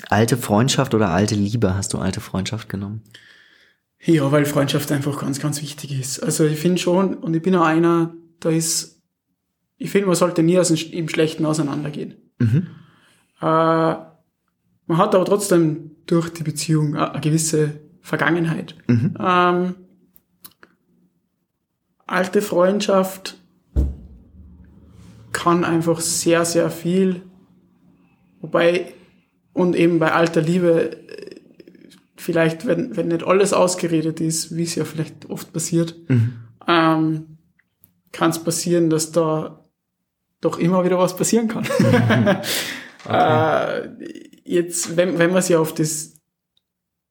Alte 0.09 0.37
Freundschaft 0.37 0.95
oder 0.95 1.09
alte 1.09 1.35
Liebe? 1.35 1.75
Hast 1.75 1.95
du 1.95 1.99
alte 1.99 2.21
Freundschaft 2.21 2.69
genommen? 2.69 3.03
Ja, 4.05 4.31
weil 4.31 4.45
Freundschaft 4.45 4.93
einfach 4.93 5.21
ganz, 5.21 5.41
ganz 5.41 5.61
wichtig 5.63 5.99
ist. 5.99 6.23
Also 6.23 6.45
ich 6.45 6.61
finde 6.61 6.79
schon, 6.79 7.15
und 7.15 7.35
ich 7.35 7.43
bin 7.43 7.57
auch 7.57 7.65
einer, 7.65 8.15
da 8.39 8.51
ist, 8.51 9.03
ich 9.79 9.91
finde, 9.91 10.07
man 10.07 10.15
sollte 10.15 10.45
nie 10.45 10.61
aus 10.61 10.69
dem, 10.69 10.77
im 10.93 11.09
Schlechten 11.09 11.45
auseinandergehen. 11.45 12.26
Mhm. 12.39 12.67
Äh, 13.41 13.45
man 13.45 14.99
hat 14.99 15.15
aber 15.15 15.25
trotzdem 15.25 15.93
durch 16.07 16.31
die 16.31 16.43
Beziehung 16.43 16.97
eine, 16.97 17.21
gewisse 17.21 17.81
Vergangenheit. 18.01 18.77
Mhm. 18.87 19.17
Ähm, 19.19 19.75
alte 22.07 22.41
Freundschaft 22.41 23.39
kann 25.33 25.65
einfach 25.65 26.01
sehr, 26.01 26.45
sehr 26.45 26.71
viel, 26.71 27.23
wobei, 28.41 28.95
und 29.53 29.75
eben 29.75 29.99
bei 29.99 30.13
alter 30.13 30.41
Liebe, 30.41 30.93
äh, 31.09 31.41
vielleicht, 32.17 32.67
wenn, 32.67 32.97
wenn 32.97 33.09
nicht 33.09 33.25
alles 33.25 33.53
ausgeredet 33.53 34.21
ist, 34.21 34.57
wie 34.57 34.63
es 34.63 34.75
ja 34.75 34.85
vielleicht 34.85 35.29
oft 35.29 35.53
passiert, 35.53 35.97
ähm, 36.67 37.39
kann 38.13 38.31
es 38.31 38.43
passieren, 38.43 38.89
dass 38.89 39.13
da 39.13 39.66
doch 40.41 40.59
immer 40.59 40.85
wieder 40.85 40.99
was 40.99 41.17
passieren 41.17 41.49
kann. 41.49 41.67
äh, 43.09 43.89
jetzt, 44.45 44.97
wenn, 44.97 45.19
wenn 45.19 45.33
man 45.33 45.43
sich 45.43 45.57
auf 45.57 45.75
das 45.75 46.15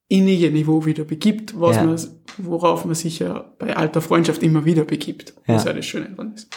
innige 0.08 0.50
Niveau 0.50 0.84
wieder 0.86 1.04
begibt, 1.04 1.58
was 1.60 1.76
Ja. 1.76 1.84
man, 1.84 2.00
worauf 2.38 2.84
man 2.84 2.94
sich 2.94 3.18
ja 3.18 3.52
bei 3.58 3.76
alter 3.76 4.00
Freundschaft 4.00 4.42
immer 4.42 4.64
wieder 4.64 4.84
begibt, 4.84 5.34
was 5.46 5.64
Ja. 5.64 5.70
ja 5.70 5.76
das 5.76 5.86
Schöne 5.86 6.10
dran 6.14 6.34
ist. 6.34 6.48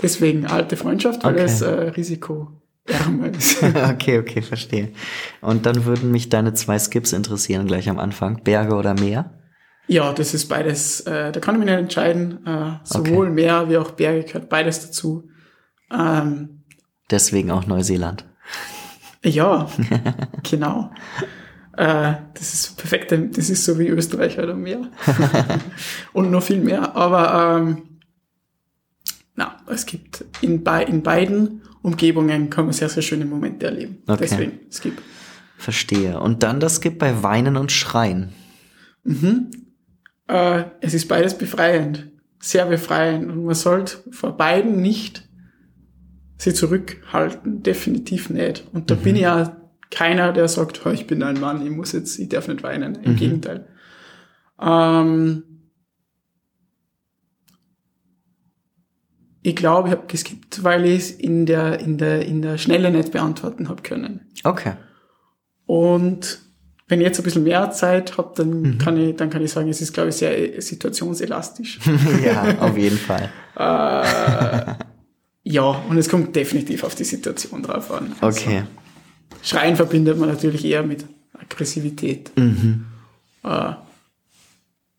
Deswegen 0.00 0.46
alte 0.46 0.76
Freundschaft, 0.76 1.24
weil 1.24 1.34
Okay. 1.34 1.44
es 1.44 1.60
äh, 1.62 1.70
risikoärmer 1.70 3.28
ist. 3.36 3.62
okay, 3.92 4.18
okay, 4.18 4.42
verstehe. 4.42 4.92
Und 5.40 5.66
dann 5.66 5.84
würden 5.84 6.10
mich 6.10 6.28
deine 6.28 6.54
zwei 6.54 6.78
Skips 6.78 7.12
interessieren 7.12 7.66
gleich 7.66 7.88
am 7.88 7.98
Anfang. 7.98 8.42
Berge 8.44 8.74
oder 8.74 8.94
Meer? 8.94 9.32
Ja, 9.88 10.12
das 10.12 10.34
ist 10.34 10.46
beides, 10.48 11.00
äh, 11.02 11.32
da 11.32 11.40
kann 11.40 11.54
ich 11.54 11.60
mich 11.60 11.66
nicht 11.70 11.78
entscheiden. 11.78 12.44
Äh, 12.46 12.72
sowohl 12.84 13.30
Meer 13.30 13.68
wie 13.70 13.76
auch 13.78 13.92
Berge 13.92 14.24
gehört 14.24 14.48
beides 14.48 14.80
dazu. 14.80 15.28
Ähm, 15.90 16.60
Deswegen 17.10 17.50
auch 17.50 17.66
Neuseeland. 17.66 18.24
ja, 19.22 19.68
genau. 20.42 20.90
Äh, 21.76 22.14
das 22.34 22.54
ist 22.54 22.76
perfekte, 22.78 23.18
das 23.28 23.50
ist 23.50 23.64
so 23.64 23.78
wie 23.78 23.88
Österreich 23.88 24.38
oder 24.38 24.54
mehr. 24.54 24.80
Und 26.12 26.30
noch 26.30 26.42
viel 26.42 26.60
mehr. 26.60 26.96
Aber 26.96 27.58
ähm, 27.60 27.82
na, 29.34 29.60
es 29.68 29.84
gibt 29.86 30.24
in, 30.40 30.64
bei, 30.64 30.84
in 30.84 31.02
beiden 31.02 31.62
Umgebungen 31.82 32.50
kann 32.50 32.64
man 32.64 32.72
sehr, 32.72 32.88
sehr 32.88 33.02
schöne 33.02 33.26
Momente 33.26 33.66
erleben. 33.66 33.98
Okay. 34.06 34.18
Deswegen, 34.22 34.60
es 34.68 34.80
gibt. 34.80 35.02
Verstehe. 35.58 36.18
Und 36.18 36.42
dann 36.42 36.60
das 36.60 36.76
Skip 36.76 36.98
bei 36.98 37.22
Weinen 37.22 37.56
und 37.56 37.72
Schreien. 37.72 38.32
Äh, 40.28 40.64
es 40.80 40.94
ist 40.94 41.08
beides 41.08 41.36
befreiend, 41.38 42.08
sehr 42.40 42.66
befreiend 42.66 43.30
und 43.30 43.44
man 43.44 43.54
sollte 43.54 43.98
vor 44.10 44.36
beiden 44.36 44.80
nicht 44.82 45.25
sie 46.36 46.54
zurückhalten, 46.54 47.62
definitiv 47.62 48.30
nicht. 48.30 48.64
Und 48.72 48.90
da 48.90 48.94
bin 48.94 49.16
ich 49.16 49.22
ja 49.22 49.56
keiner, 49.90 50.32
der 50.32 50.48
sagt, 50.48 50.84
"Oh, 50.84 50.90
ich 50.90 51.06
bin 51.06 51.22
ein 51.22 51.40
Mann, 51.40 51.64
ich 51.64 51.70
muss 51.70 51.92
jetzt, 51.92 52.18
ich 52.18 52.28
darf 52.28 52.48
nicht 52.48 52.62
weinen. 52.62 52.96
Im 53.02 53.16
Gegenteil. 53.16 53.66
Ähm, 54.60 55.42
ich 59.42 59.54
glaube, 59.54 59.88
ich 59.88 59.94
habe 59.94 60.06
geskippt, 60.08 60.64
weil 60.64 60.84
ich 60.86 60.98
es 60.98 61.10
in 61.12 61.46
der, 61.46 61.78
in 61.80 61.98
der, 61.98 62.26
in 62.26 62.42
der 62.42 62.58
Schnelle 62.58 62.90
nicht 62.90 63.12
beantworten 63.12 63.68
habe 63.68 63.82
können. 63.82 64.22
Okay. 64.42 64.74
Und 65.66 66.40
wenn 66.88 67.00
ich 67.00 67.06
jetzt 67.06 67.18
ein 67.18 67.24
bisschen 67.24 67.44
mehr 67.44 67.70
Zeit 67.70 68.16
habe, 68.16 68.32
dann 68.36 68.78
kann 68.78 68.96
ich, 68.96 69.16
dann 69.16 69.30
kann 69.30 69.42
ich 69.42 69.50
sagen, 69.50 69.68
es 69.68 69.80
ist, 69.80 69.92
glaube 69.92 70.10
ich, 70.10 70.16
sehr 70.16 70.60
situationselastisch. 70.60 71.80
ja, 72.24 72.58
auf 72.60 72.76
jeden 72.76 72.98
Fall. 72.98 73.30
Ja, 75.48 75.62
und 75.62 75.96
es 75.96 76.08
kommt 76.08 76.34
definitiv 76.34 76.82
auf 76.82 76.96
die 76.96 77.04
Situation 77.04 77.62
drauf 77.62 77.92
an. 77.92 78.12
Also, 78.20 78.40
Okay. 78.40 78.64
Schreien 79.42 79.76
verbindet 79.76 80.18
man 80.18 80.28
natürlich 80.28 80.64
eher 80.64 80.82
mit 80.82 81.04
Aggressivität. 81.34 82.32
Äh, 83.44 83.72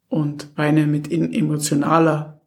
und 0.07 0.47
Weinen 0.55 0.89
mit 0.89 1.09
in, 1.09 1.33
emotionaler, 1.33 2.39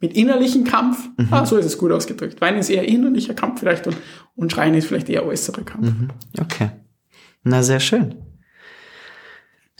mit 0.00 0.14
innerlichen 0.14 0.64
Kampf. 0.64 1.08
Ah, 1.30 1.46
so 1.46 1.56
ist 1.56 1.64
es 1.64 1.78
gut 1.78 1.92
ausgedrückt. 1.92 2.42
Weinen 2.42 2.58
ist 2.58 2.68
eher 2.68 2.86
innerlicher 2.86 3.32
Kampf 3.32 3.60
vielleicht 3.60 3.86
und, 3.86 3.96
und 4.34 4.52
Schreien 4.52 4.74
ist 4.74 4.88
vielleicht 4.88 5.08
eher 5.08 5.24
äußerer 5.24 5.62
Kampf. 5.62 5.92
Okay. 6.38 6.72
Na, 7.42 7.62
sehr 7.62 7.80
schön. 7.80 8.16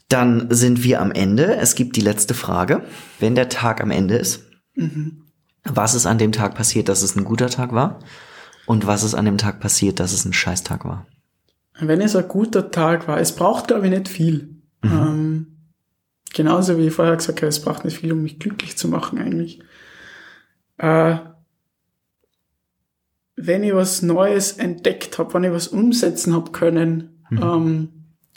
Dann 0.09 0.47
sind 0.51 0.83
wir 0.83 1.03
am 1.03 1.13
Ende. 1.13 1.57
Es 1.57 1.75
gibt 1.75 1.97
die 1.97 2.01
letzte 2.01 2.33
Frage. 2.33 2.85
Wenn 3.21 3.35
der 3.35 3.51
Tag 3.51 3.83
am 3.83 3.91
Ende 3.91 4.17
ist, 4.17 4.45
was 5.73 5.95
ist 5.95 6.07
an 6.07 6.19
dem 6.19 6.33
Tag 6.33 6.55
passiert, 6.55 6.89
dass 6.89 7.03
es 7.03 7.17
ein 7.17 7.25
guter 7.25 7.49
Tag 7.49 7.73
war? 7.73 7.99
Und 8.67 8.87
was 8.87 9.03
ist 9.03 9.15
an 9.15 9.25
dem 9.25 9.39
Tag 9.39 9.61
passiert, 9.61 10.01
dass 10.01 10.13
es 10.13 10.25
ein 10.25 10.33
Scheißtag 10.33 10.85
war? 10.85 11.07
Wenn 11.79 12.01
es 12.01 12.17
ein 12.17 12.27
guter 12.27 12.71
Tag 12.71 13.07
war, 13.07 13.21
es 13.21 13.35
braucht, 13.35 13.69
glaube 13.69 13.87
ich, 13.87 13.91
nicht 13.91 14.09
viel. 14.09 14.57
Ähm, 14.83 15.47
genauso 16.33 16.79
wie 16.79 16.87
ich 16.87 16.95
vorher 16.95 17.17
gesagt 17.17 17.41
habe, 17.41 17.49
es 17.49 17.61
braucht 17.61 17.85
nicht 17.85 17.99
viel, 17.99 18.13
um 18.13 18.23
mich 18.23 18.39
glücklich 18.39 18.77
zu 18.77 18.89
machen 18.89 19.19
eigentlich. 19.19 19.61
Äh, 20.79 21.17
wenn 23.37 23.63
ich 23.63 23.75
was 23.75 24.03
Neues 24.03 24.53
entdeckt 24.53 25.19
habe, 25.19 25.35
wenn 25.35 25.45
ich 25.45 25.53
was 25.53 25.69
umsetzen 25.69 26.35
habe 26.35 26.53
können, 26.53 27.23
ähm, 27.31 27.89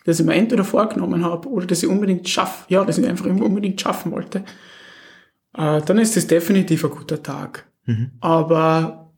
das 0.05 0.19
ich 0.19 0.25
mir 0.25 0.33
entweder 0.33 0.63
vorgenommen 0.63 1.23
habe 1.23 1.47
oder 1.49 1.65
das 1.65 1.83
ich 1.83 1.89
unbedingt 1.89 2.27
schaffe, 2.27 2.65
ja, 2.67 2.83
das 2.83 2.97
ich 2.97 3.07
einfach 3.07 3.25
unbedingt 3.25 3.79
schaffen 3.79 4.11
wollte, 4.11 4.43
äh, 5.53 5.81
dann 5.81 5.97
ist 5.97 6.15
das 6.15 6.27
definitiv 6.27 6.83
ein 6.85 6.91
guter 6.91 7.21
Tag. 7.21 7.65
Aber 8.19 9.11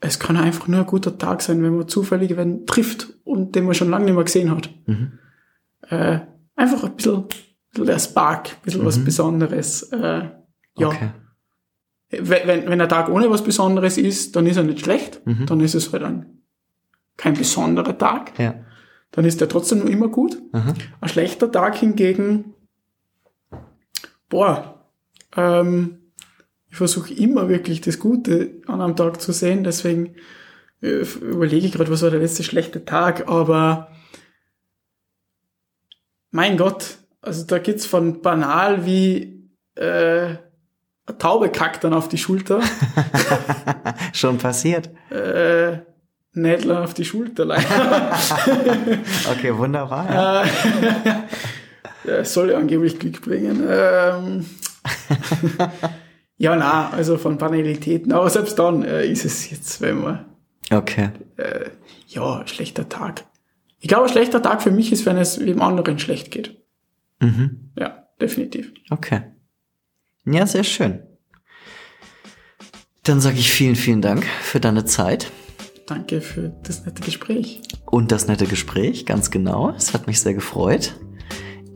es 0.00 0.18
kann 0.18 0.36
einfach 0.36 0.68
nur 0.68 0.80
ein 0.80 0.86
guter 0.86 1.18
Tag 1.18 1.42
sein, 1.42 1.62
wenn 1.62 1.76
man 1.76 1.88
zufällig 1.88 2.36
wen 2.36 2.66
trifft 2.66 3.08
und 3.24 3.54
den 3.54 3.64
man 3.64 3.74
schon 3.74 3.90
lange 3.90 4.06
nicht 4.06 4.14
mehr 4.14 4.24
gesehen 4.24 4.50
hat. 4.50 4.70
Äh, 5.88 6.20
einfach 6.56 6.84
ein 6.84 6.96
bisschen, 6.96 7.24
bisschen 7.70 7.86
der 7.86 7.98
Spark, 7.98 8.50
ein 8.50 8.62
bisschen 8.62 8.84
was 8.84 9.02
Besonderes. 9.04 9.82
Äh, 9.92 10.30
ja. 10.78 10.88
Okay. 10.88 11.10
Wenn, 12.10 12.68
wenn 12.68 12.80
ein 12.80 12.88
Tag 12.88 13.08
ohne 13.10 13.30
was 13.30 13.44
Besonderes 13.44 13.98
ist, 13.98 14.34
dann 14.34 14.46
ist 14.46 14.56
er 14.56 14.62
nicht 14.62 14.80
schlecht. 14.80 15.20
Dann 15.46 15.60
ist 15.60 15.74
es 15.74 15.92
halt 15.92 16.04
ein, 16.04 16.42
kein 17.16 17.34
besonderer 17.34 17.96
Tag. 17.98 18.38
Ja. 18.38 18.54
Dann 19.10 19.24
ist 19.24 19.40
er 19.40 19.48
trotzdem 19.48 19.86
immer 19.86 20.08
gut. 20.08 20.40
Ein 21.00 21.08
schlechter 21.08 21.50
Tag 21.52 21.76
hingegen, 21.76 22.54
boah, 24.28 24.77
ähm, 25.36 26.12
ich 26.70 26.76
versuche 26.76 27.14
immer 27.14 27.48
wirklich 27.48 27.80
das 27.80 27.98
Gute 27.98 28.60
an 28.66 28.80
einem 28.80 28.96
Tag 28.96 29.20
zu 29.20 29.32
sehen, 29.32 29.64
deswegen 29.64 30.16
äh, 30.82 31.02
überlege 31.20 31.66
ich 31.66 31.72
gerade, 31.72 31.90
was 31.90 32.02
war 32.02 32.10
der 32.10 32.20
letzte 32.20 32.42
schlechte 32.42 32.84
Tag, 32.84 33.28
aber 33.28 33.90
mein 36.30 36.56
Gott, 36.56 36.98
also 37.22 37.44
da 37.46 37.58
geht's 37.58 37.86
von 37.86 38.20
banal 38.20 38.84
wie 38.84 39.50
äh, 39.76 40.36
eine 41.06 41.18
Taube 41.18 41.50
kackt 41.50 41.84
dann 41.84 41.94
auf 41.94 42.08
die 42.08 42.18
Schulter, 42.18 42.60
Schon 44.12 44.36
passiert. 44.38 44.90
äh, 45.10 45.78
Nädler 46.32 46.84
auf 46.84 46.94
die 46.94 47.04
Schulter 47.04 47.44
leihen. 47.44 47.64
okay, 49.30 49.56
wunderbar. 49.56 50.12
Ja. 50.12 50.44
Äh, 52.04 52.24
soll 52.24 52.50
ja 52.50 52.58
angeblich 52.58 52.98
Glück 52.98 53.22
bringen. 53.22 53.66
Ähm, 53.68 54.46
ja, 56.36 56.56
na, 56.56 56.90
also 56.90 57.18
von 57.18 57.38
Banalitäten. 57.38 58.12
Aber 58.12 58.30
selbst 58.30 58.58
dann 58.58 58.82
äh, 58.82 59.06
ist 59.06 59.24
es 59.24 59.50
jetzt, 59.50 59.80
wenn 59.80 60.00
man. 60.00 60.24
Okay. 60.70 61.10
Äh, 61.36 61.70
ja, 62.06 62.46
schlechter 62.46 62.88
Tag. 62.88 63.24
Ich 63.80 63.88
glaube, 63.88 64.04
ein 64.04 64.10
schlechter 64.10 64.42
Tag 64.42 64.62
für 64.62 64.70
mich 64.70 64.92
ist, 64.92 65.06
wenn 65.06 65.16
es 65.16 65.36
dem 65.36 65.62
anderen 65.62 65.98
schlecht 65.98 66.30
geht. 66.30 66.62
Mhm. 67.20 67.70
Ja, 67.78 68.08
definitiv. 68.20 68.72
Okay. 68.90 69.22
Ja, 70.24 70.46
sehr 70.46 70.64
schön. 70.64 71.02
Dann 73.04 73.20
sage 73.20 73.38
ich 73.38 73.50
vielen, 73.50 73.76
vielen 73.76 74.02
Dank 74.02 74.26
für 74.42 74.60
deine 74.60 74.84
Zeit. 74.84 75.30
Danke 75.86 76.20
für 76.20 76.50
das 76.64 76.84
nette 76.84 77.02
Gespräch. 77.02 77.62
Und 77.86 78.12
das 78.12 78.26
nette 78.28 78.46
Gespräch, 78.46 79.06
ganz 79.06 79.30
genau. 79.30 79.70
Es 79.70 79.94
hat 79.94 80.06
mich 80.06 80.20
sehr 80.20 80.34
gefreut. 80.34 80.94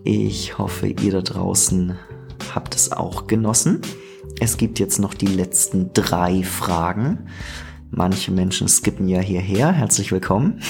Ich 0.05 0.59
hoffe, 0.59 0.89
ihr 0.89 1.13
da 1.13 1.23
draußen 1.23 1.99
habt 2.55 2.75
es 2.75 2.93
auch 2.93 3.27
genossen. 3.27 3.81
Es 4.41 4.57
gibt 4.57 4.79
jetzt 4.79 4.99
noch 4.99 5.15
die 5.15 5.27
letzten 5.27 5.93
drei 5.93 6.43
Fragen. 6.43 7.27
Manche 7.91 8.31
Menschen 8.31 8.69
skippen 8.69 9.09
ja 9.09 9.21
hierher. 9.21 9.73
Herzlich 9.73 10.13
willkommen. 10.13 10.61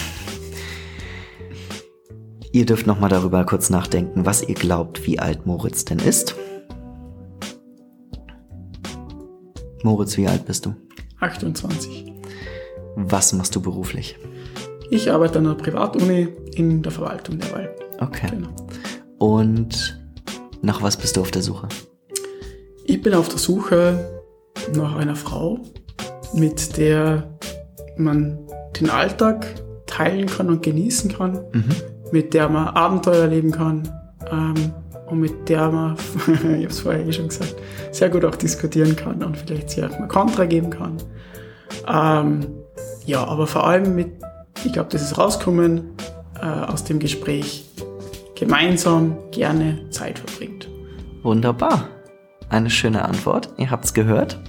Ihr 2.52 2.66
dürft 2.66 2.86
noch 2.86 3.00
mal 3.00 3.08
darüber 3.08 3.44
kurz 3.44 3.70
nachdenken, 3.70 4.26
was 4.26 4.46
ihr 4.46 4.54
glaubt, 4.54 5.06
wie 5.06 5.18
alt 5.18 5.46
Moritz 5.46 5.84
denn 5.84 5.98
ist. 5.98 6.34
Moritz, 9.82 10.16
wie 10.16 10.28
alt 10.28 10.44
bist 10.44 10.66
du? 10.66 10.74
28. 11.20 12.12
Was 12.96 13.32
machst 13.32 13.56
du 13.56 13.62
beruflich? 13.62 14.18
Ich 14.90 15.10
arbeite 15.10 15.38
an 15.38 15.46
einer 15.46 15.54
Privatuni 15.54 16.28
in 16.54 16.82
der 16.82 16.92
Verwaltung 16.92 17.38
derweil. 17.38 17.74
Okay. 18.00 18.28
Genau. 18.30 18.50
Und 19.18 20.01
nach 20.62 20.80
was 20.80 20.96
bist 20.96 21.16
du 21.16 21.20
auf 21.20 21.30
der 21.30 21.42
Suche? 21.42 21.68
Ich 22.84 23.02
bin 23.02 23.14
auf 23.14 23.28
der 23.28 23.38
Suche 23.38 24.22
nach 24.74 24.96
einer 24.96 25.16
Frau, 25.16 25.58
mit 26.34 26.76
der 26.76 27.36
man 27.96 28.38
den 28.80 28.88
Alltag 28.88 29.46
teilen 29.86 30.26
kann 30.26 30.48
und 30.48 30.62
genießen 30.62 31.12
kann, 31.12 31.44
mhm. 31.52 31.64
mit 32.12 32.32
der 32.32 32.48
man 32.48 32.68
Abenteuer 32.68 33.22
erleben 33.22 33.50
kann 33.50 33.88
ähm, 34.30 34.72
und 35.06 35.20
mit 35.20 35.48
der 35.48 35.70
man, 35.70 35.96
ich 36.26 36.44
habe 36.44 36.66
es 36.66 36.80
vorher 36.80 37.06
eh 37.06 37.12
schon 37.12 37.28
gesagt, 37.28 37.56
sehr 37.90 38.08
gut 38.08 38.24
auch 38.24 38.36
diskutieren 38.36 38.96
kann 38.96 39.22
und 39.22 39.36
vielleicht 39.36 39.82
auch 39.82 39.98
mal 39.98 40.08
Kontra 40.08 40.46
geben 40.46 40.70
kann. 40.70 40.96
Ähm, 41.86 42.46
ja, 43.04 43.24
aber 43.24 43.46
vor 43.46 43.66
allem 43.66 43.94
mit, 43.94 44.12
ich 44.64 44.72
glaube, 44.72 44.90
das 44.90 45.02
ist 45.02 45.18
rauskommen 45.18 45.90
äh, 46.40 46.46
aus 46.46 46.84
dem 46.84 46.98
Gespräch, 46.98 47.68
gemeinsam 48.42 49.16
gerne 49.30 49.88
Zeit 49.90 50.18
verbringt. 50.18 50.68
Wunderbar. 51.22 51.88
Eine 52.48 52.70
schöne 52.70 53.04
Antwort. 53.04 53.50
Ihr 53.56 53.70
habt's 53.70 53.94
gehört. 53.94 54.40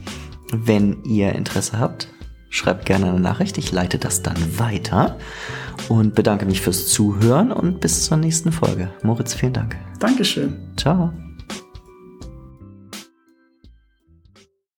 Wenn 0.51 1.03
ihr 1.03 1.33
Interesse 1.33 1.79
habt, 1.79 2.07
schreibt 2.49 2.85
gerne 2.85 3.09
eine 3.09 3.19
Nachricht. 3.19 3.59
Ich 3.59 3.71
leite 3.71 3.99
das 3.99 4.23
dann 4.23 4.57
weiter 4.57 5.17
und 5.89 6.15
bedanke 6.15 6.45
mich 6.47 6.61
fürs 6.61 6.87
Zuhören 6.87 7.51
und 7.51 7.81
bis 7.81 8.05
zur 8.05 8.17
nächsten 8.17 8.51
Folge. 8.51 8.91
Moritz, 9.03 9.35
vielen 9.35 9.53
Dank. 9.53 9.77
Dankeschön. 9.99 10.55
Ciao. 10.75 11.13